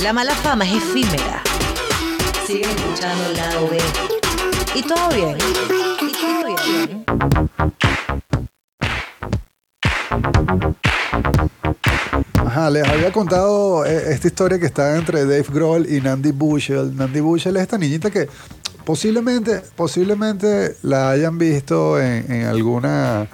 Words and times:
La 0.00 0.12
mala 0.12 0.34
fama 0.34 0.64
es 0.64 0.74
efímera. 0.74 1.42
Siguen 2.46 2.70
escuchando 2.70 3.26
el 3.30 3.36
lado 3.36 3.68
B. 3.68 3.78
Y 4.74 4.82
todo 4.82 5.08
bien. 5.08 5.36
Y 6.00 6.12
todo 6.12 6.44
bien. 6.46 7.04
Ajá, 12.34 12.70
les 12.70 12.86
había 12.86 13.12
contado 13.12 13.86
eh, 13.86 14.12
esta 14.12 14.26
historia 14.28 14.58
que 14.58 14.66
está 14.66 14.96
entre 14.96 15.24
Dave 15.24 15.46
Grohl 15.48 15.86
y 15.90 16.00
Nandy 16.00 16.32
Bushell. 16.32 16.94
Nandy 16.94 17.20
Bushell 17.20 17.56
es 17.56 17.62
esta 17.62 17.78
niñita 17.78 18.10
que 18.10 18.28
posiblemente, 18.84 19.62
posiblemente 19.74 20.76
la 20.82 21.10
hayan 21.10 21.38
visto 21.38 22.00
en, 22.00 22.30
en 22.30 22.46
alguna 22.46 23.26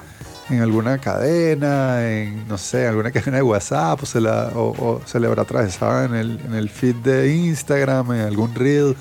en 0.50 0.60
alguna 0.60 0.98
cadena, 0.98 2.08
en 2.08 2.46
no 2.48 2.58
sé, 2.58 2.86
alguna 2.86 3.10
cadena 3.12 3.38
de 3.38 3.42
WhatsApp, 3.42 4.02
o 4.02 4.06
se, 4.06 4.20
la, 4.20 4.50
o, 4.54 5.00
se 5.04 5.20
le 5.20 5.26
habrá 5.26 5.42
atravesado 5.42 6.04
en 6.04 6.14
el, 6.14 6.40
en 6.40 6.54
el 6.54 6.68
feed 6.68 6.96
de 6.96 7.34
Instagram, 7.34 8.12
en 8.12 8.20
algún 8.22 8.54
reel. 8.54 8.96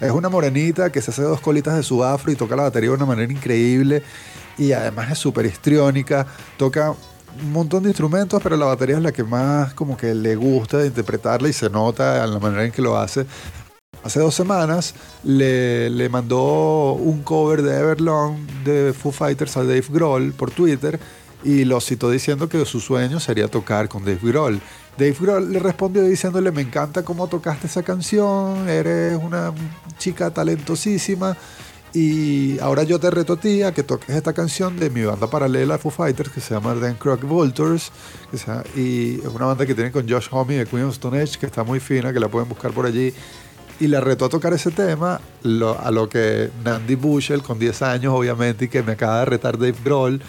Es 0.00 0.10
una 0.10 0.28
morenita 0.28 0.90
que 0.90 1.00
se 1.00 1.10
hace 1.10 1.22
dos 1.22 1.40
colitas 1.40 1.76
de 1.76 1.82
su 1.82 2.02
afro 2.02 2.32
y 2.32 2.36
toca 2.36 2.56
la 2.56 2.64
batería 2.64 2.90
de 2.90 2.96
una 2.96 3.06
manera 3.06 3.32
increíble. 3.32 4.02
Y 4.58 4.72
además 4.72 5.10
es 5.12 5.18
súper 5.18 5.46
histriónica. 5.46 6.26
Toca 6.56 6.94
un 7.42 7.52
montón 7.52 7.82
de 7.82 7.90
instrumentos, 7.90 8.40
pero 8.42 8.56
la 8.56 8.66
batería 8.66 8.96
es 8.96 9.02
la 9.02 9.12
que 9.12 9.24
más 9.24 9.74
como 9.74 9.96
que 9.96 10.14
le 10.14 10.36
gusta 10.36 10.78
de 10.78 10.86
interpretarla 10.86 11.48
y 11.48 11.52
se 11.52 11.70
nota 11.70 12.24
en 12.24 12.32
la 12.32 12.38
manera 12.38 12.64
en 12.64 12.72
que 12.72 12.82
lo 12.82 12.98
hace. 12.98 13.26
Hace 14.02 14.20
dos 14.20 14.34
semanas 14.34 14.94
le, 15.22 16.08
mandó 16.10 16.92
un 16.92 17.22
cover 17.22 17.62
de 17.62 17.78
Everlong 17.78 18.36
de 18.64 18.92
Foo 18.92 19.12
Fighters 19.12 19.56
a 19.56 19.64
Dave 19.64 19.84
Grohl 19.88 20.32
por 20.32 20.50
Twitter 20.50 20.98
y 21.42 21.64
lo 21.64 21.80
citó 21.80 22.10
diciendo 22.10 22.48
que 22.48 22.64
su 22.64 22.80
sueño 22.80 23.20
sería 23.20 23.48
tocar 23.48 23.88
con 23.88 24.04
Dave 24.04 24.20
Grohl. 24.22 24.60
Dave 24.96 25.16
Grohl 25.18 25.52
le 25.52 25.58
respondió 25.58 26.02
diciéndole, 26.02 26.50
me 26.52 26.62
encanta 26.62 27.02
cómo 27.04 27.28
tocaste 27.28 27.66
esa 27.66 27.82
canción, 27.82 28.68
eres 28.68 29.18
una 29.22 29.52
chica 29.98 30.30
talentosísima 30.30 31.36
y 31.94 32.58
ahora 32.58 32.82
yo 32.82 32.98
te 32.98 33.08
reto 33.08 33.34
a 33.34 33.72
que 33.72 33.84
toques 33.84 34.16
esta 34.16 34.32
canción 34.32 34.76
de 34.80 34.90
mi 34.90 35.04
banda 35.04 35.28
paralela 35.28 35.78
Foo 35.78 35.92
Fighters 35.92 36.28
que 36.28 36.40
se 36.40 36.52
llama 36.52 36.74
Dan 36.74 36.96
Croc 36.96 37.22
Vultures 37.22 37.92
y 38.74 39.20
es 39.20 39.26
una 39.26 39.46
banda 39.46 39.64
que 39.64 39.74
tienen 39.74 39.92
con 39.92 40.08
Josh 40.08 40.26
Homme 40.32 40.56
de 40.56 40.66
Queen 40.66 40.84
of 40.86 40.94
Stone 40.94 41.22
Age 41.22 41.38
que 41.38 41.46
está 41.46 41.62
muy 41.62 41.78
fina, 41.78 42.12
que 42.12 42.18
la 42.18 42.28
pueden 42.28 42.48
buscar 42.48 42.72
por 42.72 42.84
allí 42.84 43.14
y 43.80 43.88
la 43.88 44.00
retó 44.00 44.26
a 44.26 44.28
tocar 44.28 44.52
ese 44.52 44.70
tema, 44.70 45.20
lo- 45.42 45.78
a 45.80 45.90
lo 45.90 46.08
que 46.08 46.50
Nandy 46.64 46.94
Bushell, 46.94 47.42
con 47.42 47.58
10 47.58 47.82
años 47.82 48.12
obviamente, 48.14 48.66
y 48.66 48.68
que 48.68 48.82
me 48.82 48.92
acaba 48.92 49.20
de 49.20 49.24
retar 49.26 49.58
Dave 49.58 49.74
Grohl, 49.84 50.22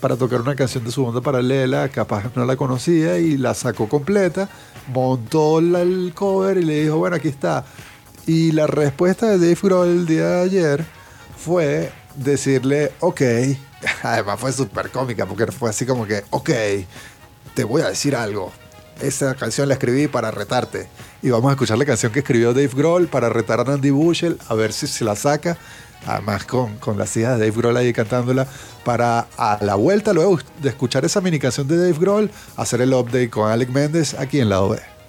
para 0.00 0.16
tocar 0.16 0.40
una 0.40 0.54
canción 0.56 0.84
de 0.84 0.90
su 0.90 1.04
banda 1.04 1.20
paralela, 1.20 1.88
capaz 1.88 2.24
no 2.36 2.44
la 2.44 2.56
conocía 2.56 3.18
y 3.18 3.36
la 3.38 3.54
sacó 3.54 3.88
completa, 3.88 4.48
montó 4.92 5.60
la- 5.60 5.82
el 5.82 6.12
cover 6.14 6.58
y 6.58 6.64
le 6.64 6.82
dijo, 6.84 6.98
bueno, 6.98 7.16
aquí 7.16 7.28
está. 7.28 7.64
Y 8.26 8.52
la 8.52 8.66
respuesta 8.66 9.26
de 9.26 9.38
Dave 9.38 9.58
Grohl 9.62 9.88
el 9.88 10.06
día 10.06 10.26
de 10.26 10.42
ayer 10.42 10.84
fue 11.38 11.90
decirle, 12.16 12.92
ok, 13.00 13.22
además 14.02 14.38
fue 14.38 14.52
súper 14.52 14.90
cómica 14.90 15.26
porque 15.26 15.46
fue 15.50 15.70
así 15.70 15.86
como 15.86 16.06
que, 16.06 16.24
ok, 16.30 16.50
te 17.54 17.64
voy 17.64 17.82
a 17.82 17.88
decir 17.88 18.14
algo. 18.14 18.52
Esa 19.00 19.34
canción 19.34 19.66
la 19.68 19.74
escribí 19.74 20.06
para 20.08 20.30
retarte. 20.30 20.88
Y 21.22 21.30
vamos 21.30 21.50
a 21.50 21.52
escuchar 21.52 21.76
la 21.76 21.84
canción 21.84 22.12
que 22.12 22.20
escribió 22.20 22.54
Dave 22.54 22.70
Grohl 22.74 23.06
para 23.06 23.28
retar 23.28 23.60
a 23.60 23.64
Nandy 23.64 23.90
Bushell, 23.90 24.38
a 24.48 24.54
ver 24.54 24.72
si 24.72 24.86
se 24.86 25.04
la 25.04 25.16
saca. 25.16 25.58
Además, 26.06 26.46
con, 26.46 26.78
con 26.78 26.96
las 26.96 27.14
hijas 27.16 27.38
de 27.38 27.46
Dave 27.46 27.60
Grohl 27.60 27.76
ahí 27.76 27.92
cantándola. 27.92 28.46
Para 28.84 29.28
a 29.36 29.58
la 29.60 29.74
vuelta, 29.74 30.14
luego 30.14 30.38
de 30.62 30.70
escuchar 30.70 31.04
esa 31.04 31.20
mini 31.20 31.38
canción 31.38 31.68
de 31.68 31.76
Dave 31.76 31.98
Grohl, 31.98 32.30
hacer 32.56 32.80
el 32.80 32.94
update 32.94 33.28
con 33.28 33.50
Alec 33.50 33.68
Méndez 33.68 34.14
aquí 34.14 34.40
en 34.40 34.48
Lado 34.48 34.70
B. 34.70 34.99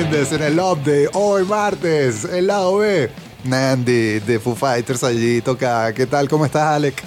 Méndez 0.00 0.32
en 0.32 0.42
el 0.42 0.58
update 0.58 1.10
hoy 1.12 1.44
martes, 1.44 2.24
el 2.24 2.46
lado 2.46 2.78
B. 2.78 3.10
Nandy 3.44 4.18
de 4.20 4.40
Foo 4.40 4.54
Fighters 4.56 5.04
allí 5.04 5.42
toca. 5.42 5.92
¿Qué 5.92 6.06
tal? 6.06 6.26
¿Cómo 6.26 6.46
estás, 6.46 6.62
Alex? 6.68 7.02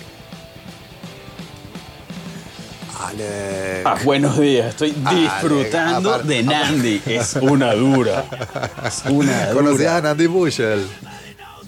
Alex. 3.04 3.84
Ah, 3.86 3.98
buenos 4.04 4.40
días, 4.40 4.68
estoy 4.68 4.92
disfrutando 4.92 6.20
de 6.20 6.44
Nandy. 6.44 7.02
Es 7.08 7.36
una 7.42 7.74
dura. 7.74 8.26
Es 8.86 9.02
una 9.10 9.50
¿Conocías 9.54 9.80
dura. 9.80 9.98
a 9.98 10.02
Nandy 10.02 10.28
Bushell? 10.28 10.86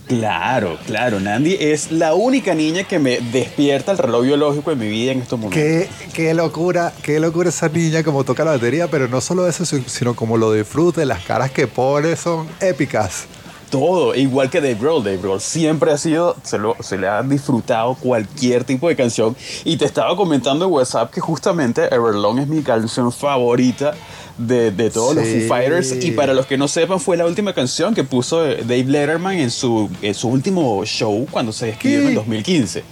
Claro, 0.08 0.78
claro. 0.86 1.20
Nandy 1.20 1.58
es 1.60 1.92
la 1.92 2.14
única 2.14 2.54
niña 2.54 2.84
que 2.84 3.00
me 3.00 3.20
despierta 3.20 3.92
el 3.92 3.98
reloj 3.98 4.24
biológico 4.24 4.70
de 4.70 4.76
mi 4.76 4.88
vida 4.88 5.12
en 5.12 5.22
estos 5.22 5.40
momentos. 5.40 5.62
Qué, 5.62 5.90
qué 6.14 6.34
locura, 6.34 6.94
qué 7.02 7.20
locura 7.20 7.50
esa 7.50 7.70
niña 7.70 8.04
como 8.04 8.24
toca 8.24 8.44
la 8.46 8.52
batería, 8.52 8.88
pero 8.88 9.08
no 9.08 9.22
solo 9.22 9.48
eso, 9.48 9.66
sino 9.66 10.16
como 10.16 10.38
lo 10.38 10.54
disfruta, 10.54 11.02
y 11.02 11.06
las 11.06 11.24
caras 11.24 11.52
que 11.52 11.68
pone 11.68 12.16
son 12.16 12.48
épicas. 12.60 13.28
Todo, 13.70 14.16
igual 14.16 14.50
que 14.50 14.62
Dave 14.62 14.76
Grohl. 14.76 15.04
Dave 15.04 15.18
Grohl 15.18 15.42
siempre 15.42 15.92
ha 15.92 15.98
sido, 15.98 16.36
se, 16.44 16.58
lo- 16.58 16.78
se 16.80 16.98
le 16.98 17.08
ha 17.08 17.22
disfrutado 17.24 17.96
cualquier 17.96 18.64
tipo 18.64 18.88
de 18.88 18.96
canción. 18.96 19.36
Y 19.66 19.78
te 19.78 19.86
estaba 19.86 20.16
comentando 20.16 20.66
en 20.66 20.72
WhatsApp 20.72 21.12
que 21.12 21.20
justamente 21.20 21.84
Everlong 21.94 22.40
es 22.40 22.48
mi 22.48 22.62
canción 22.62 23.12
favorita 23.12 23.94
de, 24.38 24.72
de 24.72 24.90
todos 24.90 25.16
los. 25.16 25.26
Foo 25.28 25.48
Fighters. 25.48 25.94
Y 26.04 26.12
para 26.12 26.34
los 26.34 26.46
que 26.46 26.58
no 26.58 26.68
sepan, 26.68 27.00
fue 27.00 27.18
la 27.18 27.26
última 27.26 27.54
canción 27.54 27.94
que 27.96 28.04
puso 28.04 28.46
eh, 28.46 28.58
Dave 28.62 28.84
Letterman 28.86 29.38
en 29.40 29.52
su, 29.52 29.90
en 30.02 30.14
su 30.14 30.30
último 30.30 30.84
show 30.86 31.26
cuando 31.32 31.52
se 31.52 31.68
despidió 31.68 31.98
en 31.98 32.04
¿Qué? 32.04 32.10
el 32.10 32.16
2015. 32.16 32.84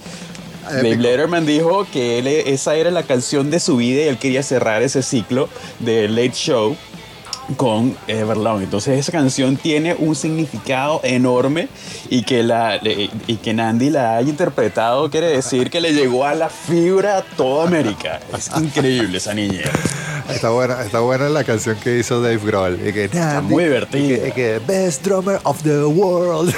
Dave. 0.70 0.96
Letterman 0.96 1.44
dijo 1.46 1.86
que 1.92 2.18
él- 2.18 2.26
esa 2.26 2.74
era 2.74 2.90
la 2.90 3.02
canción 3.04 3.50
de 3.50 3.60
su 3.60 3.76
vida 3.76 4.02
y 4.02 4.08
él 4.08 4.18
quería 4.18 4.42
cerrar 4.42 4.82
ese 4.82 5.02
ciclo 5.02 5.48
de 5.78 6.08
Late 6.08 6.32
Show 6.32 6.76
con 7.56 7.96
Everlong. 8.06 8.62
Entonces 8.62 8.98
esa 8.98 9.12
canción 9.12 9.56
tiene 9.56 9.94
un 9.94 10.14
significado 10.14 11.00
enorme 11.02 11.68
y 12.08 12.22
que, 12.22 12.42
la, 12.42 12.80
y 12.82 13.36
que 13.36 13.54
Nandy 13.54 13.90
la 13.90 14.16
haya 14.16 14.30
interpretado 14.30 15.10
quiere 15.10 15.28
decir 15.28 15.70
que 15.70 15.80
le 15.80 15.92
llegó 15.92 16.24
a 16.24 16.34
la 16.34 16.48
fibra 16.48 17.18
a 17.18 17.22
toda 17.22 17.66
América. 17.66 18.20
Es 18.36 18.50
increíble 18.56 19.18
esa 19.18 19.34
niña. 19.34 19.62
Está 20.28 20.50
buena, 20.50 20.82
está 20.82 21.00
buena 21.00 21.28
la 21.28 21.44
canción 21.44 21.76
que 21.76 21.98
hizo 21.98 22.20
Dave 22.20 22.38
Grohl. 22.38 22.80
Y 22.86 22.92
que, 22.92 23.10
Nandy, 23.12 23.52
muy 23.52 23.64
divertida. 23.64 24.02
Y 24.02 24.08
que, 24.08 24.28
y 24.28 24.32
que, 24.32 24.60
Best 24.66 25.04
Drummer 25.04 25.38
of 25.44 25.62
the 25.62 25.84
World. 25.84 26.54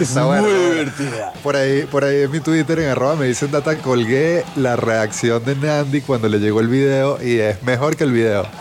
Está 0.00 0.24
muy 0.24 0.50
divertida. 0.50 1.32
Por 1.42 1.56
ahí, 1.56 1.84
por 1.84 2.04
ahí 2.04 2.22
en 2.22 2.30
mi 2.30 2.40
Twitter, 2.40 2.78
en 2.80 2.90
arroba, 2.90 3.16
me 3.16 3.26
dicen 3.26 3.50
data, 3.50 3.76
colgué 3.76 4.44
la 4.56 4.76
reacción 4.76 5.44
de 5.44 5.56
Nandy 5.56 6.00
cuando 6.00 6.28
le 6.28 6.38
llegó 6.38 6.60
el 6.60 6.68
video 6.68 7.22
y 7.22 7.38
es 7.38 7.62
mejor 7.62 7.96
que 7.96 8.04
el 8.04 8.12
video. 8.12 8.46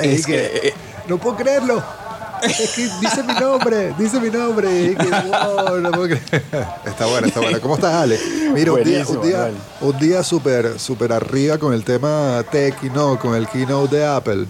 Es 0.00 0.26
que, 0.26 0.46
eh, 0.68 0.74
no 1.08 1.18
puedo 1.18 1.36
creerlo. 1.36 1.82
Es 2.42 2.70
que 2.70 2.88
dice 3.00 3.22
mi 3.24 3.34
nombre, 3.34 3.94
dice 3.98 4.20
mi 4.20 4.30
nombre. 4.30 4.92
Y 4.92 4.96
que, 4.96 5.06
wow, 5.06 5.80
no 5.80 5.90
puedo 5.90 6.06
creer. 6.06 6.44
Está 6.84 7.06
buena, 7.06 7.26
está 7.26 7.40
buena. 7.40 7.58
¿Cómo 7.58 7.74
estás, 7.74 7.94
Ale? 7.94 8.18
Mira, 8.52 8.72
un 8.72 8.84
día, 8.84 9.04
un 9.06 9.22
día, 9.22 9.50
un 9.80 9.98
día 9.98 10.22
súper, 10.22 10.78
súper 10.78 11.12
arriba 11.12 11.58
con 11.58 11.72
el 11.72 11.82
tema 11.84 12.44
tech 12.50 12.76
y 12.82 12.90
no, 12.90 13.18
con 13.18 13.34
el 13.34 13.48
keynote 13.48 13.96
de 13.96 14.06
Apple. 14.06 14.46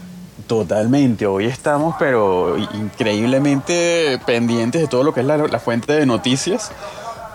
Totalmente, 0.46 1.26
hoy 1.26 1.46
estamos 1.46 1.96
pero 1.98 2.56
increíblemente 2.74 4.18
pendientes 4.24 4.80
de 4.80 4.88
todo 4.88 5.02
lo 5.02 5.12
que 5.12 5.20
es 5.20 5.26
la, 5.26 5.36
la 5.36 5.58
fuente 5.58 5.92
de 5.92 6.06
noticias, 6.06 6.70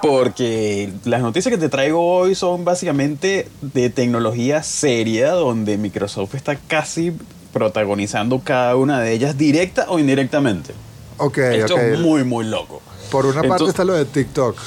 porque 0.02 0.92
las 1.06 1.22
noticias 1.22 1.54
que 1.54 1.60
te 1.60 1.70
traigo 1.70 2.16
hoy 2.16 2.34
son 2.36 2.66
básicamente 2.66 3.48
de 3.62 3.90
tecnología 3.90 4.64
seria, 4.64 5.32
donde 5.32 5.78
Microsoft 5.78 6.36
está 6.36 6.56
casi 6.56 7.14
protagonizando 7.52 8.42
cada 8.44 8.76
una 8.76 9.00
de 9.00 9.14
ellas 9.14 9.38
directa 9.38 9.86
o 9.90 10.00
indirectamente. 10.00 10.74
Ok, 11.18 11.38
Esto 11.38 11.78
es 11.78 12.00
muy, 12.00 12.24
muy 12.24 12.46
loco. 12.46 12.82
Por 13.12 13.26
una 13.28 13.44
parte 13.44 13.66
está 13.66 13.84
lo 13.84 13.94
de 13.94 14.06
TikTok. 14.06 14.58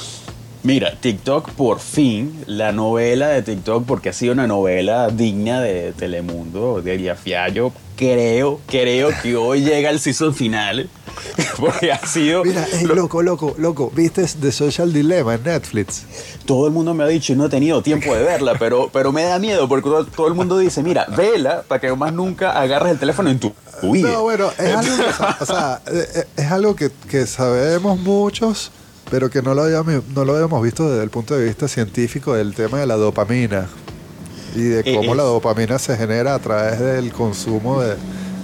Mira, 0.63 0.95
TikTok 0.99 1.51
por 1.51 1.79
fin, 1.79 2.43
la 2.45 2.71
novela 2.71 3.29
de 3.29 3.41
TikTok, 3.41 3.85
porque 3.85 4.09
ha 4.09 4.13
sido 4.13 4.33
una 4.33 4.47
novela 4.47 5.09
digna 5.09 5.61
de 5.61 5.93
Telemundo, 5.93 6.81
de 6.81 6.97
Diafia. 6.97 7.47
Yo 7.49 7.71
creo, 7.95 8.59
creo 8.67 9.09
que 9.21 9.35
hoy 9.37 9.61
llega 9.61 9.89
el 9.89 9.99
season 9.99 10.33
final, 10.35 10.89
porque 11.57 11.91
ha 11.91 12.05
sido... 12.05 12.43
Mira, 12.43 12.65
ey, 12.73 12.85
lo- 12.85 12.95
loco, 12.95 13.21
loco, 13.21 13.55
loco. 13.57 13.91
¿Viste 13.95 14.25
The 14.41 14.51
Social 14.51 14.91
Dilemma 14.91 15.35
en 15.35 15.43
Netflix? 15.43 16.05
todo 16.45 16.65
el 16.65 16.71
mundo 16.73 16.93
me 16.93 17.03
ha 17.03 17.07
dicho 17.07 17.33
y 17.33 17.35
no 17.35 17.47
he 17.47 17.49
tenido 17.49 17.81
tiempo 17.81 18.15
de 18.15 18.23
verla, 18.23 18.55
pero, 18.57 18.89
pero 18.93 19.11
me 19.11 19.23
da 19.23 19.37
miedo 19.37 19.67
porque 19.67 19.89
todo, 19.89 20.05
todo 20.05 20.27
el 20.29 20.33
mundo 20.33 20.57
dice, 20.57 20.81
mira, 20.81 21.05
vela 21.17 21.63
para 21.67 21.81
que 21.81 21.93
más 21.93 22.13
nunca 22.13 22.51
agarres 22.59 22.93
el 22.93 22.99
teléfono 22.99 23.29
en 23.29 23.37
tu, 23.39 23.53
vida. 23.83 24.11
No, 24.13 24.21
bueno, 24.23 24.49
es 24.57 24.73
algo, 24.73 24.95
que, 24.95 25.43
o 25.43 25.45
sea, 25.45 25.81
eh, 25.91 26.07
eh, 26.15 26.23
es 26.37 26.49
algo 26.51 26.73
que, 26.75 26.89
que 27.09 27.27
sabemos 27.27 27.99
muchos, 27.99 28.71
pero 29.09 29.29
que 29.29 29.41
no 29.41 29.53
lo, 29.53 29.63
habíamos, 29.63 30.03
no 30.13 30.25
lo 30.25 30.33
habíamos 30.35 30.61
visto 30.63 30.89
desde 30.89 31.03
el 31.03 31.09
punto 31.09 31.35
de 31.35 31.45
vista 31.45 31.67
científico 31.67 32.33
del 32.35 32.53
tema 32.53 32.79
de 32.79 32.85
la 32.87 32.95
dopamina 32.95 33.67
y 34.55 34.61
de 34.61 34.79
Eh, 34.81 34.95
cómo 34.95 35.11
es- 35.11 35.17
la 35.17 35.23
dopamina 35.23 35.79
se 35.79 35.95
genera 35.97 36.33
a 36.35 36.39
través 36.39 36.79
del 36.79 37.11
consumo 37.11 37.81
de, 37.81 37.95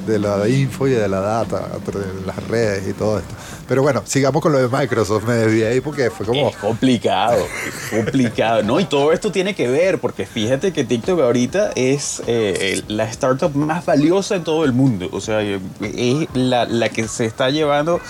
de 0.07 0.19
la 0.19 0.48
info 0.48 0.88
y 0.88 0.92
de 0.92 1.07
la 1.07 1.19
data, 1.21 1.60
de 1.86 2.25
las 2.25 2.36
redes 2.48 2.88
y 2.89 2.94
todo 2.94 3.19
esto. 3.19 3.33
Pero 3.68 3.81
bueno, 3.81 4.01
sigamos 4.06 4.42
con 4.42 4.51
lo 4.51 4.60
de 4.60 4.68
Microsoft. 4.68 5.24
Me 5.25 5.36
desvié 5.36 5.68
ahí 5.68 5.80
porque 5.80 6.12
fue 6.12 6.25
como... 6.25 6.50
Es 6.50 6.57
complicado, 6.57 7.38
es 7.65 7.98
complicado, 7.98 8.62
¿no? 8.62 8.80
Y 8.81 8.86
todo 8.86 9.13
esto 9.13 9.31
tiene 9.31 9.56
que 9.56 9.69
ver, 9.69 10.00
porque 10.00 10.25
fíjate 10.25 10.74
que 10.74 10.83
TikTok 10.83 11.21
ahorita 11.21 11.71
es 11.75 12.21
eh, 12.27 12.81
la 12.89 13.06
startup 13.06 13.56
más 13.56 13.86
valiosa 13.86 14.36
en 14.36 14.44
todo 14.44 14.65
el 14.65 14.74
mundo. 14.74 15.07
O 15.13 15.21
sea, 15.21 15.42
es 15.42 16.27
la, 16.33 16.65
la 16.65 16.89
que 16.89 17.07
se 17.07 17.25
está 17.25 17.50
llevando 17.51 18.01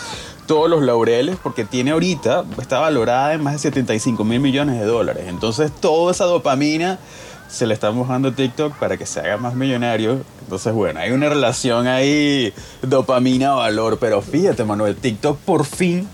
todos 0.45 0.69
los 0.69 0.81
laureles, 0.81 1.37
porque 1.41 1.65
tiene 1.65 1.91
ahorita, 1.91 2.45
está 2.59 2.79
valorada 2.79 3.33
en 3.33 3.43
más 3.43 3.53
de 3.53 3.59
75 3.59 4.23
mil 4.23 4.39
millones 4.39 4.79
de 4.79 4.85
dólares. 4.85 5.25
Entonces, 5.27 5.71
toda 5.71 6.11
esa 6.11 6.25
dopamina 6.25 6.99
se 7.47 7.67
le 7.67 7.73
estamos 7.73 8.07
dando 8.09 8.29
a 8.29 8.31
TikTok 8.31 8.73
para 8.77 8.97
que 8.97 9.05
se 9.05 9.19
haga 9.19 9.37
más 9.37 9.55
millonario. 9.55 10.21
Entonces, 10.41 10.73
bueno, 10.73 10.99
hay 10.99 11.11
una 11.11 11.29
relación 11.29 11.87
ahí 11.87 12.53
dopamina-valor. 12.81 13.99
Pero 13.99 14.21
fíjate, 14.21 14.63
Manuel, 14.63 14.95
TikTok 14.95 15.37
por 15.39 15.65
fin 15.65 16.07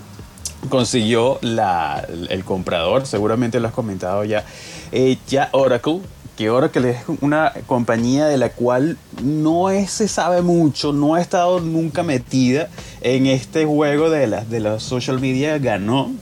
consiguió 0.68 1.40
la, 1.42 2.06
el 2.30 2.44
comprador, 2.44 3.06
seguramente 3.06 3.60
lo 3.62 3.70
has 3.70 3.74
comentado 3.74 4.26
ya, 4.26 4.44
eh, 4.92 5.18
ya 5.28 5.48
Oracle, 5.54 6.02
que 6.40 6.50
Oracle 6.50 6.92
es 6.92 6.98
una 7.20 7.52
compañía 7.68 8.26
de 8.28 8.38
la 8.38 8.48
cual 8.48 8.98
no 9.22 9.70
es- 9.72 9.92
se 9.92 10.08
sabe 10.08 10.42
mucho, 10.42 10.94
no 10.94 11.16
ha 11.16 11.22
estado 11.22 11.60
nunca 11.60 12.02
metida 12.02 12.70
en 13.02 13.26
este 13.26 13.66
juego 13.66 14.10
de 14.10 14.26
las 14.26 14.50
de 14.50 14.62
la 14.62 14.80
social 14.80 15.20
media, 15.20 15.58
ganó 15.60 16.14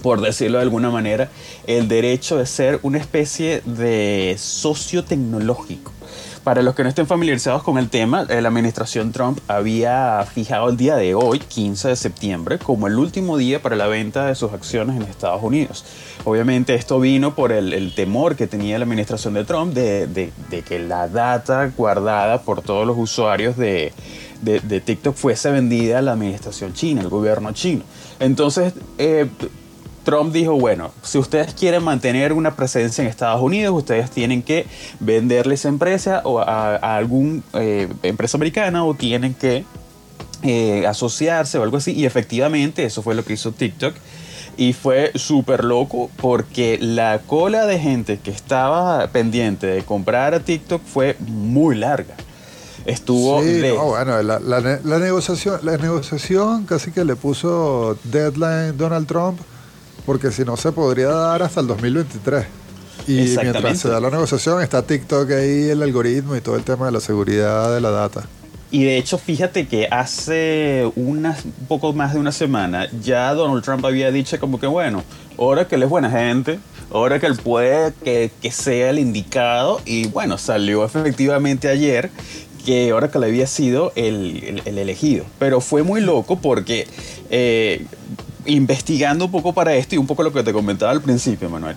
por 0.00 0.20
decirlo 0.20 0.58
de 0.58 0.62
alguna 0.62 0.90
manera, 0.90 1.28
el 1.66 1.88
derecho 1.88 2.38
de 2.38 2.46
ser 2.46 2.78
una 2.84 2.98
especie 2.98 3.62
de 3.66 4.36
socio 4.38 5.02
tecnológico. 5.02 5.90
Para 6.44 6.62
los 6.62 6.74
que 6.74 6.82
no 6.82 6.88
estén 6.88 7.06
familiarizados 7.06 7.62
con 7.62 7.78
el 7.78 7.88
tema, 7.88 8.26
eh, 8.28 8.42
la 8.42 8.48
administración 8.48 9.12
Trump 9.12 9.38
había 9.46 10.24
fijado 10.34 10.70
el 10.70 10.76
día 10.76 10.96
de 10.96 11.14
hoy, 11.14 11.38
15 11.38 11.88
de 11.88 11.96
septiembre, 11.96 12.58
como 12.58 12.88
el 12.88 12.98
último 12.98 13.36
día 13.36 13.62
para 13.62 13.76
la 13.76 13.86
venta 13.86 14.26
de 14.26 14.34
sus 14.34 14.52
acciones 14.52 14.96
en 14.96 15.02
Estados 15.02 15.40
Unidos. 15.40 15.84
Obviamente 16.24 16.74
esto 16.74 16.98
vino 16.98 17.36
por 17.36 17.52
el, 17.52 17.94
temor 17.94 18.34
que 18.34 18.48
tenía 18.48 18.76
la 18.78 18.84
administración 18.84 19.34
de 19.34 19.44
Trump 19.44 19.72
de, 19.72 20.08
de- 20.08 20.62
que 20.62 20.80
la 20.80 21.06
data 21.08 21.70
guardada 21.76 22.42
por 22.42 22.60
todos 22.62 22.88
los 22.88 22.98
usuarios 22.98 23.56
de 23.56 23.92
TikTok 24.84 25.14
fuese 25.14 25.52
vendida 25.52 25.98
a 25.98 26.02
la 26.02 26.12
administración 26.12 26.72
china, 26.74 27.02
al 27.02 27.08
gobierno 27.08 27.52
chino. 27.52 27.82
Entonces, 28.18 28.74
eh, 28.98 29.28
Trump 30.04 30.32
dijo, 30.32 30.54
bueno, 30.54 30.90
si 31.02 31.18
ustedes 31.18 31.54
quieren 31.54 31.82
mantener 31.82 32.32
una 32.32 32.56
presencia 32.56 33.02
en 33.02 33.08
Estados 33.08 33.40
Unidos, 33.40 33.74
ustedes 33.76 34.10
tienen 34.10 34.42
que 34.42 34.66
venderle 35.00 35.54
esa 35.54 35.68
empresa 35.68 36.22
o 36.24 36.40
a, 36.40 36.76
a 36.76 36.96
algún 36.96 37.42
eh, 37.54 37.88
empresa 38.02 38.36
americana 38.36 38.84
o 38.84 38.94
tienen 38.94 39.34
que 39.34 39.64
eh, 40.42 40.86
asociarse 40.88 41.58
o 41.58 41.62
algo 41.62 41.76
así. 41.76 41.92
Y 41.92 42.04
efectivamente 42.04 42.84
eso 42.84 43.02
fue 43.02 43.14
lo 43.14 43.24
que 43.24 43.34
hizo 43.34 43.52
TikTok. 43.52 43.94
Y 44.56 44.74
fue 44.74 45.12
súper 45.14 45.64
loco 45.64 46.10
porque 46.16 46.78
la 46.80 47.20
cola 47.26 47.64
de 47.64 47.78
gente 47.78 48.18
que 48.18 48.30
estaba 48.30 49.06
pendiente 49.08 49.66
de 49.66 49.82
comprar 49.82 50.34
a 50.34 50.40
TikTok 50.40 50.82
fue 50.84 51.16
muy 51.20 51.74
larga. 51.76 52.14
Estuvo 52.84 53.40
Sí, 53.42 53.62
no, 53.62 53.84
bueno, 53.86 54.20
la, 54.22 54.40
la 54.40 54.98
negociación, 54.98 55.60
la 55.62 55.76
negociación 55.76 56.64
casi 56.64 56.90
que 56.90 57.04
le 57.04 57.14
puso 57.14 57.96
deadline 58.04 58.76
Donald 58.76 59.06
Trump, 59.06 59.40
porque 60.06 60.30
si 60.30 60.44
no 60.44 60.56
se 60.56 60.72
podría 60.72 61.08
dar 61.08 61.42
hasta 61.42 61.60
el 61.60 61.66
2023. 61.66 62.44
Y 63.08 63.12
mientras 63.42 63.78
se 63.80 63.88
da 63.88 64.00
la 64.00 64.10
negociación 64.10 64.62
está 64.62 64.82
TikTok 64.82 65.30
ahí, 65.32 65.70
el 65.70 65.82
algoritmo 65.82 66.36
y 66.36 66.40
todo 66.40 66.56
el 66.56 66.62
tema 66.62 66.86
de 66.86 66.92
la 66.92 67.00
seguridad 67.00 67.74
de 67.74 67.80
la 67.80 67.90
data. 67.90 68.24
Y 68.70 68.84
de 68.84 68.96
hecho, 68.96 69.18
fíjate 69.18 69.66
que 69.66 69.86
hace 69.90 70.90
unas, 70.96 71.44
un 71.44 71.52
poco 71.68 71.92
más 71.92 72.14
de 72.14 72.20
una 72.20 72.32
semana 72.32 72.88
ya 73.02 73.34
Donald 73.34 73.62
Trump 73.64 73.84
había 73.84 74.10
dicho 74.10 74.38
como 74.40 74.58
que, 74.60 74.66
bueno, 74.66 75.02
ahora 75.38 75.68
que 75.68 75.74
él 75.74 75.82
es 75.82 75.88
buena 75.90 76.10
gente, 76.10 76.58
ahora 76.90 77.18
que 77.18 77.26
él 77.26 77.36
puede 77.36 77.92
que, 78.04 78.30
que 78.40 78.50
sea 78.50 78.90
el 78.90 78.98
indicado, 78.98 79.80
y 79.84 80.06
bueno, 80.08 80.38
salió 80.38 80.84
efectivamente 80.84 81.68
ayer 81.68 82.10
que 82.64 82.90
ahora 82.92 83.10
que 83.10 83.18
le 83.18 83.26
había 83.26 83.46
sido 83.46 83.92
el, 83.96 84.42
el- 84.44 84.62
el 84.64 84.78
elegido. 84.78 85.24
Pero 85.38 85.60
fue 85.60 85.82
muy 85.82 86.00
loco 86.00 86.38
porque 86.38 86.86
eh, 87.30 87.84
investigando 88.46 89.24
un 89.26 89.30
poco 89.30 89.52
para 89.52 89.74
esto 89.74 89.94
y 89.94 89.98
un 89.98 90.06
poco 90.06 90.22
lo 90.22 90.32
que 90.32 90.42
te 90.42 90.52
comentaba 90.52 90.92
al 90.92 91.00
principio, 91.02 91.48
Manuel. 91.50 91.76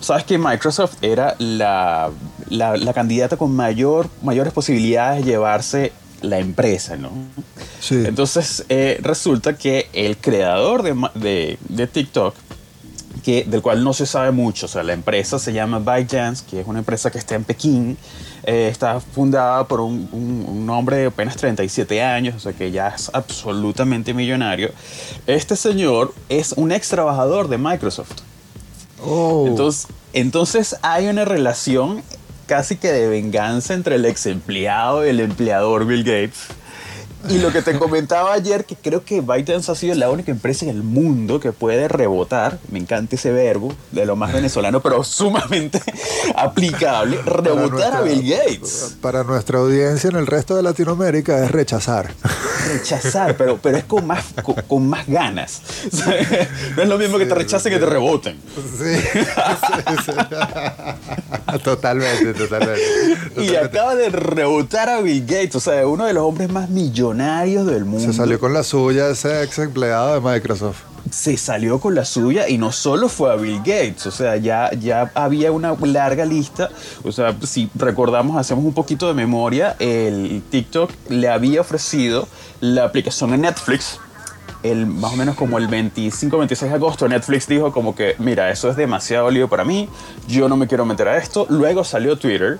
Sabes 0.00 0.24
que 0.24 0.38
Microsoft 0.38 0.96
era 1.02 1.34
la, 1.38 2.10
la- 2.48 2.76
la 2.76 2.92
candidata 2.92 3.36
con 3.36 3.54
mayor, 3.54 4.08
mayores 4.22 4.52
posibilidades 4.52 5.24
de 5.24 5.30
llevarse 5.32 5.92
la 6.22 6.38
empresa, 6.38 6.96
¿no? 6.96 7.10
Sí. 7.80 8.02
Entonces 8.06 8.64
eh, 8.68 8.98
resulta 9.02 9.56
que 9.56 9.88
el 9.92 10.16
creador 10.16 10.82
de, 10.82 10.94
de- 11.14 11.58
de 11.68 11.86
TikTok, 11.86 12.34
que, 13.24 13.44
del 13.44 13.62
cual 13.62 13.82
no 13.82 13.92
se 13.92 14.06
sabe 14.06 14.30
mucho, 14.30 14.66
o 14.66 14.68
sea, 14.68 14.82
la 14.82 14.92
empresa 14.92 15.38
se 15.38 15.52
llama 15.52 15.78
ByteDance, 15.80 16.44
que 16.48 16.60
es 16.60 16.66
una 16.66 16.78
empresa 16.80 17.10
que 17.10 17.18
está 17.18 17.34
en 17.34 17.44
Pekín, 17.44 17.96
eh, 18.46 18.68
está 18.70 19.00
fundada 19.00 19.66
por 19.66 19.80
un, 19.80 20.08
un- 20.12 20.46
un 20.48 20.70
hombre 20.70 20.96
de 20.98 21.06
apenas 21.06 21.36
37 21.36 22.00
años, 22.02 22.34
o 22.36 22.38
sea, 22.40 22.52
que 22.52 22.70
ya 22.70 22.88
es 22.88 23.10
absolutamente 23.12 24.14
millonario. 24.14 24.70
Este 25.26 25.56
señor 25.56 26.14
es 26.28 26.52
un 26.52 26.72
ex 26.72 26.88
trabajador 26.88 27.48
de 27.48 27.58
Microsoft. 27.58 28.12
Oh, 29.04 29.44
Entonces, 29.46 29.88
entonces 30.12 30.76
hay 30.82 31.08
una 31.08 31.24
relación 31.24 32.02
casi 32.46 32.76
que 32.76 32.92
de 32.92 33.08
venganza 33.08 33.74
entre 33.74 33.96
el 33.96 34.04
ex 34.06 34.26
empleado 34.26 35.04
y 35.04 35.10
el 35.10 35.20
empleador 35.20 35.84
Bill 35.84 36.04
Gates. 36.04 36.46
Y 37.28 37.38
lo 37.38 37.52
que 37.52 37.62
te 37.62 37.78
comentaba 37.78 38.32
ayer, 38.32 38.64
que 38.64 38.76
creo 38.76 39.04
que 39.04 39.20
ByteDance 39.20 39.70
ha 39.70 39.74
sido 39.74 39.94
la 39.94 40.10
única 40.10 40.30
empresa 40.30 40.64
en 40.64 40.70
el 40.70 40.82
mundo 40.82 41.40
que 41.40 41.52
puede 41.52 41.88
rebotar, 41.88 42.58
me 42.70 42.78
encanta 42.78 43.16
ese 43.16 43.32
verbo, 43.32 43.74
de 43.92 44.06
lo 44.06 44.16
más 44.16 44.32
venezolano, 44.32 44.80
pero 44.80 45.02
sumamente 45.02 45.80
aplicable, 46.36 47.18
no 47.24 47.82
a 47.82 48.00
Bill 48.02 48.28
Gates. 48.28 48.96
Para 49.00 49.24
nuestra 49.24 49.58
audiencia 49.58 50.08
en 50.10 50.16
el 50.16 50.26
resto 50.26 50.54
de 50.56 50.62
Latinoamérica 50.62 51.44
es 51.44 51.50
rechazar. 51.50 52.12
Rechazar, 52.66 53.36
pero, 53.36 53.58
pero 53.58 53.76
es 53.78 53.84
con 53.84 54.06
más, 54.06 54.24
con, 54.42 54.54
con 54.54 54.88
más 54.88 55.06
ganas. 55.06 55.62
No 56.76 56.82
es 56.82 56.88
lo 56.88 56.98
mismo 56.98 57.18
que 57.18 57.26
te 57.26 57.34
rechacen 57.34 57.72
que 57.72 57.78
te 57.78 57.86
reboten. 57.86 58.38
Sí, 58.54 58.96
sí, 58.96 59.20
sí. 60.06 60.12
totalmente, 61.62 62.34
totalmente. 62.34 62.80
Y 63.36 63.46
totalmente. 63.46 63.58
acaba 63.58 63.94
de 63.94 64.10
rebotar 64.10 64.88
a 64.88 65.00
Bill 65.00 65.22
Gates, 65.22 65.56
o 65.56 65.60
sea, 65.60 65.86
uno 65.86 66.04
de 66.04 66.12
los 66.12 66.24
hombres 66.24 66.50
más 66.50 66.68
millonarios 66.68 67.66
del 67.66 67.84
mundo. 67.84 68.06
Se 68.06 68.16
salió 68.16 68.38
con 68.38 68.52
la 68.52 68.62
suya 68.62 69.08
ese 69.08 69.42
ex 69.42 69.58
empleado 69.58 70.20
de 70.20 70.20
Microsoft. 70.20 70.95
Se 71.10 71.36
salió 71.36 71.78
con 71.78 71.94
la 71.94 72.04
suya 72.04 72.48
y 72.48 72.58
no 72.58 72.72
solo 72.72 73.08
fue 73.08 73.32
a 73.32 73.36
Bill 73.36 73.58
Gates, 73.58 74.06
o 74.06 74.10
sea, 74.10 74.36
ya, 74.36 74.70
ya 74.72 75.12
había 75.14 75.52
una 75.52 75.76
larga 75.80 76.24
lista. 76.24 76.70
O 77.04 77.12
sea, 77.12 77.36
si 77.42 77.70
recordamos, 77.74 78.36
hacemos 78.36 78.64
un 78.64 78.74
poquito 78.74 79.06
de 79.06 79.14
memoria, 79.14 79.76
el 79.78 80.42
TikTok 80.50 80.90
le 81.08 81.28
había 81.28 81.60
ofrecido 81.60 82.28
la 82.60 82.84
aplicación 82.84 83.30
de 83.30 83.38
Netflix. 83.38 84.00
El, 84.62 84.86
más 84.86 85.12
o 85.12 85.16
menos 85.16 85.36
como 85.36 85.58
el 85.58 85.68
25-26 85.68 86.68
de 86.68 86.74
agosto, 86.74 87.08
Netflix 87.08 87.46
dijo 87.46 87.70
como 87.70 87.94
que, 87.94 88.16
mira, 88.18 88.50
eso 88.50 88.68
es 88.68 88.76
demasiado 88.76 89.30
lío 89.30 89.48
para 89.48 89.64
mí, 89.64 89.88
yo 90.26 90.48
no 90.48 90.56
me 90.56 90.66
quiero 90.66 90.84
meter 90.84 91.06
a 91.08 91.18
esto. 91.18 91.46
Luego 91.48 91.84
salió 91.84 92.18
Twitter 92.18 92.58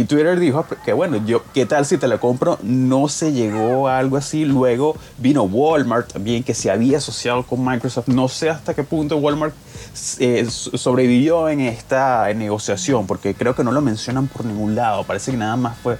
y 0.00 0.04
Twitter 0.04 0.38
dijo 0.38 0.64
que 0.84 0.92
bueno, 0.92 1.16
yo, 1.26 1.42
¿qué 1.52 1.66
tal 1.66 1.84
si 1.84 1.98
te 1.98 2.06
la 2.06 2.18
compro? 2.18 2.58
No 2.62 3.08
se 3.08 3.32
llegó 3.32 3.88
a 3.88 3.98
algo 3.98 4.16
así. 4.16 4.44
Luego 4.44 4.94
vino 5.18 5.42
Walmart 5.42 6.12
también, 6.12 6.44
que 6.44 6.54
se 6.54 6.70
había 6.70 6.98
asociado 6.98 7.42
con 7.44 7.64
Microsoft. 7.64 8.06
No 8.08 8.28
sé 8.28 8.48
hasta 8.50 8.74
qué 8.74 8.84
punto 8.84 9.16
Walmart 9.16 9.54
eh, 10.20 10.46
so- 10.50 10.76
sobrevivió 10.76 11.48
en 11.48 11.60
esta 11.60 12.32
negociación, 12.34 13.06
porque 13.06 13.34
creo 13.34 13.54
que 13.56 13.64
no 13.64 13.72
lo 13.72 13.80
mencionan 13.80 14.28
por 14.28 14.44
ningún 14.44 14.74
lado. 14.74 15.02
Parece 15.04 15.32
que 15.32 15.36
nada 15.36 15.56
más 15.56 15.76
fue, 15.82 15.96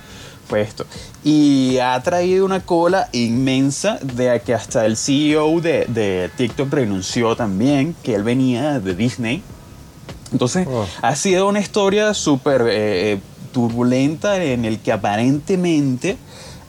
fue 0.48 0.60
esto. 0.60 0.84
Y 1.24 1.78
ha 1.78 2.00
traído 2.02 2.44
una 2.44 2.60
cola 2.60 3.08
inmensa 3.12 3.98
de 4.02 4.40
que 4.44 4.54
hasta 4.54 4.86
el 4.86 4.96
CEO 4.96 5.60
de, 5.60 5.86
de 5.88 6.30
TikTok 6.36 6.72
renunció 6.72 7.34
también, 7.34 7.96
que 8.02 8.14
él 8.14 8.22
venía 8.22 8.78
de 8.78 8.94
Disney. 8.94 9.42
Entonces, 10.30 10.66
Oh. 10.70 10.86
ha 11.00 11.16
sido 11.16 11.48
una 11.48 11.58
historia 11.58 12.12
súper 12.14 12.66
eh, 12.68 13.18
turbulenta 13.52 14.42
en 14.42 14.64
el 14.64 14.78
que 14.80 14.92
aparentemente 14.92 16.16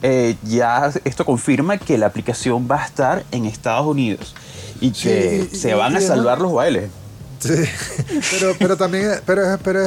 eh, 0.02 0.36
ya 0.44 0.90
esto 1.04 1.24
confirma 1.24 1.78
que 1.78 1.98
la 1.98 2.06
aplicación 2.06 2.66
va 2.70 2.82
a 2.82 2.86
estar 2.86 3.24
en 3.32 3.44
Estados 3.46 3.86
Unidos 3.86 4.34
y 4.80 4.92
que 4.92 5.48
se 5.52 5.74
van 5.74 5.96
a 5.96 6.00
salvar 6.00 6.40
los 6.40 6.52
bailes. 6.52 6.90
Sí, 7.38 7.54
pero, 8.30 8.54
pero 8.58 8.76
también 8.76 9.12
pero, 9.24 9.42
es- 9.54 9.58
pero 9.62 9.80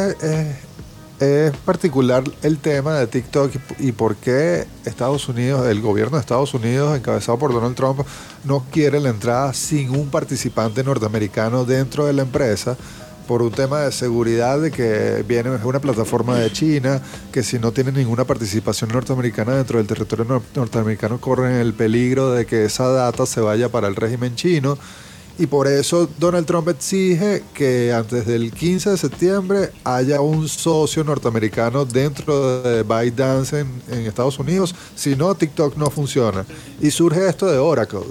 es 1.19 1.51
particular 1.65 2.23
el 2.41 2.57
tema 2.57 2.95
de 2.95 3.07
TikTok 3.07 3.51
y, 3.79 3.88
y 3.89 3.91
por 3.91 4.15
qué 4.15 4.65
Estados 4.85 5.29
Unidos, 5.29 5.67
el 5.67 5.79
gobierno 5.79 6.17
de 6.17 6.21
Estados 6.21 6.53
Unidos, 6.53 6.97
encabezado 6.97 7.38
por 7.39 7.53
Donald 7.53 7.75
Trump, 7.75 8.01
no 8.43 8.65
quiere 8.71 9.00
la 9.00 9.09
entrada 9.09 9.53
sin 9.53 9.91
un 9.91 10.09
participante 10.09 10.83
norteamericano 10.83 11.63
dentro 11.63 12.05
de 12.05 12.13
la 12.13 12.23
empresa 12.23 12.75
por 13.27 13.42
un 13.42 13.51
tema 13.51 13.82
de 13.82 13.92
seguridad 13.92 14.60
de 14.60 14.72
que 14.72 15.24
viene 15.27 15.50
una 15.63 15.80
plataforma 15.80 16.38
de 16.38 16.51
China 16.51 17.01
que 17.32 17.44
si 17.44 17.60
no 17.60 17.72
tiene 17.72 17.92
ninguna 17.92 18.25
participación 18.25 18.92
norteamericana 18.92 19.56
dentro 19.56 19.77
del 19.77 19.88
territorio 19.88 20.25
nor- 20.25 20.42
norteamericano 20.56 21.20
corren 21.20 21.53
el 21.56 21.74
peligro 21.74 22.32
de 22.32 22.46
que 22.46 22.65
esa 22.65 22.88
data 22.89 23.25
se 23.25 23.42
vaya 23.42 23.70
para 23.70 23.88
el 23.88 23.96
régimen 23.96 24.36
chino 24.36 24.77
y 25.39 25.48
por 25.48 25.68
eso 25.68 26.08
Donald 26.20 26.46
Trump 26.46 26.68
exige 26.70 27.42
que 27.56 27.92
antes 27.92 28.27
del 28.27 28.51
15 28.51 28.92
de 28.92 28.98
septiembre 28.98 29.72
haya 29.84 30.22
un 30.22 30.48
socio 30.48 31.03
norteamericano 31.03 31.86
dentro 31.86 32.62
de 32.62 32.84
ByteDance 32.84 33.62
en, 33.62 33.82
en 33.89 34.06
Estados 34.06 34.38
Unidos. 34.38 34.75
Si 34.96 35.15
no, 35.15 35.34
TikTok 35.34 35.75
no 35.75 35.89
funciona. 35.89 36.46
Y 36.80 36.92
surge 36.92 37.27
esto 37.27 37.48
de 37.48 37.58
Oracle. 37.58 38.01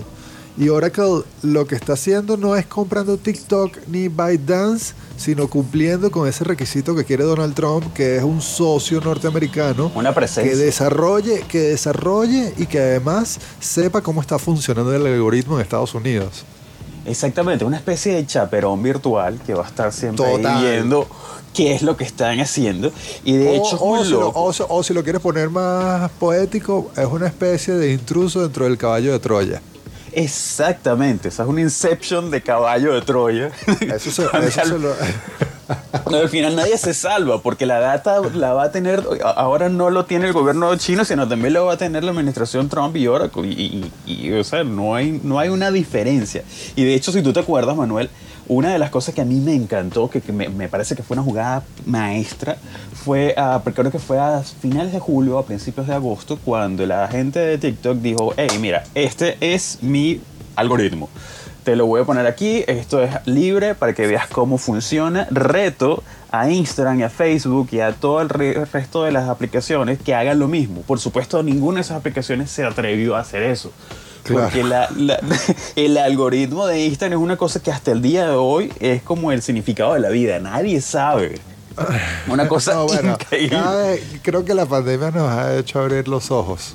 Y 0.59 0.69
Oracle 0.69 1.23
lo 1.43 1.67
que 1.67 1.75
está 1.75 1.95
haciendo 1.95 2.37
no 2.37 2.55
es 2.57 2.67
comprando 2.67 3.17
TikTok 3.17 3.79
ni 3.89 4.09
ByteDance, 4.09 4.93
sino 5.17 5.49
cumpliendo 5.49 6.11
con 6.11 6.29
ese 6.29 6.45
requisito 6.45 6.95
que 6.95 7.05
quiere 7.07 7.25
Donald 7.25 7.55
Trump, 7.55 7.91
que 7.95 8.17
es 8.19 8.23
un 8.23 8.43
socio 8.43 9.01
norteamericano 9.01 9.91
Una 9.95 10.11
que 10.11 10.17
presencia. 10.17 10.55
desarrolle, 10.57 11.41
que 11.49 11.59
desarrolle 11.61 12.53
y 12.59 12.67
que 12.67 12.79
además 12.81 13.39
sepa 13.61 14.03
cómo 14.03 14.21
está 14.21 14.39
funcionando 14.39 14.95
el 14.95 15.07
algoritmo 15.07 15.55
en 15.57 15.63
Estados 15.63 15.95
Unidos. 15.95 16.45
Exactamente, 17.07 17.65
una 17.65 17.79
especie 17.79 18.15
de 18.15 18.27
chaperón 18.27 18.83
virtual 18.83 19.41
que 19.45 19.55
va 19.55 19.65
a 19.65 19.69
estar 19.69 19.93
siempre 19.93 20.25
Total. 20.37 20.63
viendo 20.63 21.09
qué 21.55 21.75
es 21.75 21.83
lo 21.83 21.97
que 21.97 22.05
están 22.05 22.39
haciendo. 22.41 22.93
Y 23.25 23.37
de 23.39 23.57
hecho, 23.57 23.77
o, 23.81 23.99
o 23.99 24.05
si 24.05 24.11
lo, 24.11 24.21
loco. 24.21 24.43
o 24.43 24.53
si- 24.53 24.63
o 24.69 24.83
si 24.83 24.95
lo 24.95 25.03
quieres 25.03 25.21
poner 25.23 25.49
más 25.51 26.11
poético, 26.13 26.91
es 26.97 27.07
una 27.07 27.27
especie 27.27 27.75
de 27.75 27.93
intruso 27.93 28.43
dentro 28.43 28.67
del 28.67 28.77
caballo 28.79 29.13
de 29.13 29.19
Troya. 29.19 29.63
Exactamente, 30.13 31.29
esa 31.29 31.43
es 31.45 31.49
una 31.49 31.61
inception 31.61 32.31
de 32.31 32.43
caballo 32.43 32.93
de 32.95 33.03
Troya. 33.03 33.51
Eso 33.81 34.11
se, 34.11 34.25
eso 34.25 34.31
al, 34.33 34.51
se 34.51 34.67
lo- 34.79 34.95
no, 36.11 36.19
al 36.19 36.29
final 36.29 36.55
nadie 36.57 36.77
se 36.77 36.93
salva 36.93 37.41
porque 37.41 37.65
la 37.65 37.79
data 37.81 38.21
la 38.35 38.53
va 38.53 38.65
a 38.65 38.73
tener, 38.73 39.03
ahora 39.37 39.69
no 39.69 39.89
lo 39.91 40.05
tiene 40.05 40.27
el 40.27 40.33
gobierno 40.33 40.77
chino, 40.77 41.05
sino 41.05 41.27
también 41.29 41.55
lo 41.55 41.65
va 41.67 41.75
a 41.75 41.77
tener 41.79 42.05
la 42.05 42.11
administración 42.11 42.69
Trump 42.69 42.95
y 42.97 43.07
Oracle. 43.07 43.47
Y, 43.49 43.91
y- 44.07 44.27
y, 44.27 44.33
o 44.33 44.45
sea, 44.45 44.65
no 44.65 44.95
hay, 44.95 45.21
no 45.23 45.39
hay 45.39 45.49
una 45.49 45.71
diferencia. 45.71 46.43
Y 46.77 46.85
de 46.85 46.95
hecho, 46.95 47.13
si 47.13 47.23
tú 47.23 47.33
te 47.33 47.41
acuerdas, 47.41 47.77
Manuel, 47.77 48.11
una 48.53 48.73
de 48.73 48.79
las 48.79 48.91
cosas 48.91 49.15
que 49.15 49.21
a 49.21 49.25
mí 49.25 49.41
me 49.41 49.55
encantó, 49.55 50.09
que, 50.09 50.21
me, 50.33 50.69
parece 50.69 50.95
que 50.95 51.03
fue 51.03 51.15
una 51.17 51.23
jugada 51.25 51.63
maestra, 51.87 52.57
fue, 52.95 53.35
a, 53.37 53.61
porque 53.63 53.81
creo 53.81 53.93
que 53.93 53.99
fue 53.99 54.19
a 54.19 54.43
finales 54.43 54.93
de 54.93 55.01
julio, 55.01 55.39
a 55.39 55.45
principios 55.45 55.87
de 55.87 55.95
agosto, 55.95 56.39
cuando 56.45 56.87
la 56.87 57.09
gente 57.09 57.39
de 57.41 57.59
TikTok 57.59 57.99
dijo, 57.99 58.35
hey, 58.37 58.49
mira, 58.61 58.85
este 58.95 59.37
es 59.41 59.79
mi 59.83 60.21
algoritmo. 60.57 61.09
Te 61.65 61.77
lo 61.77 61.87
voy 61.87 62.01
a 62.01 62.05
poner 62.05 62.27
aquí, 62.27 62.65
esto 62.67 63.03
es 63.03 63.11
libre 63.25 63.75
para 63.77 63.93
que 63.93 64.07
veas 64.07 64.27
cómo 64.27 64.59
funciona. 64.59 65.29
Reto 65.31 66.03
a 66.33 66.51
Instagram 66.51 66.99
y 66.99 67.03
a 67.05 67.09
Facebook 67.11 67.69
y 67.71 67.79
a 67.79 67.93
todo 67.93 68.21
el 68.21 68.29
re- 68.31 68.65
resto 68.65 69.05
de 69.05 69.13
las 69.13 69.29
aplicaciones 69.29 70.01
que 70.01 70.13
hagan 70.15 70.41
lo 70.41 70.49
mismo. 70.49 70.81
Por 70.83 70.99
supuesto, 70.99 71.41
ninguna 71.45 71.77
de 71.77 71.83
esas 71.83 71.99
aplicaciones 71.99 72.51
se 72.51 72.65
atrevió 72.65 73.15
a 73.15 73.21
hacer 73.21 73.45
eso. 73.45 73.71
Claro. 74.25 74.43
Porque 74.45 74.63
la- 74.65 74.89
la- 74.97 75.21
el 75.77 75.99
algoritmo 75.99 76.67
de 76.67 76.85
Instagram 76.87 77.19
es 77.21 77.25
una 77.25 77.37
cosa 77.37 77.61
que 77.61 77.71
hasta 77.73 77.91
el 77.91 78.01
día 78.03 78.27
de 78.29 78.35
hoy 78.37 78.73
es 78.81 79.03
como 79.03 79.33
el 79.33 79.43
significado 79.43 79.95
de 79.95 80.01
la 80.01 80.11
vida. 80.11 80.39
Nadie 80.39 80.81
sabe. 80.81 81.41
Una 82.29 82.47
cosa 82.49 82.75
No, 82.75 82.87
bueno, 82.87 83.13
increíble. 83.21 83.59
vez- 83.61 84.03
creo 84.23 84.45
que 84.45 84.55
la 84.55 84.67
pandemia 84.67 85.11
nos 85.11 85.29
ha 85.31 85.57
hecho 85.57 85.81
abrir 85.81 86.07
los 86.09 86.31
ojos. 86.31 86.75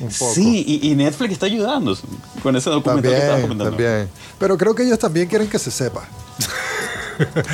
Un 0.00 0.08
poco. 0.08 0.34
Sí, 0.34 0.64
y, 0.66 0.90
y 0.90 0.96
Netflix 0.96 1.34
está 1.34 1.46
ayudando 1.46 1.96
con 2.42 2.56
ese 2.56 2.68
documental 2.70 3.12
que 3.12 3.16
estabas 3.18 3.40
También, 3.42 3.58
comentando. 3.58 3.76
también. 3.76 4.08
Pero 4.40 4.58
creo 4.58 4.74
que 4.74 4.82
ellos 4.82 4.98
también 4.98 5.28
quieren 5.28 5.48
que 5.48 5.58
se 5.60 5.70
sepa. 5.70 6.02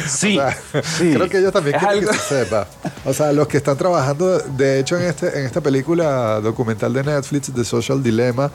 Sí, 0.08 0.38
O 0.38 0.40
sea, 0.40 0.56
sí. 0.82 1.12
Creo 1.12 1.28
que 1.28 1.38
ellos 1.38 1.52
también 1.52 1.76
Es 1.76 1.82
quieren 1.82 1.98
algo- 2.04 2.12
que 2.12 2.18
se 2.18 2.44
sepa. 2.44 2.66
O 3.04 3.12
sea, 3.12 3.32
los 3.32 3.46
que 3.46 3.58
están 3.58 3.76
trabajando, 3.76 4.38
de 4.38 4.80
hecho, 4.80 4.96
en, 4.96 5.04
este, 5.04 5.38
en 5.38 5.44
esta 5.44 5.60
película 5.60 6.40
documental 6.40 6.92
de 6.94 7.04
Netflix, 7.04 7.52
The 7.54 7.64
Social 7.64 8.02
Dilemma, 8.02 8.50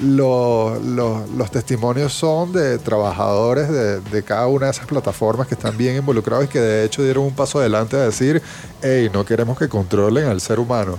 lo- 0.00 0.78
lo- 0.80 1.24
los 1.36 1.50
testimonios 1.50 2.12
son 2.12 2.52
de 2.52 2.78
trabajadores 2.78 3.68
de, 3.68 4.00
de 4.00 4.22
cada 4.22 4.46
una 4.46 4.66
de 4.66 4.72
esas 4.72 4.86
plataformas 4.86 5.46
que 5.46 5.54
están 5.54 5.76
bien 5.76 5.96
involucrados 5.96 6.44
y 6.46 6.48
que 6.48 6.60
de 6.60 6.84
hecho 6.84 7.02
dieron 7.02 7.24
un 7.24 7.34
paso 7.34 7.58
adelante 7.60 7.96
a 7.96 8.00
decir, 8.00 8.42
hey, 8.82 9.10
no 9.12 9.24
queremos 9.24 9.58
que 9.58 9.68
controlen 9.68 10.26
al 10.26 10.40
ser 10.40 10.58
humano. 10.58 10.98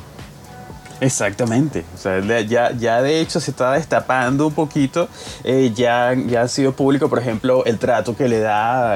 Exactamente. 1.04 1.84
O 1.94 1.98
sea, 1.98 2.22
ya, 2.22 2.72
ya 2.72 3.02
de 3.02 3.20
hecho 3.20 3.42
se 3.42 3.52
está 3.52 3.74
destapando 3.74 4.48
un 4.48 4.54
poquito. 4.54 5.10
Eh, 5.44 5.74
ya, 5.76 6.14
ya 6.14 6.44
ha 6.44 6.48
sido 6.48 6.72
público, 6.72 7.10
por 7.10 7.20
ejemplo, 7.20 7.66
el 7.66 7.78
trato 7.78 8.16
que 8.16 8.30
le 8.30 8.40
da 8.40 8.94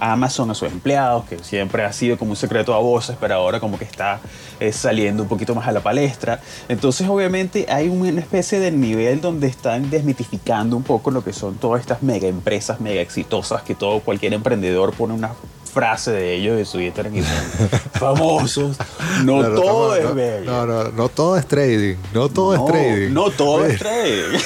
Amazon 0.00 0.50
a 0.50 0.54
sus 0.54 0.72
empleados, 0.72 1.26
que 1.26 1.38
siempre 1.44 1.84
ha 1.84 1.92
sido 1.92 2.16
como 2.16 2.30
un 2.30 2.36
secreto 2.36 2.72
a 2.72 2.78
voces, 2.78 3.18
pero 3.20 3.34
ahora 3.34 3.60
como 3.60 3.78
que 3.78 3.84
está 3.84 4.18
eh, 4.60 4.72
saliendo 4.72 5.24
un 5.24 5.28
poquito 5.28 5.54
más 5.54 5.68
a 5.68 5.72
la 5.72 5.80
palestra. 5.80 6.40
Entonces, 6.70 7.06
obviamente, 7.06 7.66
hay 7.68 7.88
una 7.88 8.18
especie 8.18 8.58
de 8.58 8.70
nivel 8.70 9.20
donde 9.20 9.46
están 9.46 9.90
desmitificando 9.90 10.74
un 10.74 10.84
poco 10.84 11.10
lo 11.10 11.22
que 11.22 11.34
son 11.34 11.56
todas 11.56 11.82
estas 11.82 12.02
mega 12.02 12.28
empresas, 12.28 12.80
mega 12.80 13.02
exitosas, 13.02 13.60
que 13.60 13.74
todo 13.74 14.00
cualquier 14.00 14.32
emprendedor 14.32 14.94
pone 14.94 15.12
una 15.12 15.32
frase 15.76 16.10
de 16.10 16.34
ellos 16.36 16.56
de 16.56 16.64
su 16.64 16.78
son 16.78 17.68
famosos. 18.00 18.78
No 19.24 19.42
todo 19.42 19.94
estamos- 19.94 19.98
es 19.98 20.04
no, 20.04 20.14
bello. 20.14 20.50
No, 20.50 20.66
no, 20.66 20.84
no 20.92 21.08
todo 21.10 21.36
es 21.36 21.46
trading. 21.46 21.96
No 22.14 22.30
todo 22.30 22.56
no, 22.56 22.64
es 22.66 22.72
trading. 22.72 23.12
No 23.12 23.30
todo 23.30 23.52
Oye, 23.64 23.74
es 23.74 23.78
trading. 23.78 24.38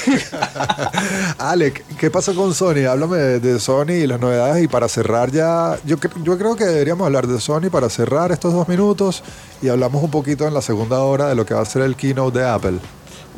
Alec, 1.38 1.84
¿qué 1.98 2.10
pasó 2.10 2.34
con 2.34 2.52
Sony? 2.52 2.84
Háblame 2.90 3.16
de, 3.16 3.38
de 3.38 3.60
Sony 3.60 3.92
y 4.02 4.06
las 4.08 4.18
novedades. 4.18 4.64
Y 4.64 4.66
para 4.66 4.88
cerrar 4.88 5.30
ya, 5.30 5.78
yo, 5.84 5.98
yo 6.24 6.36
creo 6.36 6.56
que 6.56 6.64
deberíamos 6.64 7.06
hablar 7.06 7.28
de 7.28 7.40
Sony 7.40 7.70
para 7.70 7.88
cerrar 7.88 8.32
estos 8.32 8.52
dos 8.52 8.66
minutos 8.66 9.22
y 9.62 9.68
hablamos 9.68 10.02
un 10.02 10.10
poquito 10.10 10.48
en 10.48 10.54
la 10.54 10.62
segunda 10.62 10.98
hora 10.98 11.28
de 11.28 11.36
lo 11.36 11.46
que 11.46 11.54
va 11.54 11.60
a 11.60 11.64
ser 11.64 11.82
el 11.82 11.94
keynote 11.94 12.40
de 12.40 12.48
Apple. 12.48 12.78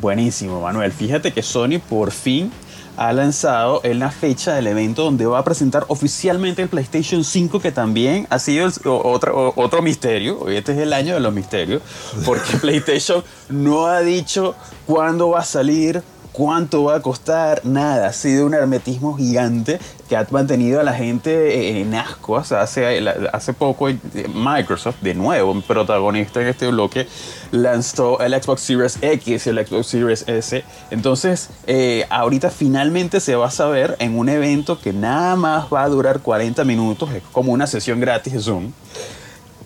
Buenísimo, 0.01 0.61
Manuel. 0.61 0.91
Fíjate 0.91 1.31
que 1.31 1.43
Sony 1.43 1.79
por 1.87 2.11
fin 2.11 2.51
ha 2.97 3.11
lanzado 3.13 3.81
en 3.83 3.99
la 3.99 4.11
fecha 4.11 4.53
del 4.53 4.67
evento 4.67 5.03
donde 5.03 5.25
va 5.25 5.39
a 5.39 5.43
presentar 5.43 5.85
oficialmente 5.87 6.61
el 6.61 6.69
PlayStation 6.69 7.23
5, 7.23 7.59
que 7.59 7.71
también 7.71 8.27
ha 8.29 8.39
sido 8.39 8.67
el- 8.67 8.73
otro, 8.85 9.53
otro 9.55 9.81
misterio. 9.81 10.39
Hoy 10.41 10.57
este 10.57 10.73
es 10.73 10.77
el 10.79 10.93
año 10.93 11.13
de 11.15 11.19
los 11.19 11.33
misterios, 11.33 11.81
porque 12.25 12.57
PlayStation 12.61 13.23
no 13.49 13.87
ha 13.87 14.01
dicho 14.01 14.55
cuándo 14.85 15.29
va 15.29 15.39
a 15.39 15.45
salir, 15.45 16.03
cuánto 16.31 16.83
va 16.85 16.95
a 16.95 17.01
costar, 17.01 17.61
nada. 17.63 18.07
Ha 18.07 18.13
sido 18.13 18.45
un 18.45 18.53
hermetismo 18.53 19.15
gigante 19.15 19.79
que 20.13 20.17
ha 20.17 20.27
mantenido 20.29 20.79
a 20.79 20.83
la 20.83 20.93
gente 20.93 21.81
en 21.81 21.95
asco. 21.95 22.33
O 22.33 22.43
sea, 22.43 22.61
hace, 22.61 23.03
hace 23.31 23.53
poco 23.53 23.89
eh, 23.89 23.97
Microsoft, 24.31 24.97
de 25.01 25.15
nuevo, 25.15 25.59
protagonista 25.61 26.39
en 26.39 26.49
este 26.49 26.67
bloque, 26.67 27.07
lanzó 27.49 28.19
el 28.19 28.39
Xbox 28.39 28.61
Series 28.61 28.99
X 29.01 29.47
y 29.47 29.49
el 29.49 29.65
Xbox 29.65 29.87
Series 29.87 30.23
S. 30.27 30.63
Entonces, 30.91 31.49
eh, 31.65 32.05
ahorita 32.11 32.51
finalmente 32.51 33.19
se 33.19 33.35
va 33.35 33.47
a 33.47 33.51
saber 33.51 33.95
en 33.97 34.19
un 34.19 34.29
evento 34.29 34.79
que 34.79 34.93
nada 34.93 35.35
más 35.35 35.65
va 35.73 35.81
a 35.81 35.89
durar 35.89 36.19
40 36.19 36.63
minutos, 36.63 37.11
es 37.11 37.23
como 37.31 37.51
una 37.51 37.65
sesión 37.65 37.99
gratis 37.99 38.33
de 38.33 38.39
Zoom, 38.39 38.71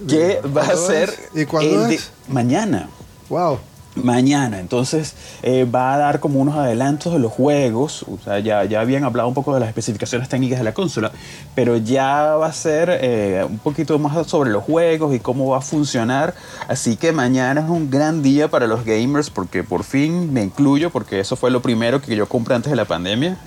que 0.07 0.39
va 0.45 0.61
a 0.61 0.65
¿Cuándo 0.65 0.87
ser? 0.87 1.13
¿Y 1.33 1.45
cuándo 1.45 1.87
de 1.87 1.99
mañana 2.29 2.87
Wow. 3.27 3.59
Mañana. 4.03 4.59
Entonces 4.59 5.15
eh, 5.43 5.65
va 5.65 5.93
a 5.93 5.97
dar 5.97 6.19
como 6.19 6.39
unos 6.39 6.55
adelantos 6.55 7.13
de 7.13 7.19
los 7.19 7.31
juegos. 7.31 8.03
O 8.03 8.17
sea, 8.23 8.39
ya, 8.39 8.63
ya 8.65 8.81
habían 8.81 9.03
hablado 9.03 9.27
un 9.27 9.33
poco 9.33 9.53
de 9.53 9.59
las 9.59 9.69
especificaciones 9.69 10.29
técnicas 10.29 10.59
de 10.59 10.63
la 10.63 10.73
consola, 10.73 11.11
pero 11.55 11.77
ya 11.77 12.35
va 12.35 12.47
a 12.47 12.53
ser 12.53 12.89
eh, 13.01 13.45
un 13.47 13.59
poquito 13.59 13.97
más 13.99 14.27
sobre 14.27 14.49
los 14.49 14.63
juegos 14.63 15.15
y 15.15 15.19
cómo 15.19 15.49
va 15.49 15.57
a 15.57 15.61
funcionar. 15.61 16.33
Así 16.67 16.95
que 16.95 17.11
mañana 17.11 17.61
es 17.61 17.69
un 17.69 17.89
gran 17.89 18.23
día 18.23 18.49
para 18.49 18.67
los 18.67 18.85
gamers 18.85 19.29
porque 19.29 19.63
por 19.63 19.83
fin 19.83 20.33
me 20.33 20.43
incluyo, 20.43 20.89
porque 20.89 21.19
eso 21.19 21.35
fue 21.35 21.51
lo 21.51 21.61
primero 21.61 22.01
que 22.01 22.15
yo 22.15 22.27
compré 22.27 22.55
antes 22.55 22.71
de 22.71 22.75
la 22.75 22.85
pandemia. 22.85 23.37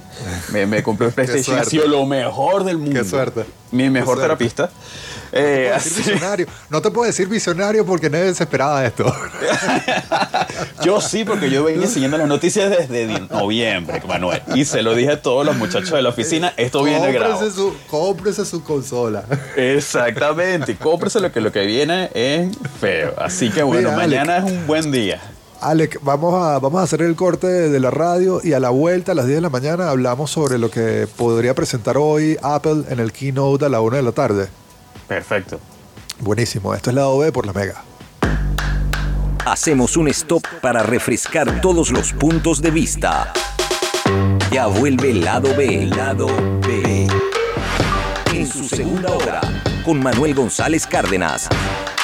Me, 0.53 0.67
me 0.67 0.83
compré 0.83 1.07
un 1.09 1.13
PlayStation, 1.13 1.57
ha 1.57 1.65
suerte. 1.65 1.71
sido 1.71 1.87
lo 1.87 2.05
mejor 2.07 2.65
del 2.65 2.79
mundo. 2.79 3.05
suerte. 3.05 3.45
Mi 3.73 3.89
mejor 3.89 4.17
suerte. 4.19 4.23
terapista. 4.23 4.71
Eh, 5.33 5.71
No 5.73 5.81
te 5.81 5.81
puedo 5.81 5.87
decir 5.87 6.03
así- 6.03 6.11
visionario. 6.11 6.47
No 6.71 6.83
te 6.83 6.91
puedo 6.91 7.07
decir 7.07 7.29
visionario 7.29 7.87
porque 7.87 8.11
nadie 8.11 8.35
se 8.35 8.43
esperaba 8.43 8.85
esto. 8.85 9.05
yo 10.85 11.01
sí, 11.01 11.25
porque 11.25 11.51
yo 11.51 11.65
venía 11.65 11.87
siguiendo 11.87 12.19
las 12.19 12.27
noticias 12.29 12.69
desde 12.71 13.07
noviembre, 13.31 14.03
Manuel. 14.07 14.43
Y 14.55 14.65
se 14.65 14.83
lo 14.83 14.95
dije 14.95 15.13
a 15.13 15.23
todos 15.23 15.47
los 15.47 15.57
muchachos 15.57 15.91
de 15.93 16.03
la 16.03 16.09
oficina, 16.09 16.53
esto 16.57 16.83
viene 16.83 17.13
grabado. 17.13 17.35
Cómprese 17.35 17.55
su, 17.57 17.75
cómprese 17.89 18.45
su 18.45 18.65
consola. 18.65 19.25
Exactamente, 19.57 20.77
cómprese 20.77 21.21
lo 21.21 21.31
que 21.31 21.41
lo 21.41 21.53
que 21.53 21.61
viene 21.65 22.11
es 22.15 22.49
feo. 22.81 23.15
Así 23.19 23.51
que 23.51 23.63
bueno, 23.63 23.91
Mira, 23.91 24.03
Alec. 24.03 24.09
mañana 24.19 24.37
es 24.39 24.45
un 24.53 24.67
buen 24.67 24.91
día. 24.91 25.21
Alec, 25.61 25.99
vamos 26.03 26.35
a, 26.35 26.59
vamos 26.59 26.81
a 26.81 26.85
hacer 26.85 27.03
el 27.03 27.15
corte 27.17 27.47
de 27.47 27.81
la 27.81 27.91
radio 27.91 28.41
y 28.43 28.55
a 28.55 28.61
la 28.61 28.71
vuelta 28.71 29.13
a 29.13 29.15
las 29.15 29.27
10 29.27 29.37
de 29.37 29.43
la 29.43 29.51
mañana 29.51 29.91
hablamos 29.91 30.31
sobre 30.31 30.59
lo 30.59 30.71
que 30.71 31.07
podría 31.17 31.55
presentar 31.55 31.99
hoy 31.99 32.39
Apple 32.43 32.85
en 32.89 32.99
el 32.99 33.13
keynote 33.13 33.67
a 33.67 33.69
la 33.69 33.83
1 33.83 33.97
de 33.97 34.03
la 34.03 34.13
tarde. 34.13 34.49
Perfecto. 35.07 35.61
Buenísimo, 36.21 36.75
esto 36.75 36.91
es 36.91 36.97
lado 36.97 37.19
B 37.19 37.31
por 37.31 37.45
la 37.45 37.53
Mega. 37.53 37.85
Hacemos 39.45 39.97
un 39.99 40.09
stop 40.09 40.43
para 40.63 40.83
refrescar 40.83 41.61
todos 41.61 41.91
los 41.91 42.13
puntos 42.15 42.63
de 42.63 42.71
vista. 42.71 43.33
Ya 44.51 44.67
vuelve 44.67 45.11
el 45.11 45.25
lado 45.25 45.55
B, 45.55 45.83
el 45.83 45.91
lado 45.91 46.27
B. 46.67 47.07
En 48.33 48.47
su 48.47 48.67
segunda 48.67 49.11
hora, 49.13 49.41
con 49.85 50.03
Manuel 50.03 50.35
González 50.35 50.87
Cárdenas. 50.87 51.49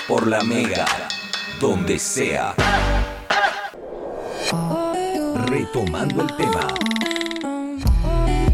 Por 0.07 0.27
la 0.27 0.43
Mega, 0.43 0.85
donde 1.61 1.99
sea. 1.99 2.55
Retomando 5.47 6.23
el 6.23 6.37
tema. 6.37 6.69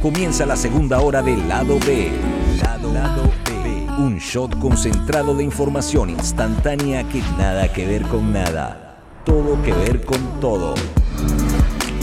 Comienza 0.00 0.46
la 0.46 0.56
segunda 0.56 1.00
hora 1.00 1.22
del 1.22 1.46
lado 1.48 1.78
B. 1.86 2.10
Lado, 2.62 2.92
lado 2.92 3.22
B. 3.44 3.86
Un 3.98 4.18
shot 4.18 4.58
concentrado 4.58 5.34
de 5.34 5.44
información 5.44 6.10
instantánea 6.10 7.04
que 7.04 7.20
nada 7.36 7.70
que 7.70 7.86
ver 7.86 8.02
con 8.02 8.32
nada. 8.32 9.00
Todo 9.24 9.60
que 9.62 9.72
ver 9.72 10.04
con 10.04 10.40
todo. 10.40 10.74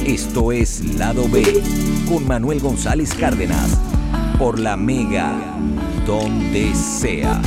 Esto 0.05 0.51
es 0.51 0.95
Lado 0.95 1.27
B 1.27 1.63
con 2.07 2.27
Manuel 2.27 2.59
González 2.59 3.13
Cárdenas. 3.13 3.77
Por 4.37 4.59
la 4.59 4.77
Mega, 4.77 5.33
donde 6.05 6.73
sea. 6.75 7.41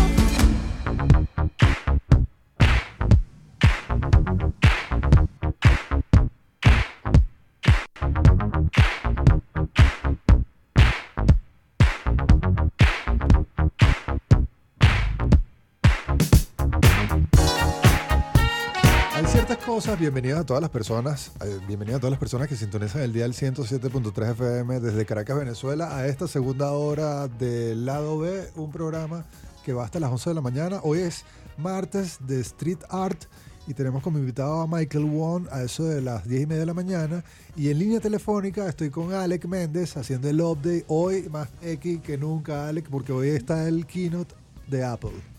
Bienvenidas 19.99 20.41
a 20.41 20.47
todas 20.47 20.63
las 20.63 20.71
personas, 20.71 21.33
eh, 21.45 21.59
a 21.95 21.99
todas 21.99 22.11
las 22.11 22.19
personas 22.19 22.49
que 22.49 22.57
sintonizan 22.57 23.03
el 23.03 23.13
día 23.13 23.25
del 23.25 23.35
107.3 23.35 24.31
FM 24.31 24.81
desde 24.81 25.05
Caracas, 25.05 25.37
Venezuela, 25.37 25.97
a 25.97 26.07
esta 26.07 26.27
segunda 26.29 26.73
hora 26.73 27.29
del 27.29 27.85
lado 27.85 28.19
B, 28.19 28.49
un 28.57 28.71
programa 28.71 29.27
que 29.65 29.73
va 29.73 29.85
hasta 29.85 30.01
las 30.01 30.11
11 30.11 30.31
de 30.31 30.35
la 30.35 30.41
mañana. 30.41 30.81
Hoy 30.83 31.01
es 31.01 31.25
martes 31.59 32.19
de 32.27 32.41
Street 32.41 32.79
Art 32.89 33.25
y 33.67 33.75
tenemos 33.75 34.03
como 34.03 34.19
invitado 34.19 34.63
a 34.63 34.67
Michael 34.67 35.05
Wong 35.05 35.49
a 35.51 35.63
eso 35.63 35.85
de 35.85 36.01
las 36.01 36.27
10 36.27 36.43
y 36.43 36.47
media 36.47 36.61
de 36.61 36.67
la 36.67 36.75
mañana. 36.75 37.25
Y 37.55 37.69
en 37.69 37.79
línea 37.79 38.01
telefónica 38.01 38.69
estoy 38.69 38.89
con 38.89 39.13
Alec 39.13 39.45
Méndez 39.47 39.97
haciendo 39.97 40.29
el 40.29 40.41
update. 40.41 40.85
Hoy 40.89 41.29
más 41.29 41.49
X 41.61 42.01
que 42.03 42.17
nunca, 42.17 42.69
Alec, 42.69 42.89
porque 42.89 43.13
hoy 43.13 43.29
está 43.29 43.69
el 43.69 43.87
keynote 43.87 44.35
de 44.69 44.85
Apple. 44.85 45.32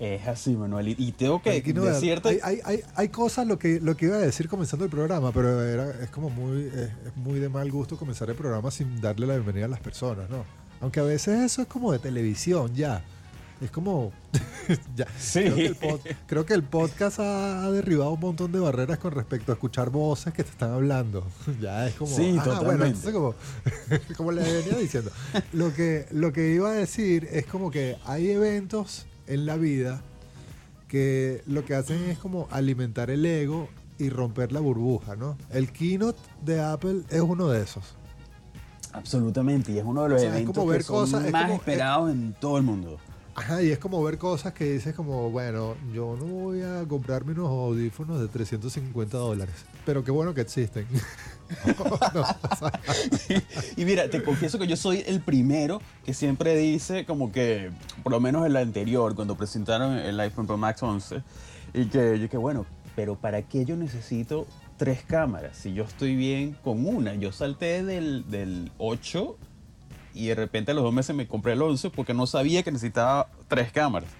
Es 0.00 0.28
así, 0.28 0.54
Manuel. 0.56 0.88
Y- 0.96 1.12
tengo 1.12 1.42
que 1.42 1.50
Aquí 1.50 1.72
no, 1.72 1.82
decirte. 1.84 2.40
hay, 2.42 2.60
hay, 2.64 2.80
hay, 2.94 3.08
cosas 3.08 3.46
lo 3.48 3.58
que, 3.58 3.80
lo 3.80 3.96
que 3.96 4.06
iba 4.06 4.16
a 4.16 4.20
decir 4.20 4.48
comenzando 4.48 4.84
el 4.84 4.90
programa, 4.90 5.32
pero 5.32 5.60
era, 5.64 5.90
es 6.02 6.10
como 6.10 6.30
muy, 6.30 6.62
es, 6.66 6.74
es 7.06 7.16
muy 7.16 7.40
de 7.40 7.48
mal 7.48 7.68
gusto 7.72 7.96
comenzar 7.96 8.30
el 8.30 8.36
programa 8.36 8.70
sin 8.70 9.00
darle 9.00 9.26
la 9.26 9.34
bienvenida 9.34 9.64
a 9.64 9.68
las 9.68 9.80
personas, 9.80 10.30
¿no? 10.30 10.44
Aunque 10.80 11.00
a 11.00 11.02
veces 11.02 11.40
eso 11.40 11.62
es 11.62 11.68
como 11.68 11.90
de 11.92 11.98
televisión 11.98 12.72
ya. 12.76 13.02
Es 13.60 13.72
como. 13.72 14.12
ya. 14.94 15.06
Sí. 15.18 15.40
Creo, 15.40 15.56
que 15.56 15.66
el 15.66 15.76
pod- 15.80 16.16
creo 16.28 16.46
que 16.46 16.54
el 16.54 16.62
podcast 16.62 17.18
ha, 17.18 17.64
ha 17.64 17.70
derribado 17.72 18.12
un 18.12 18.20
montón 18.20 18.52
de 18.52 18.60
barreras 18.60 18.98
con 18.98 19.10
respecto 19.10 19.50
a 19.50 19.56
escuchar 19.56 19.90
voces 19.90 20.32
que 20.32 20.44
te 20.44 20.50
están 20.50 20.70
hablando. 20.70 21.26
ya 21.60 21.88
es 21.88 21.94
como. 21.96 22.14
Sí, 22.14 22.36
ah, 22.38 22.44
bueno, 22.44 22.60
totalmente. 22.60 22.86
entonces 22.86 23.12
como, 23.12 23.34
como 24.16 24.30
le 24.30 24.42
venía 24.44 24.78
diciendo. 24.78 25.10
Lo 25.52 25.74
que, 25.74 26.06
lo 26.12 26.32
que 26.32 26.54
iba 26.54 26.70
a 26.70 26.74
decir 26.74 27.26
es 27.32 27.46
como 27.46 27.72
que 27.72 27.96
hay 28.04 28.30
eventos 28.30 29.07
en 29.28 29.46
la 29.46 29.56
vida 29.56 30.00
que 30.88 31.42
lo 31.46 31.64
que 31.64 31.74
hacen 31.74 32.02
es 32.04 32.18
como 32.18 32.48
alimentar 32.50 33.10
el 33.10 33.24
ego 33.26 33.68
y 33.98 34.08
romper 34.10 34.52
la 34.52 34.60
burbuja, 34.60 35.16
¿no? 35.16 35.36
El 35.50 35.70
keynote 35.72 36.18
de 36.44 36.60
Apple 36.62 37.02
es 37.10 37.20
uno 37.20 37.48
de 37.48 37.62
esos. 37.62 37.94
Absolutamente. 38.92 39.72
Y 39.72 39.78
es 39.78 39.84
uno 39.84 40.04
de 40.04 40.08
los 40.10 40.18
O 40.18 40.20
sea, 40.20 40.30
eventos 40.30 40.54
como 40.54 40.66
ver 40.68 40.78
que 40.78 40.84
son 40.84 40.96
cosas, 40.96 41.24
es 41.26 41.32
más 41.32 41.42
como- 41.44 41.54
esperados 41.56 42.10
en 42.10 42.32
todo 42.40 42.56
el 42.56 42.62
mundo. 42.64 42.98
Ajá, 43.34 43.62
y 43.62 43.70
es 43.70 43.78
como 43.78 44.02
ver 44.02 44.18
cosas 44.18 44.52
que 44.52 44.64
dices 44.72 44.94
como, 44.96 45.30
bueno, 45.30 45.76
yo 45.94 46.16
no 46.18 46.24
voy 46.24 46.62
a 46.62 46.84
comprarme 46.88 47.32
unos 47.32 47.48
audífonos 47.48 48.20
de 48.20 48.26
350 48.26 49.16
dólares, 49.16 49.54
pero 49.86 50.02
qué 50.02 50.10
bueno 50.10 50.34
que 50.34 50.40
existen. 50.40 50.86
Y 53.76 53.84
mira, 53.84 54.08
te 54.10 54.22
confieso 54.22 54.58
que 54.58 54.66
yo 54.66 54.76
soy 54.76 55.02
el 55.06 55.20
primero 55.20 55.80
que 56.04 56.14
siempre 56.14 56.56
dice 56.56 57.04
como 57.04 57.32
que, 57.32 57.70
por 58.02 58.12
lo 58.12 58.20
menos 58.20 58.46
el 58.46 58.56
anterior, 58.56 59.14
cuando 59.14 59.36
presentaron 59.36 59.98
el 59.98 60.18
iPhone 60.20 60.46
Pro 60.46 60.56
Max 60.56 60.82
11, 60.82 61.22
y 61.74 61.86
que 61.86 62.18
yo 62.18 62.28
que 62.28 62.36
bueno, 62.36 62.66
pero 62.96 63.16
¿para 63.16 63.42
qué 63.42 63.64
yo 63.64 63.76
necesito 63.76 64.46
tres 64.76 65.02
cámaras? 65.06 65.56
Si 65.56 65.74
yo 65.74 65.84
estoy 65.84 66.16
bien 66.16 66.56
con 66.64 66.86
una, 66.86 67.14
yo 67.14 67.32
salté 67.32 67.84
del, 67.84 68.28
del 68.30 68.72
8 68.78 69.36
y 70.14 70.26
de 70.26 70.34
repente 70.34 70.72
a 70.72 70.74
los 70.74 70.82
dos 70.82 70.92
meses 70.92 71.14
me 71.14 71.28
compré 71.28 71.52
el 71.52 71.62
11 71.62 71.90
porque 71.90 72.14
no 72.14 72.26
sabía 72.26 72.62
que 72.62 72.72
necesitaba 72.72 73.28
tres 73.46 73.70
cámaras. 73.70 74.10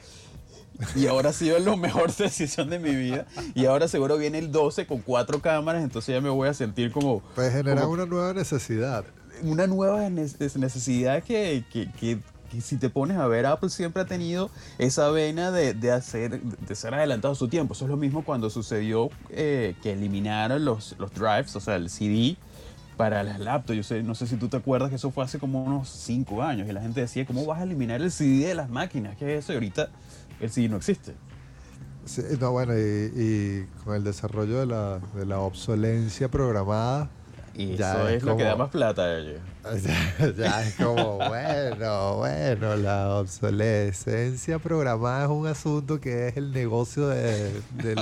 Y 0.95 1.07
ahora 1.07 1.31
ha 1.31 1.33
sido 1.33 1.59
la 1.59 1.75
mejor 1.77 2.13
decisión 2.17 2.71
de 2.71 2.79
mi 2.79 2.95
vida. 2.95 3.27
Y 3.55 3.67
ahora 3.67 3.89
seguro 3.89 4.17
viene 4.19 4.39
el 4.39 4.53
12 4.53 4.87
con 4.87 5.01
cuatro 5.01 5.41
cámaras, 5.41 5.83
entonces 5.83 6.15
ya 6.15 6.21
me 6.21 6.29
voy 6.31 6.49
a 6.49 6.55
sentir 6.55 6.93
como, 6.93 7.21
pues 7.35 7.53
generan 7.53 7.81
como 7.85 7.95
una 7.95 8.07
nueva 8.07 8.33
necesidad. 8.35 9.05
una 9.43 9.67
nueva 9.67 10.09
ne- 10.11 10.27
necesidad 10.57 11.23
que, 11.23 11.65
que- 11.73 11.91
que- 11.93 12.19
que 12.51 12.61
si 12.63 12.77
te 12.79 12.89
pones 12.89 13.19
a 13.19 13.27
ver, 13.27 13.45
Apple 13.45 13.69
siempre 13.69 14.01
ha 14.03 14.07
tenido 14.07 14.51
esa 14.79 15.11
vena 15.11 15.51
de, 15.51 15.75
de 15.75 15.91
hacer, 15.93 16.41
de 16.41 16.75
ser 16.75 16.95
adelantado 16.95 17.33
a 17.33 17.37
su 17.37 17.47
tiempo. 17.49 17.75
Eso 17.75 17.85
es 17.85 17.91
lo 17.91 17.99
mismo 17.99 18.25
cuando 18.25 18.49
sucedió 18.49 19.11
eh, 19.29 19.75
que 19.83 19.93
eliminaron 19.93 20.65
los, 20.65 20.95
los 20.99 21.13
drives, 21.13 21.55
o 21.57 21.61
sea, 21.61 21.77
el 21.77 21.91
CD 21.91 22.37
para 22.97 23.23
las 23.23 23.39
laptops. 23.39 23.77
Yo 23.77 23.83
sé, 23.83 24.03
no 24.03 24.15
sé 24.15 24.27
si 24.27 24.37
tú 24.37 24.49
te 24.49 24.57
acuerdas 24.57 24.89
que 24.89 24.97
eso 24.97 25.11
fue 25.11 25.25
hace 25.25 25.39
como 25.39 25.63
unos 25.63 25.91
5 25.91 26.43
años 26.43 26.67
y 26.67 26.73
la 26.73 26.81
gente 26.81 27.03
decía, 27.03 27.27
¿cómo 27.27 27.45
vas 27.45 27.61
a 27.61 27.65
eliminar 27.65 28.01
el 28.01 28.11
CD 28.11 28.47
de 28.47 28.55
las 28.55 28.71
máquinas? 28.71 29.15
¿Qué 29.19 29.37
es 29.37 29.45
eso? 29.45 29.53
Y 29.53 29.57
ahorita 29.57 29.91
el 30.41 30.51
CD 30.51 30.69
no 30.69 30.77
existe. 30.79 31.15
Sí, 32.05 32.23
no, 32.41 32.53
bueno, 32.53 32.73
y, 32.77 33.13
y 33.15 33.67
con 33.85 33.95
el 33.95 34.05
desarrollo 34.05 34.61
de 34.61 34.67
la, 34.67 34.99
de 35.15 35.27
la 35.27 35.41
obsolencia 35.41 36.29
programada, 36.31 37.11
Y 37.55 37.77
Ya 37.77 37.93
eso 37.93 38.09
es 38.09 38.17
es, 38.17 38.23
lo 38.23 38.37
que 38.37 38.45
como- 38.45 38.51
da 38.51 38.57
más 38.57 38.71
plata 38.71 39.03
a 39.03 39.19
ellos. 39.19 39.41
ya, 39.83 40.31
ya 40.37 40.63
es 40.67 40.75
como, 40.77 41.17
bueno, 41.19 42.17
bueno, 42.17 42.77
la 42.77 43.11
obsolescencia 43.17 44.59
programada 44.59 45.25
es 45.25 45.31
un 45.31 45.47
asunto 45.47 46.01
que 46.01 46.29
es 46.29 46.37
el 46.37 46.53
negocio 46.53 47.09
de- 47.09 47.61
del, 47.83 47.99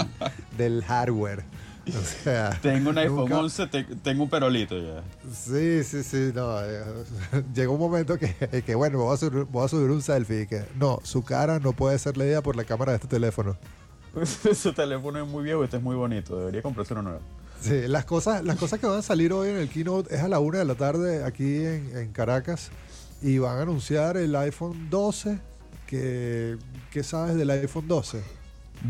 del 0.56 0.84
hardware. 0.84 1.42
O 1.96 2.02
sea, 2.24 2.50
Tengo 2.62 2.90
un 2.90 2.98
iPhone 2.98 3.16
nunca- 3.20 3.38
11, 3.38 3.66
te- 3.68 3.84
tengo 3.84 4.24
un 4.24 4.30
perolito 4.30 4.76
ya. 4.76 5.02
Sí, 5.32 5.84
sí, 5.84 6.02
sí, 6.02 6.32
no. 6.34 6.60
eh, 6.64 6.82
Llegó 7.54 7.74
un 7.74 7.80
momento 7.80 8.18
que, 8.18 8.34
que, 8.64 8.74
bueno, 8.74 8.98
voy 8.98 9.14
a, 9.14 9.16
subir, 9.16 9.44
voy 9.44 9.64
a 9.64 9.68
subir 9.68 9.90
un 9.90 10.02
selfie 10.02 10.42
y 10.42 10.46
que 10.46 10.64
no, 10.76 10.98
su 11.04 11.22
cara 11.22 11.60
no 11.60 11.72
puede 11.72 11.98
ser 11.98 12.16
leída 12.16 12.42
por 12.42 12.56
la 12.56 12.64
cámara 12.64 12.92
de 12.92 12.96
este 12.96 13.08
teléfono. 13.08 13.56
Su 14.54 14.72
teléfono 14.72 15.22
es 15.22 15.28
muy 15.28 15.44
viejo, 15.44 15.62
este 15.62 15.76
es 15.76 15.82
muy 15.82 15.94
bonito. 15.94 16.38
Debería 16.38 16.62
comprarse 16.62 16.94
uno 16.94 17.02
nuevo. 17.02 17.20
Sí, 17.60 17.82
las 17.86 18.04
cosas, 18.04 18.42
las 18.44 18.56
cosas 18.56 18.80
que 18.80 18.86
van 18.86 18.98
a 18.98 19.02
salir 19.02 19.32
hoy 19.32 19.48
en 19.50 19.56
el 19.56 19.68
keynote 19.68 20.14
es 20.14 20.22
a 20.22 20.28
la 20.28 20.38
una 20.40 20.58
de 20.58 20.64
la 20.64 20.74
tarde 20.74 21.22
aquí 21.24 21.64
en, 21.64 21.92
en 21.96 22.12
Caracas 22.12 22.70
y 23.22 23.38
van 23.38 23.58
a 23.58 23.62
anunciar 23.62 24.16
el 24.16 24.34
iPhone 24.36 24.88
12. 24.90 25.38
Que, 25.86 26.56
¿Qué 26.90 27.02
sabes 27.04 27.36
del 27.36 27.48
iPhone 27.50 27.86
12? 27.88 28.22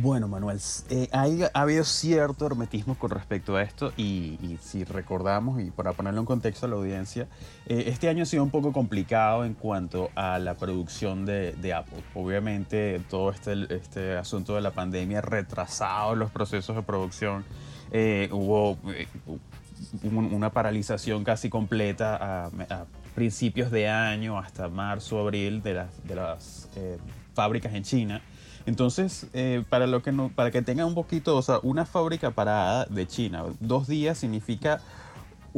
Bueno, 0.02 0.26
Manuel, 0.26 0.58
eh, 0.90 1.08
hay- 1.12 1.42
ha 1.44 1.48
habido 1.60 1.84
cierto 1.84 2.44
hermetismo 2.46 2.96
con 2.96 3.10
respecto 3.10 3.54
a 3.56 3.62
esto 3.62 3.92
y, 3.96 4.36
y 4.42 4.58
si 4.60 4.82
recordamos, 4.84 5.60
y 5.60 5.70
para 5.70 5.92
ponerlo 5.92 6.20
en 6.20 6.26
contexto 6.26 6.66
a 6.66 6.68
la 6.68 6.74
audiencia, 6.74 7.28
eh, 7.66 7.84
este 7.86 8.08
año 8.08 8.24
ha 8.24 8.26
sido 8.26 8.42
un 8.42 8.50
poco 8.50 8.72
complicado 8.72 9.44
en 9.44 9.54
cuanto 9.54 10.10
a 10.16 10.38
la 10.40 10.54
producción 10.54 11.24
de, 11.24 11.52
de 11.52 11.72
Apple. 11.72 12.02
Obviamente 12.14 13.00
todo 13.08 13.30
este, 13.30 13.52
este 13.74 14.16
asunto 14.16 14.56
de 14.56 14.60
la 14.60 14.72
pandemia 14.72 15.18
ha 15.18 15.22
retrasado 15.22 16.16
los 16.16 16.30
procesos 16.32 16.74
de 16.74 16.82
producción. 16.82 17.44
Eh, 17.92 18.28
hubo 18.32 18.76
eh, 18.92 19.06
un- 20.02 20.34
una 20.34 20.50
paralización 20.50 21.22
casi 21.22 21.48
completa 21.48 22.16
a, 22.16 22.46
a 22.46 22.86
principios 23.14 23.70
de 23.70 23.88
año 23.88 24.36
hasta 24.38 24.68
marzo, 24.68 25.20
abril 25.20 25.62
de 25.62 25.74
las, 25.74 26.06
de 26.08 26.14
las 26.16 26.68
eh, 26.76 26.98
fábricas 27.34 27.72
en 27.72 27.84
China. 27.84 28.20
Entonces, 28.66 29.26
eh, 29.32 29.62
para, 29.68 29.86
lo 29.86 30.02
que 30.02 30.12
no, 30.12 30.28
para 30.28 30.50
que 30.50 30.60
tengan 30.60 30.88
un 30.88 30.94
poquito, 30.94 31.36
o 31.36 31.42
sea, 31.42 31.60
una 31.62 31.86
fábrica 31.86 32.32
parada 32.32 32.84
de 32.86 33.06
China, 33.06 33.44
dos 33.60 33.86
días 33.86 34.18
significa 34.18 34.80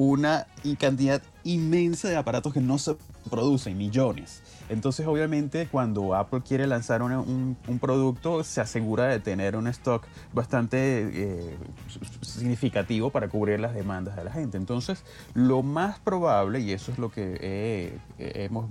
una 0.01 0.47
cantidad 0.79 1.21
inmensa 1.43 2.09
de 2.09 2.17
aparatos 2.17 2.53
que 2.53 2.61
no 2.61 2.79
se 2.79 2.95
producen, 3.29 3.77
millones. 3.77 4.43
Entonces, 4.69 5.07
obviamente, 5.09 5.67
cuando 5.67 6.15
Apple 6.15 6.43
quiere 6.47 6.69
lanzar 6.69 7.03
un, 7.03 7.57
un 7.67 7.79
producto, 7.81 8.45
se 8.45 8.61
asegura 8.61 9.07
de 9.07 9.19
tener 9.19 9.57
un 9.57 9.67
stock 9.67 10.07
bastante 10.33 10.77
eh, 11.13 11.57
significativo 12.21 13.11
para 13.11 13.29
cubrir 13.29 13.59
las 13.59 13.75
demandas 13.75 14.15
de 14.15 14.23
la 14.23 14.31
gente. 14.31 14.57
Entonces, 14.57 15.03
lo 15.35 15.63
más 15.65 15.99
probable, 15.99 16.61
y 16.61 16.71
eso 16.73 16.93
es 16.93 16.99
lo 16.99 17.11
que 17.11 17.37
he- 18.21 18.45
hemos 18.45 18.71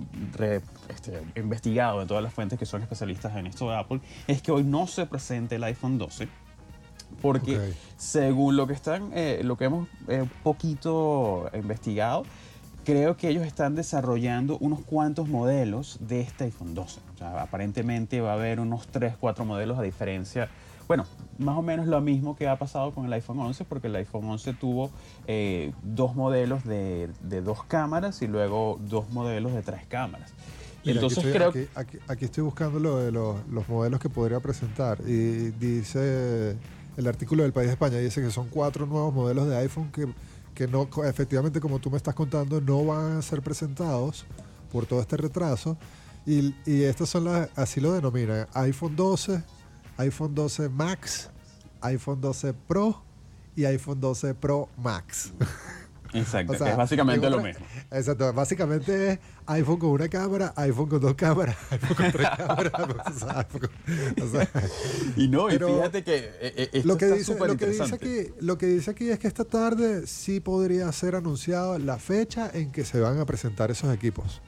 este, 0.88 1.20
investigado 1.36 2.00
en 2.00 2.08
todas 2.08 2.22
las 2.22 2.32
fuentes 2.32 2.58
que 2.58 2.64
son 2.66 2.80
especialistas 2.80 3.36
en 3.36 3.46
esto 3.48 3.68
de 3.68 3.76
Apple, 3.76 4.00
es 4.26 4.40
que 4.40 4.50
hoy 4.50 4.62
no 4.64 4.86
se 4.86 5.04
presente 5.04 5.56
el 5.56 5.64
iPhone 5.64 5.98
12 5.98 6.26
porque 7.22 7.56
según 7.96 8.56
lo 8.56 8.66
que 8.66 8.72
están 8.74 9.10
eh, 9.14 9.40
lo 9.44 9.56
que 9.56 9.64
hemos 9.64 9.88
eh, 10.08 10.24
poquito 10.42 11.50
investigado 11.54 12.22
creo 12.84 13.16
que 13.16 13.28
ellos 13.28 13.44
están 13.46 13.74
desarrollando 13.74 14.56
unos 14.58 14.80
cuantos 14.80 15.28
modelos 15.28 15.98
de 16.00 16.20
este 16.20 16.44
iPhone 16.44 16.74
12 16.74 17.00
o 17.14 17.18
sea, 17.18 17.42
aparentemente 17.42 18.20
va 18.20 18.30
a 18.30 18.34
haber 18.34 18.60
unos 18.60 18.86
3 18.88 19.14
4 19.18 19.44
modelos 19.44 19.78
a 19.78 19.82
diferencia. 19.82 20.48
Bueno 20.86 21.04
más 21.38 21.56
o 21.56 21.62
menos 21.62 21.86
lo 21.86 22.00
mismo 22.00 22.34
que 22.34 22.48
ha 22.48 22.56
pasado 22.58 22.92
con 22.92 23.04
el 23.06 23.12
iPhone 23.12 23.38
11 23.40 23.64
porque 23.64 23.86
el 23.88 23.96
iPhone 23.96 24.24
11 24.24 24.54
tuvo 24.54 24.90
eh, 25.26 25.72
dos 25.82 26.16
modelos 26.16 26.64
de, 26.64 27.10
de 27.22 27.42
dos 27.42 27.62
cámaras 27.64 28.22
y 28.22 28.26
luego 28.26 28.78
dos 28.88 29.10
modelos 29.10 29.52
de 29.54 29.62
tres 29.62 29.82
cámaras. 29.86 30.32
Mira, 30.84 31.00
entonces 31.00 31.18
aquí 31.18 31.28
estoy, 31.28 31.32
creo 31.32 31.48
aquí, 31.50 31.68
aquí- 31.96 32.04
aquí 32.08 32.24
estoy 32.24 32.42
buscando 32.44 32.78
lo 32.80 32.98
de 32.98 33.12
los, 33.12 33.36
los 33.48 33.68
modelos 33.68 34.00
que 34.00 34.08
podría 34.08 34.40
presentar. 34.40 34.98
Y 35.06 35.50
dice 35.50 36.56
el 36.98 37.06
artículo 37.06 37.44
del 37.44 37.52
País 37.52 37.68
de 37.68 37.74
España 37.74 37.98
dice 37.98 38.20
que 38.20 38.30
son 38.32 38.48
cuatro 38.48 38.84
nuevos 38.84 39.14
modelos 39.14 39.48
de 39.48 39.56
iPhone 39.56 39.92
que, 39.92 40.12
que 40.52 40.66
no 40.66 40.88
efectivamente 41.04 41.60
como 41.60 41.78
tú 41.78 41.92
me 41.92 41.96
estás 41.96 42.12
contando 42.12 42.60
no 42.60 42.84
van 42.84 43.18
a 43.18 43.22
ser 43.22 43.40
presentados 43.40 44.26
por 44.72 44.84
todo 44.84 45.00
este 45.00 45.16
retraso. 45.16 45.78
Y, 46.26 46.56
y 46.66 46.82
estas 46.82 47.08
son 47.08 47.24
las 47.24 47.50
así 47.56 47.80
lo 47.80 47.92
denominan 47.92 48.48
iPhone 48.52 48.96
12 48.96 49.42
iPhone 49.98 50.34
12 50.34 50.68
Max 50.68 51.30
iPhone 51.82 52.20
12 52.20 52.52
Pro 52.52 53.00
y 53.54 53.64
iPhone 53.64 54.00
12 54.00 54.34
Pro 54.34 54.68
Max 54.76 55.32
exacto 56.12 56.52
O 56.52 56.56
sea, 56.56 56.66
que 56.66 56.70
es 56.72 56.76
básicamente 56.76 57.26
en 57.26 57.32
lo 57.32 57.40
mismo 57.40 57.64
Exacto, 57.90 58.32
básicamente 58.32 59.12
es 59.12 59.18
iPhone 59.46 59.78
con 59.78 59.90
una 59.90 60.08
cámara, 60.08 60.52
iPhone 60.56 60.88
con 60.88 61.00
dos 61.00 61.14
cámaras, 61.14 61.56
iPhone 61.70 61.96
con 61.96 62.12
tres 62.12 62.28
cámaras. 62.36 62.72
o 63.06 63.18
sea, 63.18 63.38
iPhone 63.38 63.60
con- 63.60 64.24
o 64.24 64.30
sea, 64.30 64.48
y 65.16 65.28
no 65.28 65.50
y 65.50 65.58
fíjate 65.58 66.04
que 66.04 66.16
eh, 66.16 66.32
eh, 66.40 66.70
esto 66.72 66.88
lo, 66.88 66.96
que 66.98 67.04
está 67.06 67.16
dice, 67.16 67.38
lo, 67.38 67.56
que 67.56 67.66
dice 67.66 67.94
aquí, 67.94 68.32
lo 68.40 68.58
que 68.58 68.66
dice 68.66 68.90
aquí 68.90 69.10
es 69.10 69.18
que 69.18 69.28
esta 69.28 69.44
tarde 69.44 70.06
sí 70.06 70.40
podría 70.40 70.90
ser 70.92 71.16
anunciado 71.16 71.78
la 71.78 71.98
fecha 71.98 72.50
en 72.52 72.70
que 72.72 72.84
se 72.84 73.00
van 73.00 73.18
a 73.18 73.26
presentar 73.26 73.70
esos 73.70 73.92
equipos. 73.94 74.40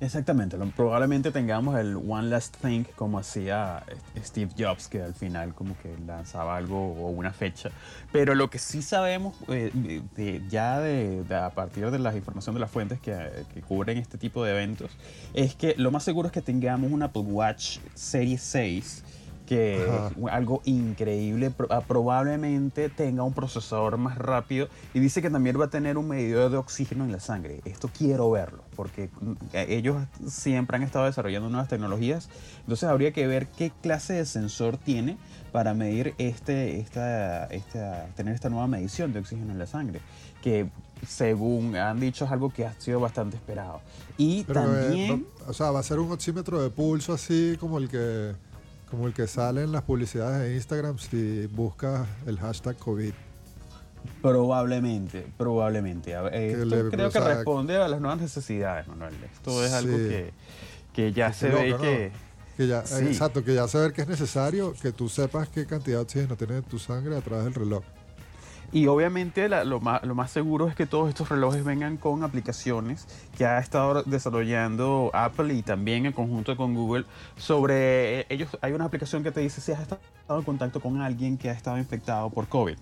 Exactamente, 0.00 0.56
probablemente 0.76 1.32
tengamos 1.32 1.76
el 1.76 1.96
One 1.96 2.28
Last 2.28 2.56
Thing 2.62 2.84
como 2.94 3.18
hacía 3.18 3.82
eh, 3.88 4.20
Steve 4.22 4.52
Jobs, 4.56 4.86
que 4.86 5.02
al 5.02 5.12
final 5.12 5.54
como 5.54 5.76
que 5.78 5.92
lanzaba 6.06 6.56
algo 6.56 6.92
o 6.92 7.08
una 7.10 7.32
fecha. 7.32 7.70
Pero 8.12 8.36
lo 8.36 8.48
que 8.48 8.60
sí 8.60 8.80
sabemos 8.80 9.34
eh, 9.48 10.42
ya 10.48 10.76
a 11.44 11.50
partir 11.50 11.90
de 11.90 11.98
la 11.98 12.14
información 12.14 12.54
de 12.54 12.60
las 12.60 12.70
fuentes 12.70 13.00
que, 13.00 13.44
que 13.52 13.60
cubren 13.60 13.98
este 13.98 14.18
tipo 14.18 14.44
de 14.44 14.52
eventos, 14.52 14.92
es 15.34 15.56
que 15.56 15.74
lo 15.76 15.90
más 15.90 16.04
seguro 16.04 16.28
es 16.28 16.32
que 16.32 16.42
tengamos 16.42 16.92
un 16.92 17.02
Apple 17.02 17.22
Watch 17.22 17.78
Series 17.94 18.40
6 18.42 19.04
que 19.48 19.82
Ajá. 19.88 20.08
es 20.14 20.32
algo 20.32 20.60
increíble, 20.66 21.50
ah, 21.70 21.80
probablemente 21.88 22.90
tenga 22.90 23.22
un 23.22 23.32
procesador 23.32 23.96
más 23.96 24.18
rápido 24.18 24.68
y 24.92 25.00
dice 25.00 25.22
que 25.22 25.30
también 25.30 25.58
va 25.58 25.64
a 25.66 25.70
tener 25.70 25.96
un 25.96 26.06
medidor 26.08 26.50
de 26.50 26.58
oxígeno 26.58 27.04
en 27.04 27.12
la 27.12 27.20
sangre. 27.20 27.60
Esto 27.64 27.88
quiero 27.96 28.30
verlo, 28.30 28.62
porque 28.76 29.08
mm, 29.20 29.32
eh, 29.54 29.66
ellos 29.70 29.96
siempre 30.26 30.76
han 30.76 30.82
estado 30.82 31.06
desarrollando 31.06 31.48
nuevas 31.48 31.68
tecnologías, 31.68 32.28
entonces 32.60 32.88
habría 32.88 33.12
que 33.12 33.26
ver 33.26 33.46
qué 33.46 33.72
clase 33.80 34.12
de 34.14 34.26
sensor 34.26 34.76
tiene 34.76 35.16
para 35.50 35.72
medir 35.72 36.14
este, 36.18 36.78
esta, 36.78 37.46
esta, 37.46 38.06
tener 38.16 38.34
esta 38.34 38.50
nueva 38.50 38.66
medición 38.66 39.14
de 39.14 39.20
oxígeno 39.20 39.52
en 39.52 39.58
la 39.58 39.66
sangre, 39.66 40.00
que 40.42 40.68
según 41.06 41.74
han 41.76 42.00
dicho 42.00 42.26
es 42.26 42.30
algo 42.30 42.50
que 42.50 42.66
ha 42.66 42.74
sido 42.78 43.00
bastante 43.00 43.36
esperado. 43.36 43.80
Y 44.18 44.44
Pero, 44.44 44.60
eh, 44.60 44.82
también... 44.82 45.08
no- 45.08 45.48
o 45.48 45.54
sea, 45.54 45.70
va 45.70 45.80
a 45.80 45.82
ser 45.82 45.98
un 46.00 46.12
oxímetro 46.12 46.60
de 46.60 46.68
pulso 46.68 47.14
así 47.14 47.56
como 47.58 47.78
el 47.78 47.88
que 47.88 48.32
como 48.90 49.06
el 49.06 49.12
que 49.14 49.26
sale 49.26 49.62
en 49.62 49.72
las 49.72 49.82
publicidades 49.82 50.40
de 50.48 50.54
Instagram 50.54 50.98
si 50.98 51.46
buscas 51.46 52.06
el 52.26 52.38
hashtag 52.38 52.76
COVID. 52.76 53.12
Probablemente, 54.22 55.26
probablemente. 55.36 56.12
Esto 56.12 56.64
le- 56.64 56.88
creo 56.90 57.08
o 57.08 57.10
que 57.10 57.20
responde 57.20 57.76
a 57.76 57.88
las 57.88 58.00
nuevas 58.00 58.20
necesidades, 58.20 58.86
Manuel. 58.88 59.14
Esto 59.32 59.64
es 59.64 59.72
algo 59.72 59.96
que, 59.96 60.32
que 60.92 61.12
ya 61.12 61.32
se 61.32 61.48
loco, 61.48 61.60
ve 61.62 61.70
¿no? 61.70 61.78
que... 61.78 62.12
Que 62.56 62.66
ya, 62.66 62.84
Sí. 62.84 63.04
Exacto, 63.06 63.44
que 63.44 63.54
ya 63.54 63.68
saber 63.68 63.92
que 63.92 64.02
es 64.02 64.08
necesario 64.08 64.72
que 64.82 64.90
tú 64.90 65.08
sepas 65.08 65.48
qué 65.48 65.64
cantidad 65.64 65.98
de 65.98 66.02
oxígeno 66.02 66.36
tiene 66.36 66.60
tu 66.62 66.78
sangre 66.80 67.16
a 67.16 67.20
través 67.20 67.44
del 67.44 67.54
reloj. 67.54 67.84
Y 68.70 68.86
obviamente 68.86 69.48
la- 69.48 69.64
lo, 69.64 69.80
más, 69.80 70.02
lo 70.04 70.14
más 70.14 70.30
seguro 70.30 70.68
es 70.68 70.74
que 70.74 70.84
todos 70.86 71.08
estos 71.08 71.30
relojes 71.30 71.64
vengan 71.64 71.96
con 71.96 72.22
aplicaciones 72.22 73.06
que 73.36 73.46
ha 73.46 73.58
estado 73.58 74.02
desarrollando 74.02 75.10
Apple 75.14 75.54
y 75.54 75.62
también 75.62 76.04
en 76.04 76.12
conjunto 76.12 76.54
con 76.56 76.74
Google 76.74 77.06
sobre 77.38 78.20
eh, 78.20 78.26
ellos. 78.28 78.50
Hay 78.60 78.72
una 78.72 78.84
aplicación 78.84 79.22
que 79.22 79.30
te 79.32 79.40
dice 79.40 79.62
si 79.62 79.72
has 79.72 79.80
estado 79.80 80.00
en 80.28 80.42
contacto 80.42 80.80
con 80.80 81.00
alguien 81.00 81.38
que 81.38 81.48
ha 81.48 81.52
estado 81.52 81.78
infectado 81.78 82.28
por 82.28 82.46
COVID. 82.46 82.76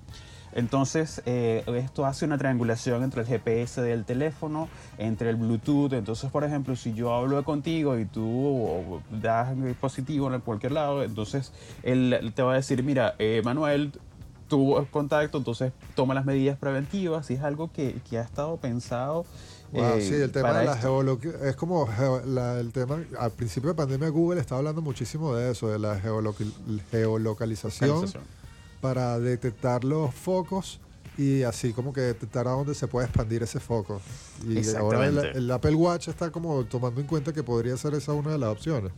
Entonces, 0.57 1.23
eh, 1.27 1.63
esto 1.77 2.07
hace 2.07 2.25
una 2.25 2.39
triangulación 2.39 3.05
entre 3.05 3.21
el 3.21 3.27
GPS 3.29 3.81
del 3.83 4.05
teléfono, 4.05 4.69
entre 4.97 5.29
el 5.31 5.37
Bluetooth. 5.37 5.93
Entonces, 5.93 6.31
por 6.31 6.45
ejemplo, 6.45 6.75
si 6.77 6.95
yo 6.95 7.15
hablo 7.15 7.45
contigo 7.45 7.99
y 7.99 8.07
tú 8.07 9.01
das 9.11 9.55
positivo 9.79 10.33
en 10.35 10.41
cualquier 10.41 10.73
lado, 10.73 11.05
entonces 11.05 11.53
él 11.83 12.33
te 12.35 12.43
va 12.43 12.53
a 12.55 12.57
decir, 12.57 12.83
mira, 12.83 13.15
eh, 13.19 13.43
Manuel, 13.45 13.93
tuvo 14.49 14.85
contacto, 14.91 15.39
entonces 15.39 15.73
toma 15.95 16.15
las 16.15 16.25
medidas 16.25 16.59
preventivas 16.59 17.31
y 17.31 17.35
es 17.35 17.43
algo 17.43 17.71
que, 17.73 17.97
que 18.09 18.19
ha 18.19 18.23
estado 18.23 18.57
pensado. 18.57 19.25
Wow, 19.73 19.83
eh, 19.97 20.01
sí, 20.01 20.15
el 20.15 20.31
tema 20.31 20.53
de 20.61 20.65
la 20.67 20.77
geolocación, 20.77 21.35
es 21.47 21.57
como 21.57 21.87
geo- 21.89 22.23
la- 22.25 22.61
el 22.61 22.71
tema, 22.73 22.99
al 23.19 23.33
principio 23.33 23.71
de 23.71 23.75
pandemia 23.75 24.09
Google 24.11 24.41
estaba 24.41 24.59
hablando 24.61 24.81
muchísimo 24.83 25.35
de 25.35 25.51
eso, 25.51 25.69
de 25.69 25.79
la 25.81 25.99
geoloca- 25.99 26.45
geolocalización 26.91 27.91
Localización. 27.91 28.23
para 28.81 29.19
detectar 29.19 29.85
los 29.85 30.15
focos 30.15 30.81
y 31.19 31.43
así 31.43 31.73
como 31.73 31.93
que 31.93 32.01
detectar 32.03 32.47
a 32.47 32.51
dónde 32.53 32.75
se 32.75 32.87
puede 32.87 33.07
expandir 33.07 33.43
ese 33.43 33.59
foco. 33.59 34.01
Y 34.47 34.59
ahora 34.77 35.07
el, 35.07 35.19
el 35.19 35.51
Apple 35.51 35.75
Watch 35.75 36.09
está 36.09 36.31
como 36.31 36.65
tomando 36.65 37.01
en 37.01 37.07
cuenta 37.07 37.33
que 37.33 37.43
podría 37.43 37.77
ser 37.77 37.95
esa 37.95 38.13
una 38.13 38.31
de 38.33 38.39
las 38.39 38.51
opciones. 38.51 38.93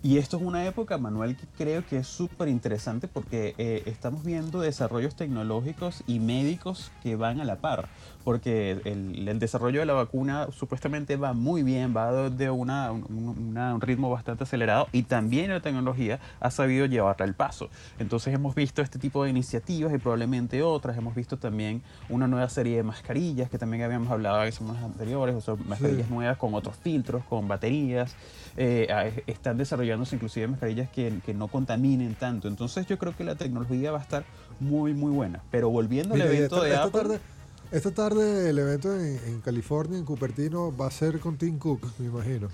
Y 0.00 0.18
esto 0.18 0.36
es 0.36 0.44
una 0.44 0.64
época, 0.64 0.96
Manuel, 0.96 1.36
que 1.36 1.46
creo 1.56 1.84
que 1.84 1.98
es 1.98 2.06
súper 2.06 2.46
interesante 2.46 3.08
porque 3.08 3.54
eh, 3.58 3.82
estamos 3.86 4.24
viendo 4.24 4.60
desarrollos 4.60 5.16
tecnológicos 5.16 6.04
y 6.06 6.20
médicos 6.20 6.92
que 7.02 7.16
van 7.16 7.40
a 7.40 7.44
la 7.44 7.56
par. 7.56 7.88
Porque 8.28 8.72
el, 8.84 9.26
el 9.26 9.38
desarrollo 9.38 9.80
de 9.80 9.86
la 9.86 9.94
vacuna 9.94 10.48
supuestamente 10.52 11.16
va 11.16 11.32
muy 11.32 11.62
bien, 11.62 11.94
va 11.96 12.28
de, 12.28 12.50
una- 12.50 12.92
un, 12.92 13.34
una- 13.48 13.74
un 13.74 13.80
ritmo 13.80 14.10
bastante 14.10 14.44
acelerado 14.44 14.86
y 14.92 15.04
también 15.04 15.48
la 15.48 15.60
tecnología 15.60 16.20
ha 16.38 16.50
sabido 16.50 16.84
llevarla 16.84 17.24
al 17.24 17.32
paso. 17.32 17.70
Entonces 17.98 18.34
hemos 18.34 18.54
visto 18.54 18.82
este 18.82 18.98
tipo 18.98 19.24
de 19.24 19.30
iniciativas 19.30 19.94
y 19.94 19.96
probablemente 19.96 20.62
otras. 20.62 20.98
Hemos 20.98 21.14
visto 21.14 21.38
también 21.38 21.80
una 22.10 22.28
nueva 22.28 22.50
serie 22.50 22.76
de 22.76 22.82
mascarillas 22.82 23.48
que 23.48 23.56
también 23.56 23.82
habíamos 23.82 24.10
hablado 24.10 24.44
en 24.44 24.52
semanas 24.52 24.82
anteriores, 24.84 25.34
o 25.34 25.40
sea, 25.40 25.54
mascarillas 25.66 26.10
nuevas 26.10 26.36
con 26.36 26.52
otros 26.52 26.76
filtros, 26.76 27.24
con 27.24 27.48
baterías. 27.48 28.14
Eh, 28.58 29.22
están 29.26 29.56
desarrollándose 29.56 30.16
inclusive 30.16 30.48
mascarillas 30.48 30.90
que, 30.90 31.14
que 31.24 31.32
no 31.32 31.48
contaminen 31.48 32.14
tanto. 32.14 32.46
Entonces 32.46 32.86
yo 32.86 32.98
creo 32.98 33.16
que 33.16 33.24
la 33.24 33.36
tecnología 33.36 33.90
va 33.90 34.00
a 34.00 34.02
estar 34.02 34.24
muy, 34.60 34.92
muy 34.92 35.12
buena. 35.12 35.40
Pero 35.50 35.70
volviendo 35.70 36.12
al 36.12 36.20
Mira, 36.20 36.30
evento 36.30 36.56
esta, 36.62 36.66
de 36.68 36.76
Apple... 36.76 37.00
tarde, 37.00 37.20
esta 37.70 37.90
tarde 37.90 38.50
el 38.50 38.58
evento 38.58 38.92
en, 38.94 39.18
en 39.26 39.40
California, 39.40 39.98
en 39.98 40.04
Cupertino, 40.04 40.74
va 40.76 40.86
a 40.86 40.90
ser 40.90 41.20
con 41.20 41.36
Tim 41.36 41.58
Cook, 41.58 41.86
me 41.98 42.06
imagino. 42.06 42.48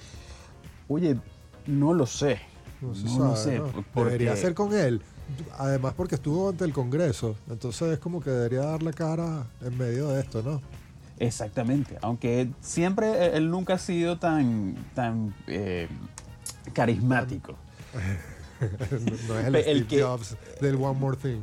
Oye, 0.88 1.16
no 1.66 1.94
lo 1.94 2.06
sé. 2.06 2.40
No 2.80 2.94
se 2.94 3.04
No 3.04 3.18
lo 3.30 3.36
sé. 3.36 3.58
¿no? 3.58 3.66
porque- 3.94 4.10
Debería 4.10 4.36
ser 4.36 4.54
con 4.54 4.74
él. 4.74 5.00
Además 5.58 5.94
porque 5.96 6.16
estuvo 6.16 6.50
ante 6.50 6.64
el 6.64 6.72
Congreso. 6.72 7.36
Entonces 7.48 7.94
es 7.94 7.98
como 7.98 8.20
que 8.20 8.30
debería 8.30 8.60
dar 8.60 8.82
la 8.82 8.92
cara 8.92 9.46
en 9.62 9.78
medio 9.78 10.08
de 10.08 10.20
esto, 10.20 10.42
¿no? 10.42 10.60
Exactamente. 11.18 11.96
Aunque 12.02 12.50
siempre 12.60 13.06
eh, 13.08 13.36
él 13.36 13.50
nunca 13.50 13.74
ha 13.74 13.78
sido 13.78 14.18
tan, 14.18 14.74
tan 14.94 15.34
eh, 15.46 15.88
carismático. 16.74 17.54
no 19.28 19.38
es 19.38 19.46
el, 19.46 19.54
El 19.56 19.62
Steve 19.62 19.86
que- 19.86 20.02
Jobs 20.02 20.36
del 20.60 20.74
One 20.76 20.98
More 20.98 21.16
Thing. 21.16 21.40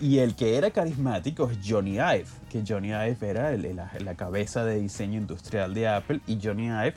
Y 0.00 0.18
el 0.18 0.34
que 0.34 0.56
era 0.56 0.70
carismático 0.70 1.48
es 1.50 1.58
Johnny 1.66 1.92
Ive, 1.94 2.26
que 2.50 2.64
Johnny 2.66 2.88
Ive 2.88 3.16
era 3.22 3.52
el- 3.52 3.76
la, 3.76 3.90
la 4.00 4.14
cabeza 4.14 4.64
de 4.64 4.80
diseño 4.80 5.18
industrial 5.18 5.74
de 5.74 5.88
Apple 5.88 6.20
y 6.26 6.38
Johnny 6.42 6.66
Ive 6.66 6.94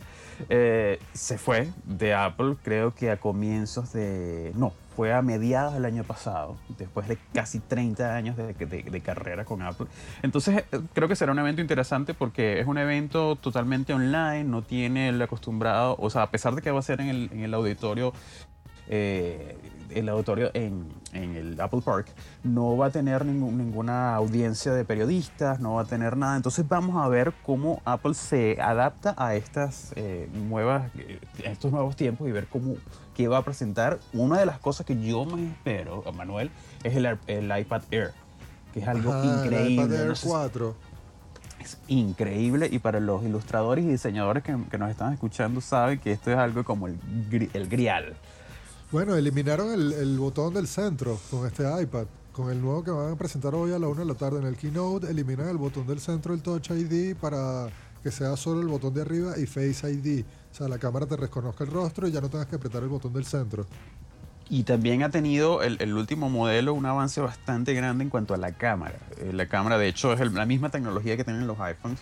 eh, 0.49 0.99
se 1.13 1.37
fue 1.37 1.69
de 1.85 2.13
Apple 2.13 2.55
creo 2.63 2.93
que 2.93 3.09
a 3.11 3.17
comienzos 3.17 3.93
de... 3.93 4.51
No, 4.55 4.73
fue 4.95 5.13
a 5.13 5.21
mediados 5.21 5.73
del 5.73 5.83
año 5.85 6.03
pasado, 6.05 6.55
después 6.77 7.07
de 7.09 7.17
casi 7.33 7.59
30 7.59 8.15
años 8.15 8.37
de, 8.37 8.53
de- 8.53 8.83
de 8.83 9.01
carrera 9.01 9.43
con 9.45 9.61
Apple. 9.61 9.87
Entonces 10.23 10.63
eh, 10.71 10.79
creo 10.93 11.07
que 11.09 11.15
será 11.17 11.31
un 11.33 11.39
evento 11.39 11.61
interesante 11.61 12.13
porque 12.13 12.59
es 12.61 12.65
un 12.67 12.77
evento 12.77 13.35
totalmente 13.35 13.93
online, 13.93 14.45
no 14.45 14.61
tiene 14.61 15.09
el 15.09 15.21
acostumbrado, 15.21 15.95
o 15.99 16.09
sea, 16.09 16.23
a 16.23 16.31
pesar 16.31 16.55
de 16.55 16.61
que 16.61 16.71
va 16.71 16.79
a 16.79 16.81
ser 16.81 17.01
en 17.01 17.07
el, 17.09 17.29
en 17.33 17.41
el 17.43 17.53
auditorio 17.53 18.13
eh, 18.87 19.57
el 19.91 20.09
auditorio 20.09 20.49
en, 20.53 20.87
en 21.13 21.35
el 21.35 21.61
Apple 21.61 21.81
Park 21.85 22.07
no 22.43 22.75
va 22.75 22.87
a 22.87 22.89
tener 22.89 23.23
ningún- 23.25 23.57
ninguna 23.57 24.15
audiencia 24.15 24.73
de 24.73 24.83
periodistas, 24.83 25.59
no 25.59 25.75
va 25.75 25.83
a 25.83 25.85
tener 25.85 26.17
nada. 26.17 26.35
Entonces 26.35 26.67
vamos 26.67 27.03
a 27.03 27.07
ver 27.07 27.33
cómo 27.43 27.81
Apple 27.85 28.13
se 28.15 28.57
adapta 28.61 29.13
a 29.17 29.35
estas 29.35 29.93
eh, 29.95 30.27
nuevas, 30.33 30.89
eh, 30.97 31.19
estos 31.43 31.71
nuevos 31.71 31.95
tiempos 31.95 32.27
y 32.27 32.31
ver 32.31 32.47
cómo 32.47 32.75
qué 33.15 33.27
va 33.27 33.37
a 33.37 33.43
presentar. 33.43 33.99
Una 34.11 34.39
de 34.39 34.45
las 34.45 34.59
cosas 34.59 34.85
que 34.85 34.99
yo 35.01 35.23
me 35.25 35.47
espero, 35.51 36.03
Manuel, 36.13 36.49
es 36.83 36.95
el, 36.95 37.05
el 37.27 37.57
iPad 37.59 37.83
Air, 37.91 38.11
que 38.73 38.79
es 38.81 38.87
algo 38.87 39.13
Ajá, 39.13 39.23
el 39.23 39.45
increíble. 39.45 39.83
iPad 39.83 39.93
Air 39.93 40.07
No 40.09 40.15
sé 40.15 40.21
si- 40.23 40.27
4. 40.27 40.75
es 41.61 41.77
increíble 41.87 42.67
y 42.71 42.79
para 42.79 42.99
los 42.99 43.23
ilustradores 43.23 43.85
y 43.85 43.87
diseñadores 43.87 44.43
que, 44.43 44.55
que 44.69 44.77
nos 44.77 44.89
están 44.91 45.13
escuchando 45.13 45.61
saben 45.61 45.99
que 45.99 46.11
esto 46.11 46.31
es 46.31 46.37
algo 46.37 46.63
como 46.63 46.87
el, 46.87 46.99
el 47.53 47.67
grial. 47.69 48.15
Bueno, 48.95 49.13
eliminaron 49.17 49.73
el, 49.73 49.91
el 49.91 50.17
botón 50.17 50.53
del 50.53 50.67
centro 50.67 51.19
con 51.29 51.45
este 51.45 51.63
iPad. 51.81 52.05
Con 52.31 52.49
el 52.49 52.61
nuevo 52.61 52.81
que 52.81 52.91
van 52.91 53.11
a 53.11 53.15
presentar 53.17 53.53
hoy 53.53 53.73
a 53.73 53.77
la 53.77 53.89
1 53.89 53.99
de 53.99 54.05
la 54.05 54.13
tarde 54.13 54.39
en 54.39 54.45
el 54.45 54.55
keynote, 54.55 55.09
eliminan 55.11 55.49
el 55.49 55.57
botón 55.57 55.85
del 55.85 55.99
centro 55.99 56.31
del 56.31 56.41
Touch 56.41 56.69
ID 56.71 57.13
para 57.17 57.67
que 58.01 58.09
sea 58.09 58.37
solo 58.37 58.61
el 58.61 58.67
botón 58.67 58.93
de 58.93 59.01
arriba 59.01 59.37
y 59.37 59.47
Face 59.47 59.91
ID. 59.91 60.23
O 60.49 60.55
sea, 60.55 60.69
la 60.69 60.77
cámara 60.77 61.05
te 61.07 61.17
reconozca 61.17 61.65
el 61.65 61.71
rostro 61.71 62.07
y 62.07 62.13
ya 62.13 62.21
no 62.21 62.29
tengas 62.29 62.47
que 62.47 62.55
apretar 62.55 62.83
el 62.83 62.87
botón 62.87 63.11
del 63.11 63.25
centro. 63.25 63.65
Y 64.49 64.63
también 64.63 65.03
ha 65.03 65.09
tenido 65.09 65.61
el, 65.61 65.75
el 65.81 65.93
último 65.93 66.29
modelo 66.29 66.73
un 66.73 66.85
avance 66.85 67.19
bastante 67.19 67.73
grande 67.73 68.05
en 68.05 68.09
cuanto 68.09 68.33
a 68.33 68.37
la 68.37 68.53
cámara. 68.53 68.95
Eh, 69.17 69.33
la 69.33 69.49
cámara, 69.49 69.77
de 69.77 69.89
hecho, 69.89 70.13
es 70.13 70.21
el- 70.21 70.33
la 70.33 70.45
misma 70.45 70.69
tecnología 70.69 71.17
que 71.17 71.25
tienen 71.25 71.47
los 71.47 71.59
iPhones. 71.59 71.99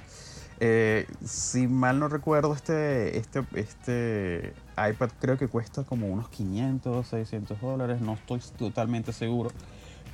Eh, 0.60 1.08
si 1.26 1.68
mal 1.68 2.00
no 2.00 2.08
recuerdo, 2.08 2.54
este, 2.54 3.18
este, 3.18 3.44
este 3.56 4.54
iPad 4.78 5.10
creo 5.20 5.38
que 5.38 5.48
cuesta 5.48 5.84
como 5.84 6.08
unos 6.08 6.30
500, 6.30 7.08
600 7.08 7.62
dólares. 7.62 8.02
No 8.02 8.14
estoy 8.14 8.40
totalmente 8.58 9.14
seguro. 9.14 9.52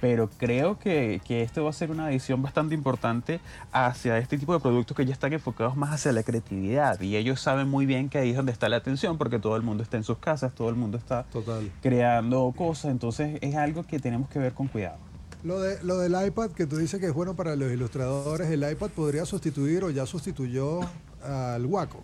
Pero 0.01 0.29
creo 0.37 0.79
que, 0.79 1.19
que 1.25 1.41
esto 1.41 1.65
va 1.65 1.71
a 1.71 1.73
ser 1.73 1.91
una 1.91 2.05
adición 2.05 2.41
bastante 2.41 2.73
importante 2.73 3.41
hacia 3.73 4.17
este 4.17 4.37
tipo 4.37 4.53
de 4.53 4.61
productos 4.61 4.95
que 4.95 5.05
ya 5.05 5.11
están 5.11 5.33
enfocados 5.33 5.75
más 5.75 5.91
hacia 5.91 6.13
la 6.13 6.23
creatividad. 6.23 7.01
Y 7.01 7.17
ellos 7.17 7.41
saben 7.41 7.67
muy 7.67 7.85
bien 7.85 8.07
que 8.07 8.17
ahí 8.17 8.29
es 8.29 8.37
donde 8.37 8.53
está 8.53 8.69
la 8.69 8.77
atención, 8.77 9.17
porque 9.17 9.39
todo 9.39 9.57
el 9.57 9.61
mundo 9.61 9.83
está 9.83 9.97
en 9.97 10.05
sus 10.05 10.17
casas, 10.17 10.53
todo 10.55 10.69
el 10.69 10.75
mundo 10.75 10.97
está 10.97 11.23
Total. 11.23 11.69
creando 11.81 12.53
cosas, 12.55 12.91
entonces 12.91 13.39
es 13.41 13.55
algo 13.55 13.83
que 13.83 13.99
tenemos 13.99 14.29
que 14.29 14.39
ver 14.39 14.53
con 14.53 14.67
cuidado. 14.67 15.08
Lo, 15.43 15.61
de, 15.61 15.81
lo 15.83 15.97
del 15.99 16.15
iPad 16.27 16.51
que 16.51 16.65
tú 16.65 16.77
dices 16.77 16.99
que 16.99 17.07
es 17.07 17.13
bueno 17.13 17.35
para 17.35 17.55
los 17.55 17.71
ilustradores, 17.71 18.49
el 18.49 18.69
iPad 18.69 18.89
podría 18.89 19.25
sustituir 19.25 19.85
o 19.85 19.89
ya 19.89 20.05
sustituyó 20.05 20.81
al 21.23 21.65
Waco. 21.65 22.03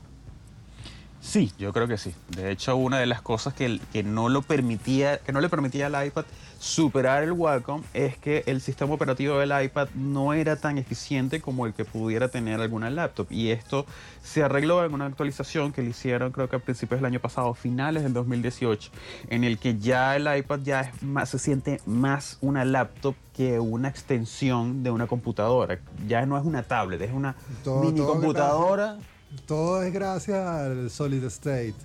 Sí, 1.26 1.52
yo 1.58 1.74
creo 1.74 1.88
que 1.88 1.98
sí. 1.98 2.14
De 2.30 2.52
hecho, 2.52 2.76
una 2.76 3.00
de 3.00 3.08
las 3.08 3.20
cosas 3.22 3.56
que, 3.56 3.80
que 3.92 4.04
no 4.04 4.30
lo 4.30 4.44
permitía, 4.44 5.18
que 5.18 5.32
no 5.32 5.42
le 5.42 5.50
permitía 5.50 5.88
al 5.88 6.06
iPad 6.08 6.24
superar 6.60 7.24
el 7.24 7.32
Wacom 7.32 7.82
es 7.96 8.16
que 8.18 8.44
el 8.46 8.62
sistema 8.62 8.94
operativo 8.94 9.40
del 9.40 9.52
iPad 9.66 9.90
no 9.96 10.34
era 10.34 10.56
tan 10.56 10.78
eficiente 10.78 11.42
como 11.42 11.66
el 11.66 11.74
que 11.74 11.84
pudiera 11.84 12.28
tener 12.30 12.62
alguna 12.62 12.92
laptop. 12.92 13.28
Y 13.32 13.50
esto 13.50 13.88
se 14.24 14.44
arregló 14.44 14.86
en 14.86 14.94
una 14.94 15.08
actualización 15.08 15.74
que 15.74 15.82
le 15.82 15.90
hicieron 15.90 16.32
creo 16.32 16.48
que 16.48 16.58
a 16.58 16.60
principios 16.60 17.00
del 17.02 17.06
año 17.08 17.20
pasado, 17.20 17.54
finales 17.56 18.04
del 18.04 18.14
2018, 18.14 18.92
en 19.30 19.44
el 19.44 19.58
que 19.58 19.80
ya 19.80 20.16
el 20.16 20.28
iPad 20.38 20.60
ya 20.64 20.82
es 20.82 21.02
más, 21.04 21.30
se 21.30 21.40
siente 21.40 21.82
más 21.88 22.38
una 22.42 22.64
laptop 22.66 23.16
que 23.36 23.60
una 23.60 23.90
extensión 23.90 24.84
de 24.84 24.92
una 24.92 25.08
computadora. 25.08 25.80
Ya 26.08 26.24
no 26.28 26.38
es 26.38 26.46
una 26.46 26.62
tablet, 26.62 27.02
es 27.02 27.12
una 27.12 27.36
Todo- 27.64 27.82
mini 27.82 27.98
todo 27.98 28.14
computadora. 28.14 28.98
Todo 29.46 29.84
es 29.84 29.94
gracias 29.94 30.38
al 30.48 30.90
Solid 30.90 31.24
State. 31.26 31.76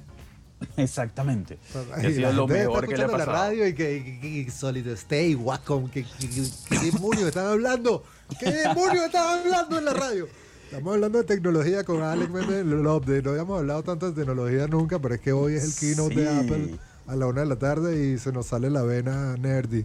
Exactamente. 0.76 1.58
Que 2.00 2.06
ha 2.06 2.10
sido 2.10 2.32
lo 2.32 2.46
mejor 2.46 2.86
que 2.86 2.96
le 2.96 3.02
ha 3.02 3.06
escuchando 3.06 3.12
la 3.18 3.26
pasado. 3.26 3.48
radio 3.50 3.66
y 3.66 3.74
que, 3.74 4.18
que- 4.20 4.44
que- 4.44 4.50
Solid 4.50 4.86
State, 4.88 5.36
Wacom, 5.36 5.88
que, 5.90 6.04
que- 6.04 6.28
que- 6.28 6.46
¿qué 6.68 6.78
demonios 6.78 7.28
están 7.28 7.46
hablando? 7.46 8.04
¿Qué 8.38 8.50
demonios 8.52 9.04
están 9.06 9.38
hablando 9.40 9.78
en 9.78 9.84
la 9.86 9.94
radio? 9.94 10.28
Estamos 10.70 10.94
hablando 10.94 11.18
de 11.18 11.24
tecnología 11.24 11.82
con 11.84 12.02
Alex 12.02 12.30
Méndez. 12.30 12.64
No 12.64 12.92
habíamos 13.30 13.58
hablado 13.58 13.82
tanto 13.82 14.06
de 14.10 14.12
tecnología 14.12 14.66
nunca, 14.68 14.98
pero 15.00 15.14
es 15.14 15.20
que 15.20 15.32
hoy 15.32 15.54
es 15.54 15.64
el 15.64 15.74
keynote 15.74 16.14
de 16.14 16.28
Sí. 16.30 16.38
Apple 16.46 16.78
a 17.06 17.16
la 17.16 17.26
una 17.26 17.40
de 17.40 17.46
la 17.46 17.56
tarde 17.58 18.06
y 18.06 18.18
se 18.18 18.30
nos 18.30 18.46
sale 18.46 18.70
la 18.70 18.82
vena 18.82 19.36
nerdy. 19.36 19.84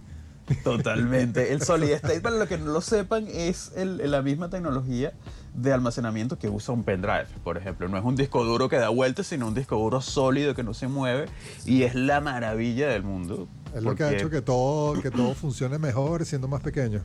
Totalmente. 0.63 1.53
El 1.53 1.61
Solid 1.63 1.89
State, 1.91 2.21
para 2.21 2.35
los 2.37 2.47
que 2.47 2.57
no 2.59 2.65
lo 2.71 2.81
sepan, 2.81 3.25
es 3.27 3.71
el- 3.75 4.11
la 4.11 4.21
misma 4.21 4.49
tecnología 4.51 5.13
de 5.55 5.73
almacenamiento 5.73 6.37
que 6.37 6.49
usa 6.49 6.73
un 6.73 6.83
pendrive, 6.83 7.27
por 7.43 7.57
ejemplo. 7.57 7.87
No 7.87 7.97
es 7.97 8.03
un 8.03 8.15
disco 8.15 8.43
duro 8.43 8.69
que 8.69 8.77
da 8.77 8.89
vueltas, 8.89 9.27
sino 9.27 9.47
un 9.47 9.55
disco 9.55 9.77
duro 9.77 10.01
sólido 10.01 10.53
que 10.53 10.63
no 10.63 10.73
se 10.73 10.87
mueve 10.87 11.25
y 11.65 11.83
es 11.83 11.95
la 11.95 12.21
maravilla 12.21 12.87
del 12.89 13.03
mundo. 13.03 13.47
Es 13.73 13.83
lo 13.83 13.95
que 13.95 14.03
ha 14.03 14.11
hecho 14.11 14.29
que 14.29 14.41
todo, 14.41 15.01
que 15.01 15.11
todo 15.11 15.33
funcione 15.33 15.77
mejor 15.77 16.25
siendo 16.25 16.47
más 16.47 16.61
pequeño. 16.61 17.01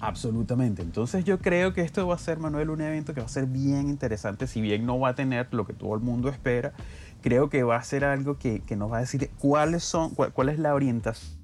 Absolutamente. 0.00 0.82
Entonces 0.82 1.24
yo 1.24 1.38
creo 1.38 1.74
que 1.74 1.82
esto 1.82 2.06
va 2.06 2.14
a 2.14 2.18
ser, 2.18 2.38
Manuel, 2.38 2.70
un 2.70 2.80
evento 2.80 3.14
que 3.14 3.20
va 3.20 3.26
a 3.26 3.30
ser 3.30 3.46
bien 3.46 3.88
interesante, 3.88 4.46
si 4.46 4.60
bien 4.60 4.86
no 4.86 4.98
va 5.00 5.10
a 5.10 5.14
tener 5.14 5.48
lo 5.52 5.66
que 5.66 5.72
todo 5.72 5.94
el 5.94 6.00
mundo 6.00 6.28
espera, 6.28 6.72
creo 7.20 7.50
que 7.50 7.62
va 7.64 7.76
a 7.76 7.82
ser 7.82 8.04
algo 8.04 8.38
que, 8.38 8.60
que 8.60 8.76
nos 8.76 8.92
va 8.92 8.98
a 8.98 9.00
decir 9.00 9.30
cuáles 9.38 9.82
son, 9.82 10.10
cuál, 10.14 10.32
cuál 10.32 10.50
es 10.50 10.58
la 10.58 10.74
orientación 10.74 11.37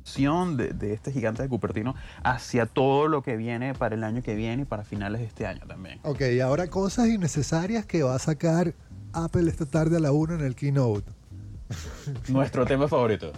de, 0.56 0.72
de 0.74 0.92
este 0.92 1.12
gigante 1.12 1.42
de 1.42 1.48
Cupertino 1.48 1.94
hacia 2.22 2.66
todo 2.66 3.08
lo 3.08 3.22
que 3.22 3.36
viene 3.36 3.74
para 3.74 3.94
el 3.94 4.04
año 4.04 4.22
que 4.22 4.34
viene 4.34 4.62
y 4.62 4.64
para 4.64 4.84
finales 4.84 5.20
de 5.20 5.26
este 5.26 5.46
año 5.46 5.62
también. 5.66 5.98
Ok, 6.02 6.20
y 6.32 6.40
ahora 6.40 6.68
cosas 6.68 7.08
innecesarias 7.08 7.86
que 7.86 8.02
va 8.02 8.14
a 8.14 8.18
sacar 8.18 8.74
Apple 9.12 9.48
esta 9.48 9.66
tarde 9.66 9.96
a 9.96 10.00
la 10.00 10.12
una 10.12 10.34
en 10.34 10.42
el 10.42 10.54
keynote. 10.54 11.10
Nuestro 12.28 12.66
tema 12.66 12.86
favorito. 12.88 13.32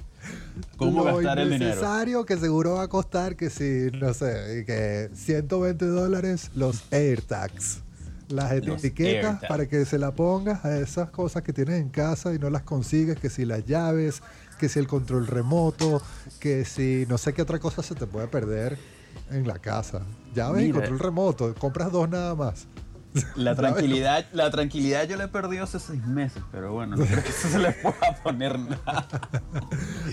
¿Cómo 0.76 1.04
lo 1.04 1.16
gastar 1.16 1.38
el 1.38 1.50
dinero? 1.50 1.70
innecesario 1.72 2.24
que 2.26 2.36
seguro 2.36 2.74
va 2.74 2.82
a 2.82 2.88
costar 2.88 3.36
que 3.36 3.48
si, 3.50 3.90
no 3.96 4.12
sé, 4.12 4.64
que 4.66 5.10
120 5.14 5.86
dólares 5.86 6.50
los 6.54 6.84
AirTags. 6.92 7.82
Las 8.28 8.52
Los 8.66 8.82
etiquetas 8.82 9.34
AirTags. 9.34 9.48
para 9.48 9.68
que 9.68 9.84
se 9.84 9.98
la 9.98 10.12
pongas 10.12 10.64
a 10.64 10.76
esas 10.78 11.10
cosas 11.10 11.42
que 11.44 11.52
tienes 11.52 11.80
en 11.80 11.90
casa 11.90 12.34
y 12.34 12.40
no 12.40 12.50
las 12.50 12.62
consigues, 12.62 13.20
que 13.20 13.30
si 13.30 13.44
las 13.44 13.64
llaves, 13.64 14.20
que 14.58 14.68
si 14.68 14.80
el 14.80 14.88
control 14.88 15.28
remoto, 15.28 16.02
que 16.36 16.64
si 16.64 17.06
no 17.08 17.18
sé 17.18 17.32
qué 17.34 17.42
otra 17.42 17.58
cosa 17.58 17.82
se 17.82 17.94
te 17.94 18.06
puede 18.06 18.28
perder 18.28 18.78
en 19.30 19.46
la 19.46 19.58
casa. 19.58 20.02
Llaves 20.34 20.66
y 20.66 20.72
control 20.72 20.98
remoto, 20.98 21.54
compras 21.54 21.90
dos 21.92 22.08
nada 22.08 22.34
más. 22.34 22.66
La 23.34 23.54
tranquilidad, 23.56 24.26
la 24.32 24.50
tranquilidad 24.50 25.08
yo 25.08 25.16
la 25.16 25.24
he 25.24 25.28
perdido 25.28 25.64
hace 25.64 25.78
seis 25.78 26.04
meses, 26.06 26.42
pero 26.52 26.72
bueno, 26.72 26.96
no 26.96 27.04
creo 27.04 27.22
que 27.22 27.30
eso 27.30 27.48
se 27.48 27.58
le 27.58 27.72
pueda 27.72 28.14
poner 28.22 28.58
nada. 28.58 29.08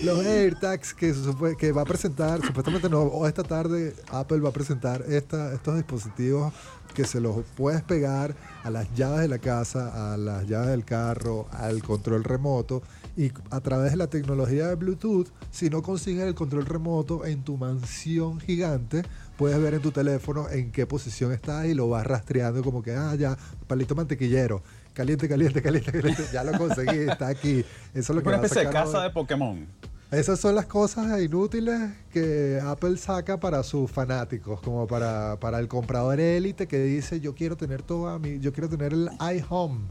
Los 0.02 0.24
AirTags 0.24 0.94
que, 0.94 1.14
que 1.58 1.72
va 1.72 1.82
a 1.82 1.86
presentar, 1.86 2.44
supuestamente 2.44 2.88
no, 2.88 3.00
o 3.00 3.26
esta 3.26 3.42
tarde 3.42 3.94
Apple 4.10 4.40
va 4.40 4.50
a 4.50 4.52
presentar 4.52 5.02
esta, 5.08 5.52
estos 5.52 5.76
dispositivos 5.76 6.52
que 6.94 7.04
se 7.04 7.20
los 7.20 7.44
puedes 7.56 7.82
pegar 7.82 8.36
a 8.62 8.70
las 8.70 8.92
llaves 8.94 9.22
de 9.22 9.28
la 9.28 9.38
casa, 9.38 10.12
a 10.12 10.16
las 10.16 10.46
llaves 10.46 10.68
del 10.68 10.84
carro, 10.84 11.48
al 11.50 11.82
control 11.82 12.22
remoto 12.24 12.82
y 13.16 13.32
a 13.50 13.60
través 13.60 13.92
de 13.92 13.96
la 13.96 14.06
tecnología 14.08 14.68
de 14.68 14.74
Bluetooth, 14.76 15.28
si 15.50 15.70
no 15.70 15.82
consigues 15.82 16.24
el 16.24 16.34
control 16.34 16.66
remoto 16.66 17.24
en 17.24 17.42
tu 17.42 17.56
mansión 17.56 18.40
gigante, 18.40 19.02
puedes 19.36 19.60
ver 19.60 19.74
en 19.74 19.80
tu 19.80 19.90
teléfono 19.90 20.48
en 20.48 20.70
qué 20.70 20.86
posición 20.86 21.32
está 21.32 21.66
y 21.66 21.74
lo 21.74 21.88
vas 21.88 22.06
rastreando 22.06 22.62
como 22.62 22.82
que, 22.82 22.94
ah, 22.94 23.14
ya, 23.14 23.36
palito 23.66 23.94
mantequillero, 23.94 24.62
caliente, 24.92 25.28
caliente, 25.28 25.62
caliente, 25.62 25.92
caliente, 25.92 26.24
ya 26.32 26.44
lo 26.44 26.56
conseguí, 26.56 26.98
está 27.08 27.28
aquí. 27.28 27.64
Eso 27.92 28.12
es 28.12 28.16
lo 28.16 28.22
que 28.22 28.28
Una 28.28 28.36
especie 28.36 28.64
de 28.64 28.70
casa 28.70 29.02
de 29.02 29.10
Pokémon. 29.10 29.66
Esas 30.10 30.38
son 30.38 30.54
las 30.54 30.66
cosas 30.66 31.20
inútiles 31.20 31.90
que 32.12 32.60
Apple 32.64 32.96
saca 32.98 33.40
para 33.40 33.62
sus 33.64 33.90
fanáticos, 33.90 34.60
como 34.60 34.86
para, 34.86 35.40
para 35.40 35.58
el 35.58 35.66
comprador 35.66 36.20
élite 36.20 36.68
que 36.68 36.78
dice 36.78 37.20
yo 37.20 37.34
quiero 37.34 37.56
tener 37.56 37.82
todo 37.82 38.08
a 38.08 38.18
mí, 38.18 38.38
yo 38.38 38.52
quiero 38.52 38.68
tener 38.68 38.92
el 38.92 39.10
iHome 39.18 39.88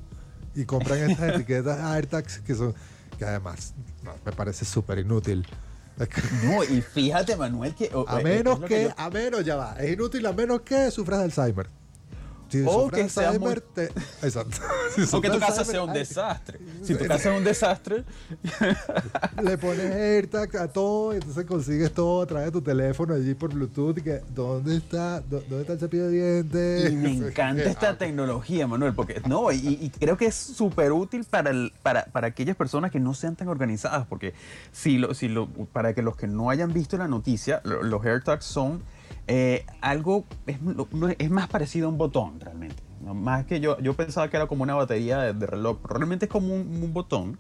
y 0.56 0.64
compran 0.64 1.10
estas 1.12 1.30
etiquetas 1.36 1.78
AirTags 1.80 2.40
que 2.40 2.56
son 2.56 2.74
que 3.18 3.26
además 3.26 3.74
no, 4.04 4.14
me 4.26 4.32
parece 4.32 4.66
súper 4.66 5.00
inútil. 5.00 5.46
No, 6.44 6.64
y 6.64 6.82
fíjate, 6.82 7.36
Manuel, 7.36 7.76
que. 7.76 7.90
A 8.08 8.20
eh, 8.20 8.24
menos 8.24 8.56
es 8.56 8.60
lo 8.62 8.68
que, 8.68 8.84
yo- 8.86 8.94
a 8.98 9.10
menos 9.10 9.46
ya 9.46 9.56
va, 9.56 9.76
es 9.80 9.94
inútil 9.94 10.26
a 10.26 10.34
menos 10.34 10.62
que 10.62 10.92
sufras 10.92 11.20
de 11.20 11.26
Alzheimer. 11.26 11.68
Si 12.54 12.64
O 12.68 12.88
que 12.90 13.10
sea 13.10 13.32
muy- 13.40 13.56
te- 13.74 13.86
Exacto. 14.22 14.58
Si 14.96 15.16
O 15.16 15.22
que 15.22 15.30
tu 15.32 15.40
casa 15.40 15.66
sea 15.66 15.82
un 15.84 15.90
ay, 15.90 15.98
desastre. 16.00 16.60
Si 16.84 16.94
tu 16.94 17.06
casa 17.08 17.32
es 17.32 17.38
un 17.40 17.44
desastre, 17.44 18.04
Le 19.44 19.58
pones 19.58 19.92
AirTag 19.92 20.56
a 20.58 20.68
todo 20.68 21.14
y 21.14 21.16
entonces 21.16 21.46
consigues 21.46 21.92
todo 21.94 22.22
a 22.22 22.28
través 22.28 22.46
de 22.48 22.52
tu 22.52 22.62
teléfono 22.62 23.16
allí 23.16 23.34
por 23.34 23.52
Bluetooth. 23.54 23.98
Y 23.98 24.02
que, 24.02 24.22
¿Dónde 24.36 24.78
está? 24.78 25.22
¿Dó- 25.22 25.42
¿Dónde 25.50 25.62
está 25.62 25.74
el 25.74 25.80
cepillo 25.80 26.06
de 26.06 26.12
dientes? 26.44 26.92
Y 26.92 26.96
me 26.96 27.12
encanta 27.28 27.64
esta 27.64 27.98
tecnología, 27.98 28.68
Manuel, 28.68 28.94
porque 28.94 29.22
no, 29.28 29.52
y, 29.52 29.58
y 29.82 29.90
creo 29.90 30.16
que 30.18 30.28
es 30.28 30.36
súper 30.36 30.92
útil 30.92 31.24
para, 31.24 31.50
el- 31.50 31.74
para, 31.82 32.06
para 32.06 32.28
aquellas 32.28 32.56
personas 32.56 32.92
que 32.92 33.00
no 33.00 33.16
sean 33.16 33.36
tan 33.36 33.48
organizadas, 33.48 34.06
porque 34.08 34.34
si 34.72 35.00
lo, 35.00 35.16
si 35.16 35.28
lo, 35.28 35.48
para 35.48 35.94
que 35.96 36.04
los 36.04 36.16
que 36.16 36.28
no 36.28 36.52
hayan 36.52 36.72
visto 36.72 36.98
la 36.98 37.08
noticia, 37.08 37.62
lo- 37.64 37.82
los 37.82 38.06
AirTags 38.06 38.46
son 38.46 38.82
eh, 39.28 39.66
algo, 39.82 40.26
es, 40.48 40.58
es- 41.20 41.30
más 41.32 41.48
parecido 41.48 41.88
a 41.88 41.90
un 41.92 41.98
botón 41.98 42.40
realmente. 42.40 42.82
Más 43.02 43.46
que 43.46 43.60
yo, 43.60 43.78
yo 43.80 43.94
pensaba 43.96 44.30
que 44.30 44.38
era 44.38 44.48
como 44.48 44.64
una 44.64 44.76
batería 44.76 45.20
de, 45.20 45.34
de 45.34 45.46
reloj, 45.46 45.80
pero 45.82 45.96
realmente 45.96 46.26
es 46.26 46.32
como 46.32 46.54
un, 46.54 46.62
un 46.84 46.94
botón 46.94 47.38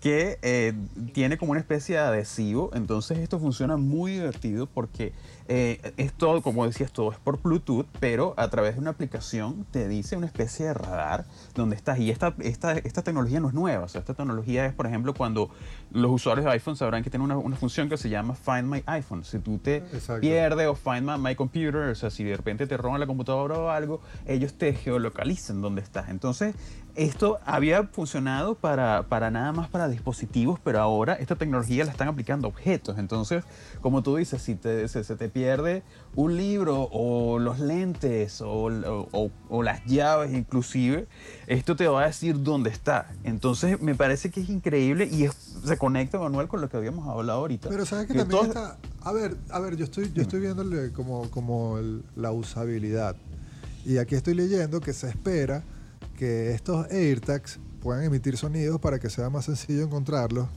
que 0.00 0.38
eh, 0.42 0.74
tiene 1.12 1.38
como 1.38 1.52
una 1.52 1.60
especie 1.60 1.96
de 1.96 2.02
adhesivo. 2.02 2.70
Entonces 2.74 3.18
esto 3.18 3.38
funciona 3.38 3.76
muy 3.76 4.12
divertido 4.12 4.66
porque 4.66 5.12
eh, 5.48 5.92
es 5.96 6.12
todo, 6.12 6.42
como 6.42 6.66
decías, 6.66 6.92
todo 6.92 7.10
es 7.10 7.18
por 7.18 7.40
Bluetooth, 7.40 7.86
pero 8.00 8.34
a 8.36 8.48
través 8.48 8.74
de 8.74 8.80
una 8.80 8.90
aplicación 8.90 9.66
te 9.70 9.88
dice 9.88 10.16
una 10.16 10.26
especie 10.26 10.66
de 10.66 10.74
radar 10.74 11.24
donde 11.54 11.74
estás. 11.74 11.98
Y 11.98 12.10
esta, 12.10 12.34
esta, 12.38 12.72
esta 12.72 13.02
tecnología 13.02 13.40
no 13.40 13.48
es 13.48 13.54
nueva. 13.54 13.84
O 13.84 13.88
sea, 13.88 14.00
esta 14.00 14.14
tecnología 14.14 14.66
es, 14.66 14.72
por 14.74 14.86
ejemplo, 14.86 15.14
cuando 15.14 15.50
los 15.90 16.12
usuarios 16.12 16.44
de 16.44 16.52
iPhone 16.52 16.76
sabrán 16.76 17.02
que 17.02 17.10
tiene 17.10 17.24
una, 17.24 17.38
una 17.38 17.56
función 17.56 17.88
que 17.88 17.96
se 17.96 18.08
llama 18.08 18.34
Find 18.34 18.64
My 18.64 18.82
iPhone. 18.86 19.24
Si 19.24 19.38
tú 19.38 19.58
te 19.58 19.76
Exacto. 19.76 20.20
pierdes 20.20 20.68
o 20.68 20.74
Find 20.74 21.02
my, 21.02 21.18
my 21.18 21.34
Computer, 21.34 21.88
o 21.88 21.94
sea, 21.94 22.10
si 22.10 22.24
de 22.24 22.36
repente 22.36 22.66
te 22.66 22.76
roban 22.76 23.00
la 23.00 23.06
computadora 23.06 23.58
o 23.58 23.70
algo, 23.70 24.00
ellos 24.26 24.54
te 24.54 24.74
geolocalizan 24.74 25.60
donde 25.60 25.80
estás. 25.80 26.10
Entonces, 26.10 26.54
esto 26.98 27.38
había 27.46 27.84
funcionado 27.84 28.54
para, 28.56 29.04
para 29.08 29.30
nada 29.30 29.52
más 29.52 29.68
para 29.68 29.88
dispositivos, 29.88 30.58
pero 30.62 30.80
ahora 30.80 31.14
esta 31.14 31.36
tecnología 31.36 31.84
la 31.84 31.90
están 31.92 32.08
aplicando 32.08 32.46
a 32.46 32.50
objetos. 32.50 32.98
Entonces, 32.98 33.44
como 33.80 34.02
tú 34.02 34.16
dices, 34.16 34.42
si 34.42 34.54
te, 34.56 34.88
se, 34.88 35.04
se 35.04 35.16
te 35.16 35.28
pierde 35.28 35.82
un 36.16 36.36
libro 36.36 36.88
o 36.90 37.38
los 37.38 37.60
lentes 37.60 38.40
o, 38.40 38.64
o- 39.12 39.30
o 39.48 39.62
las 39.62 39.84
llaves 39.86 40.32
inclusive, 40.34 41.06
esto 41.46 41.76
te 41.76 41.86
va 41.86 42.02
a 42.02 42.06
decir 42.06 42.42
dónde 42.42 42.70
está. 42.70 43.10
Entonces, 43.24 43.80
me 43.80 43.94
parece 43.94 44.30
que 44.30 44.40
es 44.40 44.48
increíble 44.48 45.08
y 45.10 45.24
es- 45.24 45.34
se 45.64 45.76
conecta, 45.78 46.18
Manuel, 46.18 46.48
con 46.48 46.60
lo 46.60 46.68
que 46.68 46.76
habíamos 46.76 47.08
hablado 47.08 47.38
ahorita. 47.40 47.68
Pero 47.68 47.86
sabes 47.86 48.06
que, 48.06 48.14
Que 48.14 48.18
también 48.20 48.40
todo- 48.40 48.48
está. 48.48 48.78
A 49.02 49.12
ver, 49.12 49.36
a 49.50 49.60
ver, 49.60 49.76
yo 49.76 49.84
estoy, 49.84 50.10
yo 50.12 50.22
estoy 50.22 50.40
viéndole 50.40 50.92
como, 50.92 51.30
como 51.30 51.78
el- 51.78 52.02
la 52.16 52.32
usabilidad. 52.32 53.16
Y 53.84 53.98
aquí 53.98 54.16
estoy 54.16 54.34
leyendo 54.34 54.80
que 54.80 54.92
se 54.92 55.08
espera 55.08 55.62
que 56.18 56.50
estos 56.52 56.90
AirTags 56.90 57.60
puedan 57.80 58.02
emitir 58.02 58.36
sonidos 58.36 58.80
para 58.80 58.98
que 58.98 59.08
sea 59.08 59.30
más 59.30 59.44
sencillo 59.46 59.82
encontrarlos. 59.84 60.48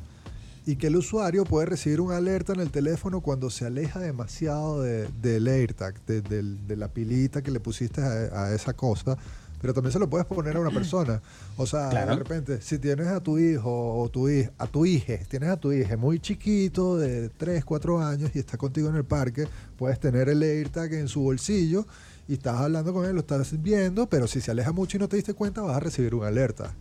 Y 0.66 0.76
que 0.76 0.88
el 0.88 0.96
usuario 0.96 1.44
puede 1.44 1.66
recibir 1.68 2.02
una 2.02 2.18
alerta 2.18 2.54
en 2.54 2.60
el 2.60 2.70
teléfono 2.70 3.22
cuando 3.22 3.50
se 3.50 3.66
aleja 3.66 4.00
demasiado 4.00 4.82
de- 4.82 5.08
del 5.22 5.48
AirTag, 5.48 6.00
de, 6.06 6.76
la 6.76 6.88
pilita 6.88 7.42
que 7.42 7.52
le 7.52 7.60
pusiste 7.60 8.02
a, 8.02 8.46
a 8.46 8.54
esa 8.56 8.74
cosa. 8.74 9.18
Pero 9.62 9.74
también 9.74 9.94
se 9.94 10.00
lo 10.00 10.10
puedes 10.10 10.26
poner 10.26 10.56
a 10.58 10.60
una 10.60 10.72
persona. 10.72 11.22
O 11.56 11.68
sea, 11.68 11.90
Claro. 11.90 12.12
de 12.12 12.18
repente, 12.18 12.62
si 12.62 12.80
tienes 12.80 13.08
a 13.08 13.20
tu 13.22 13.38
hijo 13.38 14.02
o 14.02 14.10
tu 14.10 14.28
hija, 14.28 14.52
a 14.58 14.66
tu 14.68 14.86
hija, 14.86 15.18
tienes 15.30 15.50
a 15.50 15.58
tu 15.58 15.72
hija 15.72 15.96
muy 15.98 16.20
chiquito, 16.20 16.98
de 16.98 17.30
3, 17.30 17.64
4 17.64 18.02
años, 18.02 18.32
y 18.34 18.40
está 18.40 18.58
contigo 18.58 18.90
en 18.90 18.96
el 18.96 19.06
parque, 19.06 19.48
puedes 19.78 20.00
tener 20.00 20.30
el 20.30 20.42
AirTag 20.42 20.94
en 20.94 21.08
su 21.08 21.22
bolsillo 21.22 21.86
y 22.28 22.34
estás 22.34 22.56
hablando 22.60 22.92
con 22.94 23.06
él, 23.06 23.14
lo 23.14 23.20
estás 23.22 23.62
viendo, 23.62 24.08
pero 24.08 24.26
si 24.28 24.42
se 24.42 24.52
aleja 24.52 24.72
mucho 24.72 24.98
y 24.98 25.00
no 25.00 25.08
te 25.08 25.18
diste 25.18 25.34
cuenta, 25.34 25.62
vas 25.62 25.78
a 25.78 25.80
recibir 25.80 26.16
una 26.16 26.28
alerta. 26.28 26.74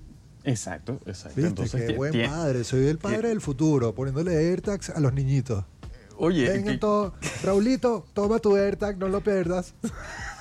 Exacto, 0.44 0.98
exacto. 1.04 1.36
¿Viste? 1.36 1.48
Entonces, 1.48 1.82
Qué 1.86 1.94
buen 1.96 2.12
padre, 2.26 2.64
soy 2.64 2.86
el 2.86 2.96
padre 2.96 3.28
del 3.28 3.42
futuro, 3.42 3.94
poniéndole 3.94 4.34
AirTags 4.36 4.88
a 4.90 5.00
los 5.00 5.12
niñitos. 5.12 5.64
Oye, 6.22 6.46
Vengan 6.50 6.74
que- 6.74 6.78
todos, 6.78 7.14
Raulito, 7.42 8.06
toma 8.12 8.38
tu 8.40 8.54
AirTag, 8.54 8.98
no 8.98 9.08
lo 9.08 9.22
pierdas. 9.22 9.72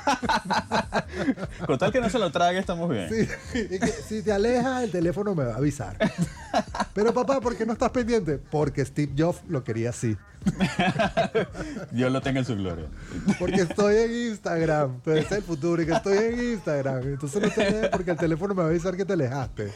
con 1.65 1.77
tal 1.77 1.91
que 1.93 2.01
no 2.01 2.09
se 2.09 2.19
lo 2.19 2.31
trague, 2.33 2.59
estamos 2.59 2.89
bien. 2.89 3.09
Sí, 3.09 3.27
y 3.71 3.79
que 3.79 3.87
si 3.87 4.21
te 4.21 4.33
alejas, 4.33 4.83
el 4.83 4.91
teléfono 4.91 5.33
me 5.35 5.45
va 5.45 5.53
a 5.53 5.57
avisar. 5.57 5.95
Pero 6.93 7.13
papá, 7.13 7.39
¿por 7.39 7.55
qué 7.55 7.65
no 7.65 7.71
estás 7.71 7.91
pendiente? 7.91 8.37
Porque 8.37 8.83
Steve 8.83 9.13
Jobs 9.17 9.39
lo 9.47 9.63
quería 9.63 9.91
así. 9.91 10.17
Dios 11.91 12.11
lo 12.11 12.21
tenga 12.21 12.39
en 12.39 12.45
su 12.45 12.57
gloria. 12.57 12.87
Porque 13.39 13.61
estoy 13.61 13.97
en 13.97 14.31
Instagram. 14.31 14.95
Entonces 14.95 15.25
es 15.27 15.31
el 15.31 15.43
futuro 15.43 15.81
y 15.81 15.85
que 15.85 15.93
estoy 15.93 16.17
en 16.17 16.53
Instagram. 16.55 17.03
Entonces 17.03 17.41
no 17.41 17.49
te 17.49 17.61
alejes 17.65 17.89
porque 17.89 18.11
el 18.11 18.17
teléfono 18.17 18.53
me 18.53 18.63
va 18.63 18.67
a 18.67 18.71
avisar 18.71 18.97
que 18.97 19.05
te 19.05 19.13
alejaste. 19.13 19.71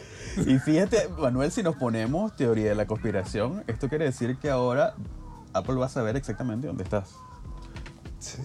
Y 0.46 0.60
fíjate, 0.60 1.08
Manuel, 1.18 1.50
si 1.50 1.63
nos 1.63 1.78
ponemos 1.78 2.36
teoría 2.36 2.70
de 2.70 2.76
la 2.76 2.88
conspiración, 2.88 3.63
esto 3.68 3.88
quiere 3.88 4.04
decir 4.06 4.36
que 4.38 4.50
ahora 4.50 4.96
Apple 5.54 5.76
va 5.76 5.86
a 5.88 5.89
saber 5.89 6.16
exactamente 6.16 6.68
dónde 6.68 6.84
estás. 6.84 7.12
Sí, 8.20 8.38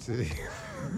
sí. 0.00 0.28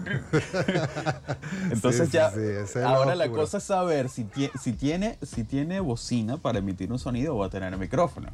Entonces 1.71 2.09
Sí, 2.09 2.13
ya, 2.17 2.31
sí, 2.31 2.79
la 2.79 2.89
ahora 2.89 3.15
la 3.15 3.29
cosa 3.29 3.57
es 3.57 3.63
saber 3.63 4.09
si, 4.09 4.23
tie- 4.25 4.51
si, 4.61 4.73
tiene, 4.73 5.17
si 5.21 5.43
tiene 5.43 5.79
bocina 5.79 6.37
para 6.37 6.59
emitir 6.59 6.91
un 6.91 6.99
sonido 6.99 7.35
o 7.35 7.39
va 7.39 7.47
a 7.47 7.49
tener 7.49 7.75
micrófono. 7.77 8.29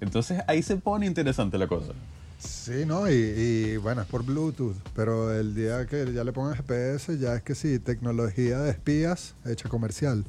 Entonces 0.00 0.42
ahí 0.46 0.62
se 0.62 0.76
pone 0.76 1.06
interesante 1.06 1.58
la 1.58 1.66
cosa. 1.66 1.92
Sí, 2.38 2.84
¿no? 2.86 3.08
Y, 3.10 3.14
y, 3.14 3.76
bueno, 3.78 4.02
es 4.02 4.08
por 4.08 4.22
Bluetooth. 4.24 4.76
Pero 4.94 5.32
el 5.32 5.54
día 5.54 5.86
que 5.86 6.12
ya 6.12 6.24
le 6.24 6.32
pongan 6.32 6.54
GPS, 6.54 7.18
ya 7.18 7.34
es 7.36 7.42
que 7.42 7.54
sí, 7.54 7.78
tecnología 7.78 8.58
de 8.58 8.70
espías 8.70 9.34
hecha 9.46 9.68
comercial. 9.68 10.24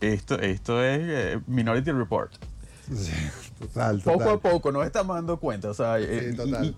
Esto, 0.00 0.38
esto 0.38 0.82
es 0.82 1.00
eh, 1.02 1.40
Minority 1.46 1.90
Report. 1.92 2.32
Sí, 2.94 3.12
total, 3.60 4.02
total. 4.02 4.18
Poco 4.18 4.30
a 4.30 4.40
poco 4.40 4.72
nos 4.72 4.86
estamos 4.86 5.14
dando 5.16 5.38
cuenta, 5.38 5.70
o 5.70 5.74
sea, 5.74 5.98
eh, 6.00 6.30
y- 6.32 6.36
total. 6.36 6.64
y, 6.66 6.76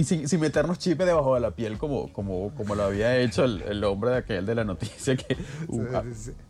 y 0.00 0.04
sin, 0.04 0.26
sin 0.26 0.40
meternos 0.40 0.78
chipes 0.78 1.06
debajo 1.06 1.34
de 1.34 1.40
la 1.40 1.50
piel 1.50 1.76
como, 1.76 2.10
como, 2.14 2.54
como 2.54 2.74
lo 2.74 2.84
había 2.84 3.18
hecho 3.18 3.44
el, 3.44 3.60
el 3.62 3.84
hombre 3.84 4.10
de 4.12 4.16
aquel 4.18 4.46
de 4.46 4.54
la 4.54 4.64
noticia 4.64 5.16
que... 5.16 5.36
uh, 5.68 5.84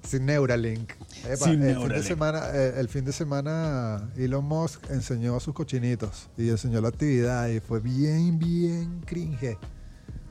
Sin 0.03 0.27
Neuralink. 0.27 0.93
Epa, 1.25 1.37
Sin 1.47 1.63
el, 1.65 1.77
Fin 1.77 1.89
de 1.89 2.03
semana, 2.05 2.43
eh, 2.55 2.75
el 2.77 2.89
fin 2.89 3.05
de 3.05 3.13
semana 3.13 4.11
Elon 4.17 4.45
Musk 4.45 4.89
enseñó 4.91 5.35
a 5.37 5.41
sus 5.41 5.55
cochinitos 5.55 6.29
y 6.39 6.51
enseñó 6.51 6.81
la 6.81 6.89
actividad 6.89 7.49
y 7.49 7.59
fue 7.59 7.81
bien, 7.81 8.39
bien 8.39 9.01
cringe. 9.07 9.59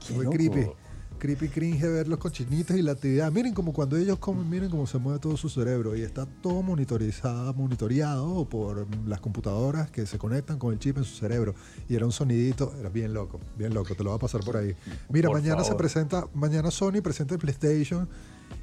Qué 0.07 0.13
Fue 0.13 0.23
loco. 0.23 0.35
creepy. 0.37 0.67
Creepy 1.21 1.49
cringe 1.49 1.87
ver 1.87 2.07
los 2.07 2.17
cochinitos 2.17 2.75
y 2.75 2.81
la 2.81 2.93
actividad. 2.93 3.31
Miren 3.31 3.53
como 3.53 3.73
cuando 3.73 3.95
ellos 3.95 4.17
comen, 4.17 4.49
miren 4.49 4.71
cómo 4.71 4.87
se 4.87 4.97
mueve 4.97 5.19
todo 5.19 5.37
su 5.37 5.49
cerebro 5.49 5.95
y 5.95 6.01
está 6.01 6.25
todo 6.25 6.63
monitorizado, 6.63 7.53
monitoreado 7.53 8.49
por 8.49 8.87
las 9.07 9.21
computadoras 9.21 9.91
que 9.91 10.07
se 10.07 10.17
conectan 10.17 10.57
con 10.57 10.73
el 10.73 10.79
chip 10.79 10.97
en 10.97 11.03
su 11.03 11.15
cerebro. 11.15 11.53
Y 11.87 11.93
era 11.93 12.07
un 12.07 12.11
sonidito, 12.11 12.73
era 12.79 12.89
bien 12.89 13.13
loco, 13.13 13.39
bien 13.55 13.71
loco, 13.71 13.93
te 13.93 14.03
lo 14.03 14.09
va 14.09 14.15
a 14.15 14.19
pasar 14.19 14.41
por 14.43 14.57
ahí. 14.57 14.75
Mira, 15.09 15.29
Por 15.29 15.37
mañana 15.39 15.63
se 15.63 15.75
presenta, 15.75 16.25
mañana 16.33 16.71
Sony 16.71 17.01
presenta 17.03 17.35
el 17.35 17.39
PlayStation 17.39 18.09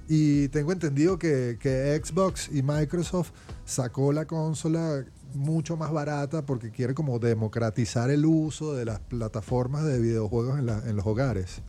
y 0.09 0.49
tengo 0.49 0.73
entendido 0.73 1.17
que, 1.17 1.59
que 1.61 2.01
Xbox 2.05 2.49
y 2.53 2.65
Microsoft 2.65 3.31
sacó 3.67 4.13
la 4.13 4.27
consola 4.27 5.05
mucho 5.33 5.77
más 5.77 5.93
barata 5.93 6.45
porque 6.45 6.73
quiere 6.73 6.93
como 6.93 7.21
democratizar 7.21 8.11
el 8.11 8.27
uso 8.27 8.75
de 8.75 8.85
las 8.85 8.99
plataformas 8.99 9.85
de 9.85 10.01
videojuegos 10.01 10.59
en, 10.59 10.67
la- 10.67 10.83
en 10.89 10.97
los 10.97 11.07
hogares. 11.07 11.63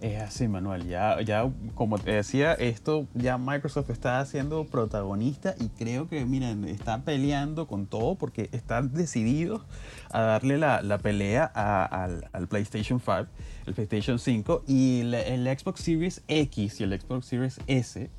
Es 0.00 0.22
así, 0.22 0.48
Manuel. 0.48 0.88
Ya, 0.88 1.20
ya, 1.20 1.50
como 1.74 1.98
te 1.98 2.12
decía, 2.12 2.54
esto 2.54 3.06
ya 3.12 3.36
Microsoft 3.36 3.90
está 3.90 4.24
siendo 4.24 4.64
protagonista 4.64 5.54
y 5.60 5.68
creo 5.68 6.08
que, 6.08 6.24
miren, 6.24 6.64
está 6.64 7.02
peleando 7.02 7.66
con 7.66 7.86
todo 7.86 8.14
porque 8.14 8.48
están 8.52 8.94
decididos 8.94 9.62
a 10.10 10.22
darle 10.22 10.56
la, 10.56 10.80
la 10.80 10.96
pelea 10.96 11.44
al, 11.44 12.30
al 12.32 12.48
PlayStation 12.48 12.98
5, 12.98 13.26
el 13.66 13.74
PlayStation 13.74 14.18
5 14.18 14.64
y 14.66 15.00
el 15.00 15.58
Xbox 15.58 15.80
Series 15.82 16.22
X 16.28 16.80
y 16.80 16.84
el 16.84 16.98
Xbox 16.98 17.26
Series 17.26 17.60
S. 17.66 18.10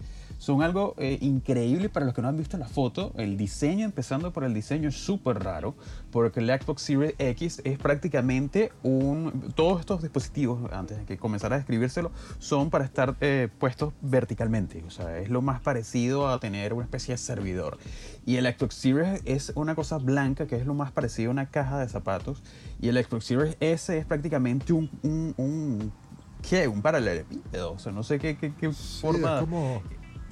Son 0.42 0.64
algo 0.64 0.96
eh, 0.98 1.20
increíble 1.22 1.88
para 1.88 2.04
los 2.04 2.16
que 2.16 2.24
no 2.24 2.28
han 2.28 2.36
visto 2.36 2.58
la 2.58 2.68
foto. 2.68 3.14
El 3.16 3.38
diseño, 3.38 3.86
empezando 3.86 4.34
por 4.34 4.44
el 4.44 4.56
diseño, 4.56 4.90
es 4.90 4.96
súper 4.96 5.44
raro, 5.44 5.76
porque 6.10 6.40
el 6.40 6.48
Xbox 6.48 6.82
Series 6.82 7.14
X 7.20 7.62
es 7.64 7.78
prácticamente 7.78 8.72
un... 8.82 9.54
Todos 9.54 9.82
estos 9.82 10.02
dispositivos, 10.02 10.60
antes 10.74 10.98
de 10.98 11.06
que 11.06 11.20
comenzara 11.20 11.58
a 11.58 11.60
describírselo, 11.60 12.12
son 12.40 12.72
para 12.72 12.86
estar 12.86 13.18
eh, 13.22 13.50
puestos 13.60 13.94
verticalmente. 14.02 14.84
O 14.88 14.90
sea, 14.90 15.20
es 15.20 15.30
lo 15.30 15.44
más 15.44 15.62
parecido 15.62 16.28
a 16.28 16.40
tener 16.40 16.74
una 16.74 16.86
especie 16.86 17.14
de 17.14 17.20
servidor. 17.20 17.78
Y 18.26 18.38
el 18.38 18.48
Xbox 18.48 18.74
Series 18.74 19.22
es 19.26 19.54
una 19.54 19.76
cosa 19.76 20.00
blanca, 20.00 20.48
que 20.48 20.56
es 20.56 20.66
lo 20.66 20.74
más 20.74 20.92
parecido 20.92 21.30
a 21.30 21.34
una 21.34 21.52
caja 21.52 21.78
de 21.78 21.88
zapatos. 21.88 22.42
Y 22.82 22.88
el 22.88 22.98
Xbox 22.98 23.26
Series 23.26 23.58
S 23.60 23.96
es 23.96 24.08
prácticamente 24.08 24.74
un... 24.74 24.90
un, 25.04 25.36
un 25.38 25.92
¿Qué? 26.50 26.68
Un 26.68 26.82
paralelepípedo. 26.82 27.74
O 27.74 27.78
sea, 27.78 27.92
no 27.92 28.02
sé 28.02 28.18
qué, 28.18 28.36
qué, 28.38 28.52
qué 28.60 28.74
Sí, 28.74 29.02
forma 29.02 29.36
es 29.36 29.40
como, 29.42 29.84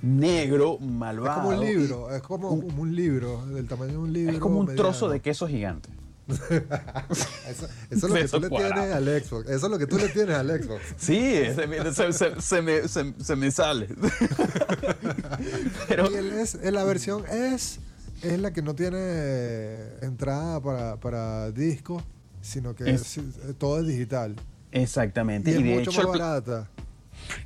negro, 0.02 0.78
es 0.80 0.86
malvado. 0.88 1.42
como 1.44 1.50
un 1.50 1.60
libro, 1.66 2.08
y- 2.12 2.16
es 2.16 2.22
como 2.22 2.52
un- 2.52 2.62
como 2.62 2.82
un 2.84 2.96
libro, 2.96 3.46
del 3.48 3.68
tamaño 3.68 3.92
de 3.94 3.98
un 3.98 4.14
libro. 4.14 4.34
es 4.34 4.40
como 4.40 4.60
un 4.60 4.76
trozo 4.76 5.10
de 5.10 5.20
queso 5.20 5.48
gigante. 5.48 5.90
Eso, 7.50 7.68
eso 7.90 7.92
es 7.92 8.04
lo 8.04 8.14
que 8.14 8.28
tú 8.28 8.40
le 8.40 8.50
tienes 8.50 8.94
al 8.94 9.06
Xbox. 9.24 9.50
Eso 9.50 9.66
es 9.66 9.72
lo 9.72 9.80
que 9.80 9.88
tú 9.88 9.98
le 9.98 10.10
tienes 10.10 10.36
al 10.36 10.48
Xbox. 10.64 10.82
Sí, 10.98 11.18
se, 11.56 11.94
se- 11.94 12.14
se- 12.14 12.42
se 12.42 12.62
me, 12.62 12.88
se- 12.88 13.36
me 13.36 13.50
sale. 13.50 13.88
Pero 15.88 16.12
Y 16.12 16.16
el 16.16 16.34
es, 16.34 16.56
eh, 16.56 16.72
la 16.72 16.84
versión 16.84 17.24
es, 17.28 17.80
es 18.22 18.40
la 18.40 18.52
que 18.54 18.62
no 18.62 18.76
tiene 18.76 19.78
entrada 20.02 20.60
para, 20.62 20.98
para 20.98 21.50
disco, 21.52 22.04
sino 22.42 22.76
que 22.76 22.92
Es- 22.92 23.18
es- 23.18 23.20
eh, 23.38 23.54
todo 23.58 23.80
es 23.80 23.88
digital. 23.88 24.36
exactamente. 24.72 25.50
Y 25.50 25.54
es 25.56 25.64
de 25.64 25.76
mucho 25.76 25.90
hecho, 25.92 26.04
más 26.10 26.20
barata. 26.20 26.70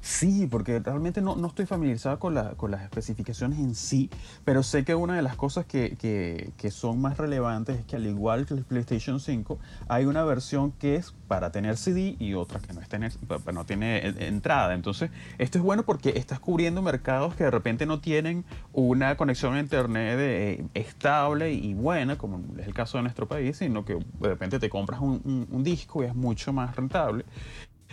Sí, 0.01 0.47
porque 0.49 0.79
realmente 0.79 1.21
no, 1.21 1.35
no 1.35 1.47
estoy 1.47 1.65
familiarizado 1.65 2.19
con, 2.19 2.33
la- 2.33 2.51
con 2.55 2.71
las 2.71 2.83
especificaciones 2.83 3.59
en 3.59 3.75
sí, 3.75 4.09
pero 4.45 4.63
sé 4.63 4.83
que 4.83 4.95
una 4.95 5.15
de 5.15 5.21
las 5.21 5.35
cosas 5.35 5.65
que, 5.65 5.95
que- 5.97 6.51
que 6.57 6.71
son 6.71 7.01
más 7.01 7.17
relevantes 7.17 7.79
es 7.79 7.85
que 7.85 7.95
al 7.95 8.05
igual 8.05 8.45
que 8.45 8.53
el 8.53 8.63
PlayStation 8.63 9.19
5, 9.19 9.59
hay 9.87 10.05
una 10.05 10.23
versión 10.23 10.71
que 10.73 10.95
es 10.95 11.13
para 11.27 11.51
tener 11.51 11.77
CD 11.77 12.15
y 12.19 12.33
otra 12.33 12.59
que 12.59 12.73
no, 12.73 12.81
es 12.81 12.89
tener, 12.89 13.11
no 13.51 13.65
tiene 13.65 13.97
eh, 14.07 14.13
entrada. 14.27 14.73
Entonces, 14.73 15.09
esto 15.37 15.57
es 15.57 15.63
bueno 15.63 15.83
porque 15.83 16.13
estás 16.15 16.39
cubriendo 16.39 16.81
mercados 16.81 17.35
que 17.35 17.43
de 17.45 17.51
repente 17.51 17.85
no 17.85 17.99
tienen 17.99 18.45
una 18.73 19.15
conexión 19.17 19.55
a 19.55 19.59
Internet 19.59 20.17
eh, 20.19 20.65
estable 20.73 21.51
y 21.53 21.73
buena, 21.73 22.17
como 22.17 22.41
es 22.59 22.67
el 22.67 22.73
caso 22.73 22.97
de 22.97 23.03
nuestro 23.03 23.27
país, 23.27 23.57
sino 23.57 23.85
que 23.85 23.95
de 23.95 24.29
repente 24.29 24.59
te 24.59 24.69
compras 24.69 24.99
un, 25.01 25.21
un- 25.25 25.47
un 25.51 25.63
disco 25.63 26.03
y 26.03 26.07
es 26.07 26.15
mucho 26.15 26.53
más 26.53 26.75
rentable. 26.75 27.25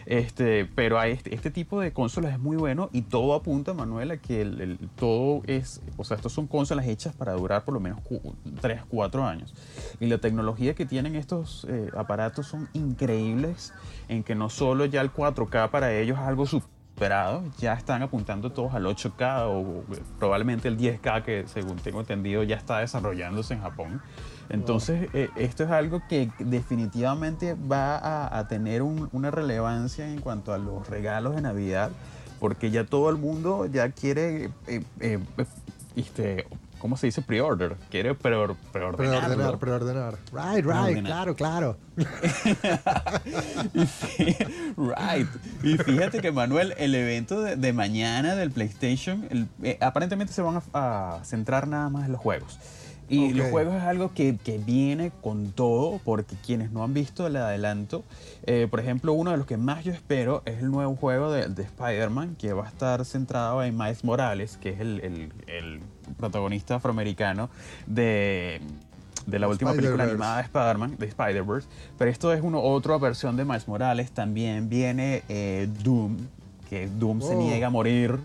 Este, 0.06 0.64
pero 0.74 1.00
este, 1.02 1.34
este 1.34 1.50
tipo 1.50 1.80
de 1.80 1.92
consolas 1.92 2.32
es 2.32 2.38
muy 2.38 2.56
bueno 2.56 2.88
y 2.92 3.02
todo 3.02 3.34
apunta, 3.34 3.74
Manuel, 3.74 4.10
a 4.12 4.16
que 4.16 4.42
el, 4.42 4.60
el- 4.60 4.78
todo 4.96 5.42
es, 5.46 5.80
o 5.96 6.04
sea, 6.04 6.16
estos 6.16 6.32
son 6.32 6.46
consolas 6.46 6.86
hechas 6.86 7.14
para 7.14 7.32
durar 7.32 7.64
por 7.64 7.74
lo 7.74 7.80
menos 7.80 8.00
3, 8.60 8.82
4 8.88 9.24
años. 9.24 9.54
Y 10.00 10.06
la 10.06 10.18
tecnología 10.18 10.74
que 10.74 10.86
tienen 10.86 11.16
estos 11.16 11.66
eh, 11.68 11.90
aparatos 11.96 12.46
son 12.46 12.68
increíbles 12.72 13.72
en 14.08 14.22
que 14.22 14.34
no 14.34 14.48
solo 14.50 14.84
ya 14.86 15.00
el 15.00 15.12
4K 15.12 15.70
para 15.70 15.92
ellos 15.94 16.18
es 16.18 16.24
algo 16.24 16.46
superado, 16.46 17.44
ya 17.58 17.74
están 17.74 18.02
apuntando 18.02 18.50
todos 18.52 18.74
al 18.74 18.84
8K 18.84 19.44
o 19.46 19.84
probablemente 20.18 20.68
el 20.68 20.76
10K 20.76 21.22
que 21.22 21.44
según 21.46 21.76
tengo 21.76 22.00
entendido 22.00 22.42
ya 22.42 22.56
está 22.56 22.78
desarrollándose 22.78 23.54
en 23.54 23.60
Japón. 23.62 24.02
Entonces, 24.50 25.08
eh, 25.12 25.30
esto 25.36 25.64
es 25.64 25.70
algo 25.70 26.02
que 26.08 26.30
definitivamente 26.38 27.54
va 27.54 27.96
a, 27.96 28.38
a 28.38 28.48
tener 28.48 28.82
un- 28.82 29.08
una 29.12 29.30
relevancia 29.30 30.10
en 30.10 30.20
cuanto 30.20 30.52
a 30.52 30.58
los 30.58 30.88
regalos 30.88 31.34
de 31.36 31.42
Navidad, 31.42 31.90
porque 32.40 32.70
ya 32.70 32.84
todo 32.84 33.10
el 33.10 33.16
mundo 33.16 33.66
ya 33.66 33.90
quiere, 33.90 34.50
eh, 34.66 34.82
eh, 35.00 35.18
este, 35.94 36.46
¿cómo 36.78 36.96
se 36.96 37.06
dice? 37.06 37.22
Pre-order, 37.22 37.76
quiere 37.90 38.14
pre- 38.14 38.54
preordenarlo. 38.72 39.56
Preordenar, 39.56 39.58
preordenar. 39.58 40.14
Right, 40.32 40.64
right, 40.64 40.64
Preordenar. 40.64 41.04
claro, 41.04 41.36
claro. 41.36 41.76
Y 44.18 44.34
right. 44.76 45.28
Y 45.62 45.76
fíjate 45.78 46.20
que 46.20 46.32
Manuel, 46.32 46.74
el 46.78 46.94
evento 46.94 47.40
de, 47.42 47.56
de 47.56 47.72
mañana 47.72 48.34
del 48.34 48.50
PlayStation, 48.50 49.26
el- 49.30 49.48
eh, 49.62 49.78
aparentemente 49.80 50.32
se 50.32 50.42
van 50.42 50.56
a, 50.72 51.16
a 51.18 51.24
centrar 51.24 51.68
nada 51.68 51.88
más 51.88 52.06
en 52.06 52.12
los 52.12 52.20
juegos. 52.20 52.58
Y 53.10 53.30
Ok. 53.30 53.36
los 53.38 53.50
juegos 53.50 53.74
es 53.74 53.82
algo 53.82 54.14
que, 54.14 54.38
que 54.38 54.58
viene 54.58 55.10
con 55.20 55.50
todo, 55.50 56.00
porque 56.04 56.36
quienes 56.46 56.70
no 56.70 56.84
han 56.84 56.94
visto 56.94 57.26
el 57.26 57.36
adelanto, 57.36 58.04
eh, 58.46 58.68
por 58.70 58.78
ejemplo, 58.78 59.12
uno 59.12 59.32
de 59.32 59.36
los 59.36 59.46
que 59.46 59.56
más 59.56 59.84
yo 59.84 59.92
espero 59.92 60.42
es 60.44 60.60
el 60.60 60.70
nuevo 60.70 60.94
juego 60.94 61.32
de, 61.32 61.48
de 61.48 61.62
Spider-Man, 61.64 62.36
que 62.38 62.52
va 62.52 62.66
a 62.66 62.68
estar 62.68 63.04
centrado 63.04 63.64
en 63.64 63.76
Miles 63.76 64.04
Morales, 64.04 64.56
que 64.58 64.68
es 64.70 64.80
el, 64.80 65.00
el- 65.00 65.32
el 65.48 65.80
protagonista 66.18 66.76
afroamericano 66.76 67.50
de, 67.88 68.60
de 69.26 69.38
la 69.40 69.48
última 69.48 69.72
película 69.74 70.04
animada 70.04 70.36
de 70.36 70.42
Spider-Man, 70.44 70.96
de 70.96 71.06
Spider-Verse. 71.06 71.68
Pero 71.98 72.10
esto 72.12 72.32
es 72.32 72.40
una 72.42 72.58
otra 72.58 72.96
versión 72.98 73.36
de 73.36 73.44
Miles 73.44 73.66
Morales. 73.66 74.12
También 74.12 74.68
viene 74.68 75.22
eh, 75.28 75.68
Doom, 75.82 76.16
que 76.68 76.86
Doom 76.88 77.20
se 77.22 77.34
Oh. 77.34 77.38
niega 77.38 77.66
a 77.66 77.70
morir. 77.70 78.18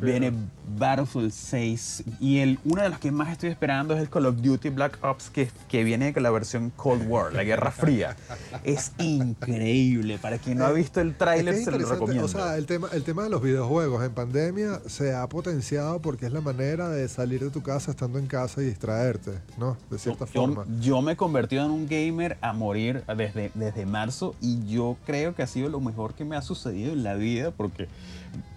Viene 0.00 0.32
Battlefield 0.76 1.32
6. 1.32 2.04
Y 2.20 2.38
el, 2.38 2.58
uno 2.64 2.82
de 2.82 2.88
los 2.88 2.98
que 2.98 3.10
más 3.10 3.30
estoy 3.30 3.50
esperando 3.50 3.94
es 3.94 4.00
el 4.00 4.08
Call 4.08 4.26
of 4.26 4.36
Duty 4.36 4.70
Black 4.70 4.98
Ops, 5.02 5.30
que, 5.30 5.48
que 5.68 5.84
viene 5.84 6.12
con 6.12 6.22
la 6.22 6.30
versión 6.30 6.70
Cold 6.76 7.08
War, 7.08 7.32
la 7.32 7.44
Guerra 7.44 7.70
Fría. 7.70 8.16
es 8.64 8.92
increíble. 8.98 10.18
Para 10.18 10.38
quien 10.38 10.58
no 10.58 10.66
ha 10.66 10.72
visto 10.72 11.00
el 11.00 11.14
tráiler, 11.14 11.56
se 11.56 11.70
lo 11.70 11.78
recomiendo. 11.78 12.24
O 12.24 12.28
sea, 12.28 12.56
el 12.56 12.66
tema, 12.66 12.88
el 12.92 13.02
tema 13.04 13.24
de 13.24 13.30
los 13.30 13.42
videojuegos 13.42 14.04
en 14.04 14.12
pandemia 14.12 14.80
se 14.86 15.14
ha 15.14 15.28
potenciado 15.28 16.00
porque 16.00 16.26
es 16.26 16.32
la 16.32 16.40
manera 16.40 16.88
de 16.88 17.08
salir 17.08 17.40
de 17.40 17.50
tu 17.50 17.62
casa 17.62 17.90
estando 17.90 18.18
en 18.18 18.26
casa 18.26 18.62
y 18.62 18.66
distraerte, 18.66 19.32
¿no? 19.58 19.76
De 19.90 19.98
cierta 19.98 20.26
yo, 20.26 20.42
forma. 20.42 20.64
yo 20.80 21.02
me 21.02 21.12
he 21.12 21.16
convertido 21.16 21.64
en 21.64 21.70
un 21.70 21.86
gamer 21.86 22.36
a 22.40 22.52
morir 22.52 23.02
desde, 23.16 23.50
desde 23.54 23.86
marzo 23.86 24.34
y 24.40 24.66
yo 24.66 24.96
creo 25.06 25.34
que 25.34 25.42
ha 25.42 25.46
sido 25.46 25.68
lo 25.68 25.80
mejor 25.80 26.14
que 26.14 26.24
me 26.24 26.36
ha 26.36 26.42
sucedido 26.42 26.92
en 26.92 27.02
la 27.02 27.14
vida 27.14 27.50
porque 27.50 27.88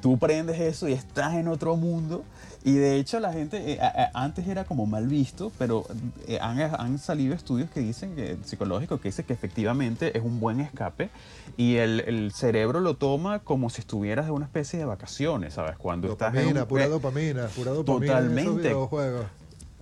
tú 0.01 0.17
prendes 0.17 0.59
eso 0.59 0.87
y 0.87 0.93
estás 0.93 1.33
en 1.35 1.47
otro 1.47 1.75
mundo 1.75 2.23
y 2.65 2.73
de 2.73 2.97
hecho 2.97 3.19
la 3.19 3.33
gente 3.33 3.73
eh, 3.73 3.79
a- 3.81 4.11
a- 4.13 4.23
antes 4.23 4.47
era 4.47 4.63
como 4.65 4.85
mal 4.85 5.07
visto 5.07 5.51
pero 5.57 5.85
eh, 6.27 6.39
han, 6.41 6.59
han 6.61 6.97
salido 6.99 7.33
estudios 7.35 7.69
que 7.69 7.79
dicen 7.79 8.15
que 8.15 8.37
psicológicos 8.45 8.99
que 9.01 9.09
dicen 9.09 9.25
que 9.25 9.33
efectivamente 9.33 10.17
es 10.17 10.23
un 10.23 10.39
buen 10.39 10.59
escape 10.59 11.09
y 11.57 11.75
el, 11.77 12.01
el 12.01 12.31
cerebro 12.33 12.79
lo 12.79 12.95
toma 12.95 13.39
como 13.39 13.69
si 13.69 13.81
estuvieras 13.81 14.25
de 14.25 14.31
una 14.31 14.45
especie 14.45 14.77
de 14.79 14.85
vacaciones 14.85 15.55
sabes 15.55 15.77
cuando 15.77 16.11
estás 16.11 16.29
en 16.35 16.41
Dopamina, 16.53 16.61
un- 16.61 16.67
pura 16.67 16.85
eh, 16.85 16.89
dopamina, 16.89 17.47
pura 17.47 17.71
dopamina 17.71 18.11
en 18.13 18.17
esos 18.19 18.29
Totalmente. 18.33 18.61
videojuegos. 18.69 19.25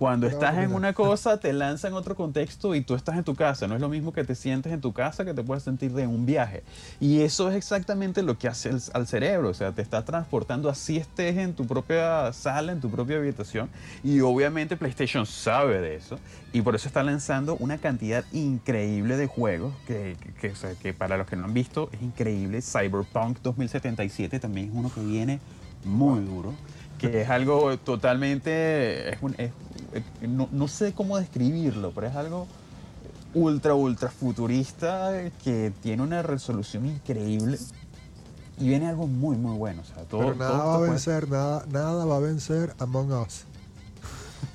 Cuando 0.02 0.26
estás 0.26 0.56
en 0.64 0.74
una 0.74 0.92
cosa, 0.94 1.38
te 1.38 1.52
lanza 1.52 1.86
en 1.86 1.94
otro 1.94 2.16
contexto 2.16 2.74
y 2.74 2.80
tú 2.80 2.96
estás 2.96 3.16
en 3.16 3.22
tu 3.22 3.36
casa. 3.36 3.68
No 3.68 3.76
es 3.76 3.80
lo 3.80 3.88
mismo 3.88 4.12
que 4.12 4.24
te 4.24 4.34
sientes 4.34 4.72
en 4.72 4.80
tu 4.80 4.92
casa 4.92 5.24
que 5.24 5.32
te 5.32 5.44
puedes 5.44 5.62
sentir 5.62 5.92
de 5.92 6.08
un 6.08 6.26
viaje. 6.26 6.64
Y 6.98 7.20
eso 7.20 7.48
es 7.48 7.54
exactamente 7.54 8.20
lo 8.24 8.36
que 8.36 8.48
hace 8.48 8.70
el- 8.70 8.82
al 8.94 9.06
cerebro. 9.06 9.50
O 9.50 9.54
sea, 9.54 9.70
te 9.70 9.80
está 9.80 10.04
transportando 10.04 10.68
así 10.68 10.96
estés 10.96 11.36
en 11.36 11.54
tu 11.54 11.68
propia 11.68 12.32
sala, 12.32 12.72
en 12.72 12.80
tu 12.80 12.90
propia 12.90 13.18
habitación. 13.18 13.70
Y 14.02 14.18
obviamente 14.22 14.76
PlayStation 14.76 15.24
sabe 15.24 15.80
de 15.80 15.94
eso. 15.94 16.18
Y 16.52 16.62
por 16.62 16.74
eso 16.74 16.88
está 16.88 17.04
lanzando 17.04 17.54
una 17.60 17.78
cantidad 17.78 18.24
increíble 18.32 19.16
de 19.16 19.28
juegos 19.28 19.72
que, 19.86 20.16
que- 20.20 20.32
que, 20.32 20.48
o 20.48 20.56
sea, 20.56 20.74
que 20.74 20.92
para 20.92 21.16
los 21.16 21.28
que 21.28 21.36
no 21.36 21.44
han 21.44 21.54
visto 21.54 21.88
es 21.92 22.02
increíble. 22.02 22.60
Cyberpunk 22.60 23.38
2077 23.40 24.40
también 24.40 24.66
es 24.70 24.72
uno 24.74 24.90
que 24.92 25.00
viene 25.00 25.38
muy 25.84 26.20
duro 26.24 26.54
que 27.02 27.22
es 27.22 27.28
algo 27.30 27.76
totalmente, 27.78 29.10
es 29.12 29.18
un- 29.20 29.34
es- 29.36 29.50
es- 29.92 30.28
no, 30.28 30.48
no 30.52 30.68
sé 30.68 30.92
cómo 30.94 31.18
describirlo, 31.18 31.90
pero 31.94 32.06
es 32.06 32.14
algo 32.16 32.46
ultra, 33.34 33.74
ultra 33.74 34.08
futurista 34.10 35.10
que 35.42 35.72
tiene 35.82 36.02
una 36.02 36.22
resolución 36.22 36.86
increíble 36.86 37.58
y 38.58 38.68
viene 38.68 38.88
algo 38.88 39.06
muy, 39.08 39.36
muy 39.36 39.56
bueno. 39.58 39.82
O 39.82 39.84
sea, 39.84 40.04
todo, 40.04 40.20
Pero 40.20 40.34
nada 40.36 40.50
todo 40.58 40.66
va 40.68 40.74
a 40.74 40.78
puede- 40.78 40.90
vencer, 40.90 41.28
nada, 41.28 41.64
nada 41.70 42.04
va 42.04 42.16
a 42.16 42.20
vencer 42.20 42.72
Among 42.78 43.12
Us. 43.12 43.44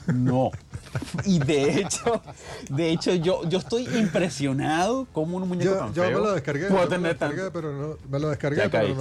No. 0.07 0.51
Y 1.25 1.39
de 1.39 1.81
hecho, 1.81 2.21
de 2.69 2.91
hecho 2.91 3.13
yo, 3.13 3.43
yo 3.49 3.59
estoy 3.59 3.87
impresionado 3.99 5.05
como 5.11 5.37
un 5.37 5.47
muñeco 5.47 5.71
Yo, 5.71 5.77
tan 5.77 5.93
yo 5.93 6.01
me 6.03 6.07
feo 6.09 6.19
lo 6.19 6.31
descargué, 6.31 6.69
me 6.69 6.75
lo 6.81 6.87
tan- 6.87 7.03
descargué, 7.03 7.51
pero 7.51 7.73
no, 7.73 7.97
me 8.09 8.19
lo 8.19 8.29
descargué, 8.29 8.57
Ya 8.57 8.69
pero 8.71 8.95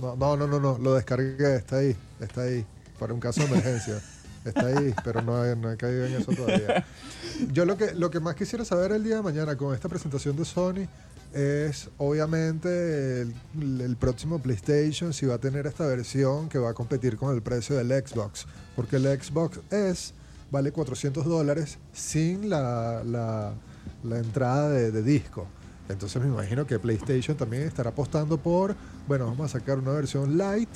no, 0.00 0.16
no, 0.16 0.36
no, 0.36 0.46
no, 0.46 0.60
no, 0.60 0.78
lo 0.78 0.94
descargué, 0.94 1.56
está 1.56 1.78
ahí, 1.78 1.96
está 2.20 2.42
ahí, 2.42 2.64
para 2.98 3.12
un 3.14 3.20
caso 3.20 3.40
de 3.40 3.46
emergencia. 3.46 4.00
Está 4.44 4.66
ahí, 4.66 4.94
pero 5.04 5.20
no 5.20 5.44
he, 5.44 5.54
no 5.56 5.70
he 5.70 5.76
caído 5.76 6.06
en 6.06 6.14
eso 6.14 6.32
todavía. 6.32 6.84
Yo 7.52 7.64
lo 7.64 7.76
que, 7.76 7.92
lo 7.94 8.10
que 8.10 8.20
más 8.20 8.34
quisiera 8.36 8.64
saber 8.64 8.92
el 8.92 9.02
día 9.04 9.16
de 9.16 9.22
mañana 9.22 9.56
con 9.56 9.74
esta 9.74 9.88
presentación 9.88 10.36
de 10.36 10.44
Sony 10.44 10.86
es 11.34 11.90
obviamente 11.98 13.22
el, 13.22 13.34
el 13.80 13.96
próximo 13.96 14.38
PlayStation 14.38 15.12
si 15.12 15.26
va 15.26 15.34
a 15.34 15.38
tener 15.38 15.66
esta 15.66 15.86
versión 15.86 16.48
que 16.48 16.58
va 16.58 16.70
a 16.70 16.74
competir 16.74 17.16
con 17.16 17.34
el 17.34 17.42
precio 17.42 17.76
del 17.76 17.88
Xbox. 17.88 18.46
Porque 18.76 18.96
el 18.96 19.04
Xbox 19.20 19.60
S 19.70 20.12
vale 20.50 20.72
400 20.72 21.24
dólares 21.26 21.78
sin 21.92 22.48
la, 22.48 23.02
la- 23.04 23.52
la 24.04 24.18
entrada 24.18 24.70
de, 24.70 24.92
de 24.92 25.02
disco. 25.02 25.46
Entonces 25.88 26.22
me 26.22 26.28
imagino 26.28 26.66
que 26.66 26.78
PlayStation 26.78 27.36
también 27.36 27.64
estará 27.64 27.90
apostando 27.90 28.38
por, 28.38 28.76
bueno, 29.08 29.26
vamos 29.26 29.54
a 29.54 29.58
sacar 29.58 29.78
una 29.78 29.90
versión 29.90 30.38
light 30.38 30.68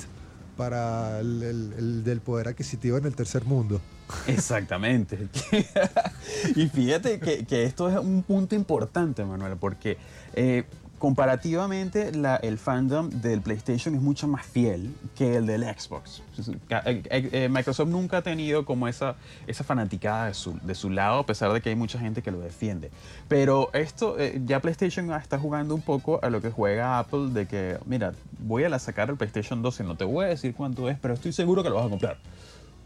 para 0.57 1.19
el, 1.19 1.43
el- 1.43 1.73
el 1.77 2.03
del 2.03 2.21
poder 2.21 2.47
adquisitivo 2.49 2.97
en 2.97 3.05
el 3.05 3.15
tercer 3.15 3.45
mundo. 3.45 3.81
Exactamente. 4.27 5.27
y 6.55 6.67
fíjate 6.67 7.19
que, 7.19 7.45
que 7.45 7.63
esto 7.63 7.89
es 7.89 7.97
un 7.97 8.23
punto 8.23 8.55
importante, 8.55 9.23
Manuel, 9.25 9.57
porque 9.59 9.97
eh, 10.33 10.65
comparativamente 11.03 12.13
el 12.43 12.57
fandom 12.57 13.09
del 13.09 13.41
PlayStation 13.41 13.93
es 13.93 14.01
mucho 14.01 14.25
más 14.25 14.45
fiel 14.45 14.95
que 15.17 15.35
el 15.35 15.45
del 15.45 15.63
Xbox. 15.63 16.23
Eh, 16.69 17.03
eh, 17.09 17.29
eh, 17.33 17.49
Microsoft 17.49 17.89
nunca 17.89 18.19
ha 18.19 18.21
tenido 18.21 18.63
como 18.63 18.87
esa, 18.87 19.17
esa 19.45 19.65
fanaticada 19.65 20.27
de 20.27 20.33
su, 20.33 20.57
de 20.63 20.73
su 20.73 20.89
lado, 20.89 21.19
a 21.19 21.25
pesar 21.25 21.51
de 21.51 21.59
que 21.59 21.67
hay 21.67 21.75
mucha 21.75 21.99
gente 21.99 22.21
que 22.21 22.31
lo 22.31 22.39
defiende. 22.39 22.89
Pero 23.27 23.69
esto, 23.73 24.15
ya 24.45 24.61
PlayStation 24.61 25.11
está 25.11 25.37
jugando 25.37 25.75
un 25.75 25.81
poco 25.81 26.21
a 26.23 26.29
lo 26.29 26.39
que 26.39 26.51
juega 26.51 26.99
Apple, 26.99 27.31
de 27.33 27.47
que, 27.47 27.77
mira, 27.85 28.13
voy 28.39 28.63
a 28.63 28.79
sacar 28.79 29.09
el 29.09 29.17
PlayStation 29.17 29.61
12, 29.61 29.83
no 29.83 29.97
te 29.97 30.05
voy 30.05 30.23
a 30.23 30.29
decir 30.29 30.55
cuánto 30.55 30.89
es, 30.89 30.97
pero 30.97 31.15
estoy 31.15 31.33
seguro 31.33 31.63
que 31.63 31.69
lo 31.69 31.75
vas 31.75 31.87
a 31.87 31.89
comprar. 31.89 32.17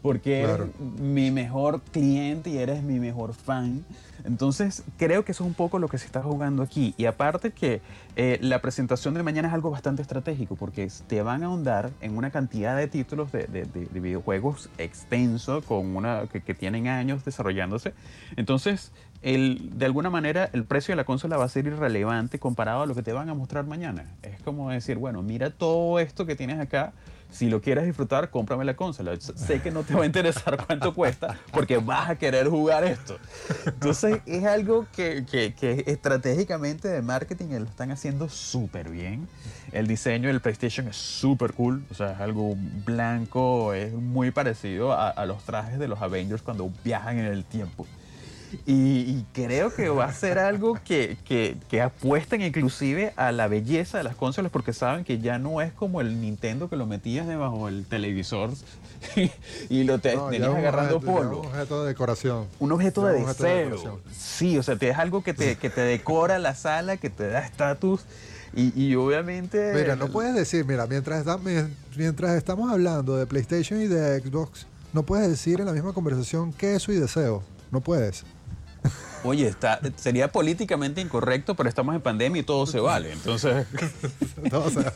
Porque 0.02 0.40
eres 0.42 0.56
Claro. 0.56 0.70
mi 1.00 1.30
mejor 1.30 1.80
cliente 1.82 2.50
y 2.50 2.58
eres 2.58 2.82
mi 2.82 2.98
mejor 3.00 3.34
fan. 3.34 3.84
Entonces, 4.24 4.82
creo 4.96 5.24
que 5.24 5.32
eso 5.32 5.44
es 5.44 5.48
un 5.48 5.54
poco 5.54 5.78
lo 5.78 5.88
que 5.88 5.96
se 5.98 6.06
está 6.06 6.22
jugando 6.22 6.62
aquí. 6.62 6.94
Y 6.98 7.06
aparte 7.06 7.50
que 7.52 7.80
eh, 8.16 8.38
la 8.42 8.60
presentación 8.60 9.14
de 9.14 9.22
mañana 9.22 9.48
es 9.48 9.54
algo 9.54 9.70
bastante 9.70 10.02
estratégico, 10.02 10.56
porque 10.56 10.88
te 11.06 11.22
van 11.22 11.42
a 11.42 11.46
ahondar 11.46 11.90
en 12.00 12.16
una 12.16 12.30
cantidad 12.30 12.76
de 12.76 12.88
títulos 12.88 13.30
de, 13.32 13.44
de- 13.46 13.64
de- 13.64 13.86
de 13.86 14.00
videojuegos 14.00 14.70
extenso, 14.78 15.62
con 15.62 15.96
una, 15.96 16.26
que, 16.26 16.40
que 16.42 16.54
tienen 16.54 16.88
años 16.88 17.24
desarrollándose. 17.24 17.94
Entonces, 18.36 18.92
el, 19.22 19.70
de 19.78 19.86
alguna 19.86 20.10
manera, 20.10 20.50
el 20.52 20.64
precio 20.64 20.92
de 20.92 20.96
la 20.96 21.04
consola 21.04 21.36
va 21.36 21.44
a 21.44 21.48
ser 21.48 21.66
irrelevante 21.66 22.38
comparado 22.38 22.82
a 22.82 22.86
lo 22.86 22.94
que 22.94 23.02
te 23.02 23.12
van 23.12 23.28
a 23.28 23.34
mostrar 23.34 23.66
mañana. 23.66 24.04
Es 24.22 24.40
como 24.42 24.70
decir, 24.70 24.96
bueno, 24.98 25.22
mira 25.22 25.50
todo 25.50 25.98
esto 26.00 26.26
que 26.26 26.36
tienes 26.36 26.58
acá. 26.60 26.92
Si 27.30 27.48
lo 27.50 27.60
quieres 27.60 27.84
disfrutar, 27.84 28.30
cómprame 28.30 28.64
la 28.64 28.74
consola. 28.74 29.12
Sé 29.20 29.60
que 29.60 29.70
no 29.70 29.82
te 29.82 29.94
va 29.94 30.02
a 30.02 30.06
interesar 30.06 30.56
cuánto 30.66 30.94
cuesta, 30.94 31.38
porque 31.52 31.76
vas 31.76 32.08
a 32.10 32.16
querer 32.16 32.48
jugar 32.48 32.84
esto. 32.84 33.18
Entonces, 33.66 34.20
es 34.26 34.44
algo 34.44 34.86
que, 34.96 35.24
que- 35.30 35.54
que 35.54 35.84
estratégicamente 35.86 36.88
de 36.88 37.02
marketing 37.02 37.46
lo 37.58 37.64
están 37.66 37.90
haciendo 37.90 38.28
súper 38.28 38.88
bien. 38.90 39.28
El 39.72 39.86
diseño 39.86 40.28
del 40.28 40.40
PlayStation 40.40 40.88
es 40.88 40.96
súper 40.96 41.52
cool. 41.52 41.84
O 41.90 41.94
sea, 41.94 42.12
es 42.12 42.20
algo 42.20 42.54
blanco, 42.86 43.72
es 43.74 43.92
muy 43.92 44.30
parecido 44.30 44.92
a, 44.92 45.10
a 45.10 45.26
los 45.26 45.42
trajes 45.44 45.78
de 45.78 45.86
los 45.88 46.00
Avengers 46.00 46.42
cuando 46.42 46.70
viajan 46.84 47.18
en 47.18 47.26
el 47.26 47.44
tiempo. 47.44 47.86
Y, 48.66 49.00
y 49.00 49.26
creo 49.32 49.74
que 49.74 49.88
va 49.88 50.06
a 50.06 50.12
ser 50.12 50.38
algo 50.38 50.78
que, 50.84 51.16
que, 51.24 51.56
que 51.68 51.82
apuesten 51.82 52.40
inclusive 52.42 53.12
a 53.16 53.30
la 53.32 53.46
belleza 53.46 53.98
de 53.98 54.04
las 54.04 54.16
consolas 54.16 54.50
porque 54.50 54.72
saben 54.72 55.04
que 55.04 55.18
ya 55.18 55.38
no 55.38 55.60
es 55.60 55.72
como 55.72 56.00
el 56.00 56.20
Nintendo 56.20 56.68
que 56.70 56.76
lo 56.76 56.86
metías 56.86 57.26
debajo 57.26 57.66
del 57.66 57.84
televisor 57.84 58.50
y 59.68 59.84
lo 59.84 59.98
te, 59.98 60.16
No, 60.16 60.28
tenías 60.28 60.54
agarrando 60.54 61.00
polvo. 61.00 61.40
Un 61.40 61.46
objeto 61.46 61.82
de 61.82 61.88
decoración. 61.88 62.46
Un 62.58 62.72
objeto 62.72 63.02
Ya 63.02 63.08
de 63.12 63.16
un 63.18 63.22
objeto 63.28 63.44
de 63.44 63.50
deseo. 63.50 63.64
decoración. 63.76 64.00
sí, 64.12 64.58
o 64.58 64.62
sea, 64.62 64.76
es 64.80 64.98
algo 64.98 65.22
que 65.22 65.34
te, 65.34 65.56
que 65.56 65.70
te 65.70 65.82
decora 65.82 66.38
la 66.38 66.54
sala, 66.54 66.96
que 66.96 67.10
te 67.10 67.28
da 67.28 67.40
estatus 67.40 68.02
y, 68.54 68.72
y 68.80 68.94
obviamente... 68.94 69.72
Mira, 69.74 69.94
no 69.94 70.08
puedes 70.08 70.34
decir, 70.34 70.64
mira, 70.64 70.86
mientras, 70.86 71.24
mientras 71.96 72.34
estamos 72.36 72.72
hablando 72.72 73.16
de 73.16 73.26
PlayStation 73.26 73.80
y 73.80 73.86
de 73.86 74.20
Xbox, 74.20 74.66
no 74.92 75.02
puedes 75.02 75.28
decir 75.28 75.60
en 75.60 75.66
la 75.66 75.72
misma 75.72 75.92
conversación 75.92 76.52
queso 76.52 76.92
y 76.92 76.96
deseo. 76.96 77.42
No 77.70 77.80
puedes. 77.82 78.24
Oye, 79.24 79.48
está, 79.48 79.80
sería 79.96 80.30
políticamente 80.30 81.00
incorrecto, 81.00 81.54
pero 81.56 81.68
estamos 81.68 81.94
en 81.94 82.00
pandemia 82.00 82.40
y 82.40 82.44
todo 82.44 82.66
se 82.66 82.78
vale. 82.80 83.12
Entonces, 83.12 83.66
No, 84.50 84.60
o 84.60 84.70
sea, 84.70 84.92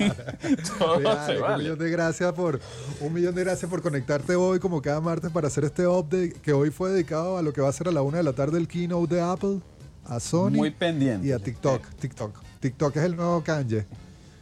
todo 0.79 1.01
se 1.01 1.09
Alex, 1.09 1.37
Un 1.37 1.43
vale. 1.43 1.63
millón 1.65 1.79
de 1.79 1.91
gracias 1.91 2.33
por 2.33 2.61
un 3.01 3.13
millón 3.13 3.35
de 3.35 3.45
gracias 3.45 3.69
por 3.71 3.83
conectarte 3.83 4.37
hoy 4.37 4.59
como 4.61 4.81
cada 4.81 5.01
martes 5.01 5.31
para 5.31 5.49
hacer 5.49 5.65
este 5.65 5.87
update 5.87 6.35
que 6.43 6.53
hoy 6.53 6.71
fue 6.71 6.91
dedicado 6.91 7.37
a 7.39 7.43
lo 7.43 7.53
que 7.53 7.61
va 7.61 7.69
a 7.69 7.73
ser 7.73 7.89
a 7.89 7.93
la 7.93 8.03
una 8.03 8.19
de 8.19 8.23
la 8.23 8.33
tarde 8.33 8.59
el 8.59 8.69
keynote 8.69 9.15
de 9.17 9.21
Apple, 9.21 9.59
a 10.05 10.21
Sony 10.21 10.51
Muy 10.51 10.71
pendiente. 10.71 11.27
y 11.27 11.33
a 11.33 11.39
TikTok. 11.39 11.83
TikTok. 12.01 12.39
TikTok 12.61 12.97
es 12.97 13.03
el 13.05 13.17
nuevo 13.17 13.43
Kanye. 13.43 13.85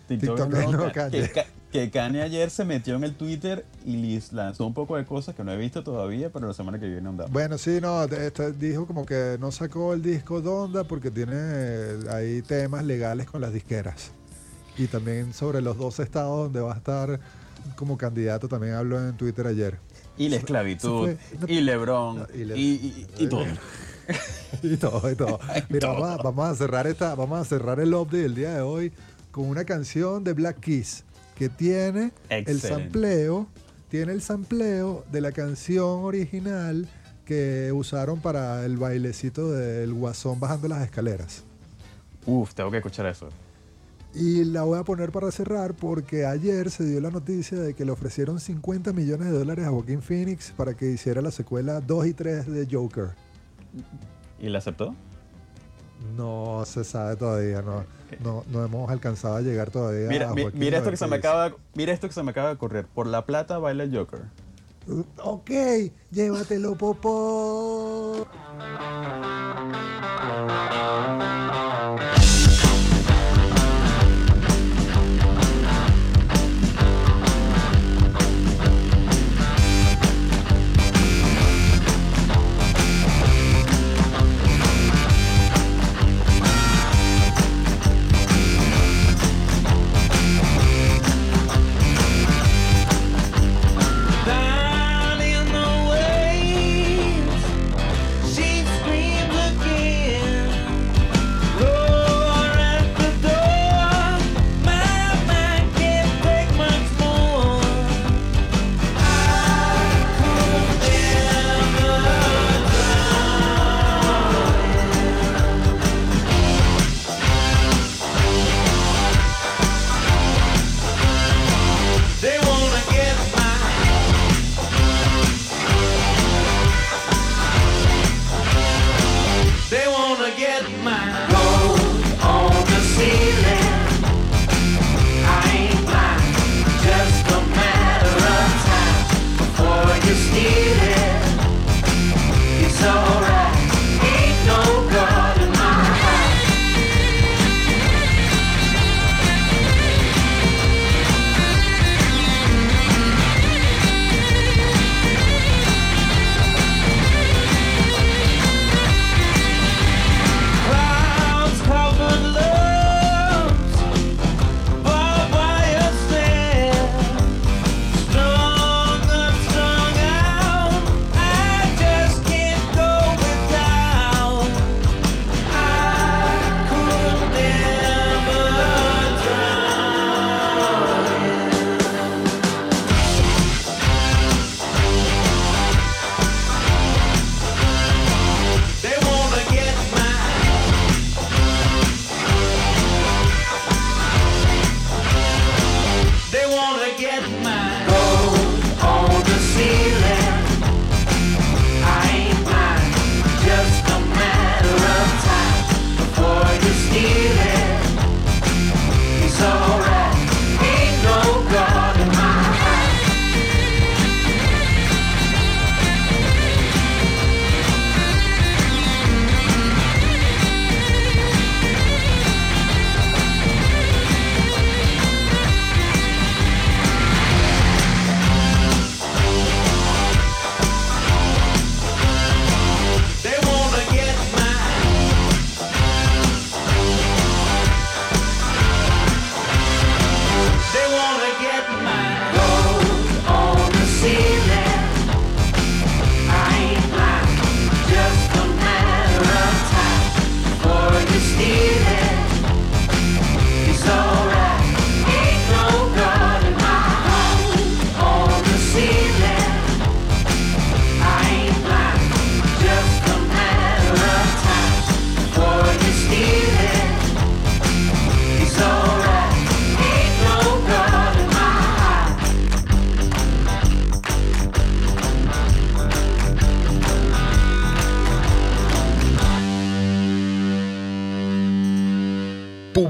TikTok, 0.08 0.36
TikTok 0.36 0.52
es 0.54 0.58
es 0.60 0.70
nuevo 0.70 0.92
Kanye. 0.92 1.30
Que, 1.72 1.78
Ka- 1.78 1.84
que 1.86 1.90
Kanye 1.90 2.22
ayer 2.22 2.50
se 2.50 2.64
metió 2.64 2.96
en 2.96 3.04
el 3.04 3.14
Twitter 3.14 3.64
y 3.86 4.20
lanzó 4.32 4.66
un 4.66 4.74
poco 4.74 4.96
de 4.96 5.04
cosas 5.04 5.34
que 5.34 5.44
no 5.44 5.52
he 5.52 5.56
visto 5.56 5.82
todavía, 5.84 6.30
pero 6.30 6.46
la 6.48 6.54
semana 6.54 6.78
que 6.78 6.88
viene 6.88 7.08
andamos. 7.08 7.32
Bueno, 7.32 7.58
sí, 7.58 7.78
no, 7.80 8.06
de- 8.06 8.26
este, 8.26 8.52
dijo 8.52 8.86
como 8.86 9.06
que 9.06 9.36
no 9.40 9.52
sacó 9.52 9.94
el 9.94 10.02
disco 10.02 10.40
Donda 10.40 10.84
porque 10.84 11.10
tiene 11.10 11.34
ahí 12.10 12.42
temas 12.42 12.84
legales 12.84 13.26
con 13.26 13.40
las 13.40 13.52
disqueras. 13.52 14.12
Y 14.78 14.86
también 14.86 15.32
sobre 15.34 15.60
los 15.60 15.76
dos 15.78 15.98
estados 16.00 16.44
donde 16.44 16.60
va 16.60 16.74
a 16.74 16.76
estar 16.76 17.20
como 17.76 17.96
candidato, 17.98 18.48
también 18.48 18.74
habló 18.74 18.98
en 19.06 19.16
Twitter 19.16 19.46
ayer. 19.46 19.78
Y 20.16 20.28
la 20.28 20.36
esclavitud, 20.36 21.10
y 21.46 21.60
Lebron, 21.60 22.18
No, 22.18 22.26
y 22.34 22.40
y, 22.40 22.44
Le- 22.44 22.58
y- 22.58 23.06
y 23.18 23.26
todo. 23.28 23.44
y 24.62 24.76
todo, 24.76 25.10
y 25.10 25.14
todo. 25.14 25.38
Mira, 25.68 25.88
Todo. 25.88 26.00
Vamos, 26.00 26.18
a, 26.20 26.22
vamos 26.22 26.48
a 26.48 26.54
cerrar 26.56 26.86
esta, 26.86 27.14
vamos 27.14 27.38
a 27.40 27.44
cerrar 27.44 27.80
el 27.80 27.94
update 27.94 28.22
del 28.22 28.34
día 28.34 28.54
de 28.54 28.60
hoy 28.60 28.92
con 29.30 29.46
una 29.46 29.64
canción 29.64 30.24
de 30.24 30.32
Black 30.32 30.60
Keys 30.60 31.04
que 31.40 31.48
tiene 31.48 32.12
el 32.28 32.60
sampleo, 32.60 33.46
tiene 33.88 34.12
el 34.12 34.20
sampleo 34.20 35.06
de 35.10 35.22
la 35.22 35.32
canción 35.32 36.04
original 36.04 36.86
que 37.24 37.72
usaron 37.72 38.20
para 38.20 38.66
el 38.66 38.76
bailecito 38.76 39.50
del 39.50 39.94
guasón 39.94 40.38
bajando 40.38 40.68
las 40.68 40.82
escaleras. 40.82 41.42
Uf, 42.26 42.52
tengo 42.52 42.70
que 42.70 42.76
escuchar 42.76 43.06
eso. 43.06 43.30
Y 44.14 44.44
la 44.44 44.64
voy 44.64 44.78
a 44.78 44.84
poner 44.84 45.12
para 45.12 45.30
cerrar 45.30 45.72
porque 45.72 46.26
ayer 46.26 46.70
se 46.70 46.84
dio 46.84 47.00
la 47.00 47.10
noticia 47.10 47.58
de 47.58 47.72
que 47.72 47.86
le 47.86 47.92
ofrecieron 47.92 48.38
50 48.38 48.92
millones 48.92 49.32
de 49.32 49.38
dólares 49.38 49.64
a 49.64 49.70
Joaquín 49.70 50.02
Phoenix 50.02 50.52
para 50.54 50.74
que 50.74 50.90
hiciera 50.90 51.22
la 51.22 51.30
secuela 51.30 51.80
2 51.80 52.06
y 52.06 52.12
3 52.12 52.48
de 52.48 52.68
Joker. 52.70 53.12
¿Y 54.38 54.50
la 54.50 54.58
aceptó? 54.58 54.94
No 56.16 56.64
se 56.66 56.84
sabe 56.84 57.16
todavía, 57.16 57.62
no, 57.62 57.84
no, 58.22 58.44
no 58.50 58.64
hemos 58.64 58.90
alcanzado 58.90 59.36
a 59.36 59.40
llegar 59.42 59.70
todavía. 59.70 60.08
Mira, 60.08 60.30
a 60.30 60.34
mi, 60.34 60.46
mira 60.54 60.78
esto 60.78 60.90
que 60.90 60.96
se 60.96 61.06
me 61.06 61.16
acaba, 61.16 61.54
mira 61.74 61.92
esto 61.92 62.08
que 62.08 62.14
se 62.14 62.22
me 62.22 62.30
acaba 62.30 62.50
de 62.50 62.56
correr. 62.56 62.86
Por 62.86 63.06
la 63.06 63.26
plata 63.26 63.58
baila 63.58 63.84
el 63.84 63.94
Joker. 63.94 64.22
Ok, 65.22 65.50
llévatelo, 66.10 66.74
Popo. 66.74 68.26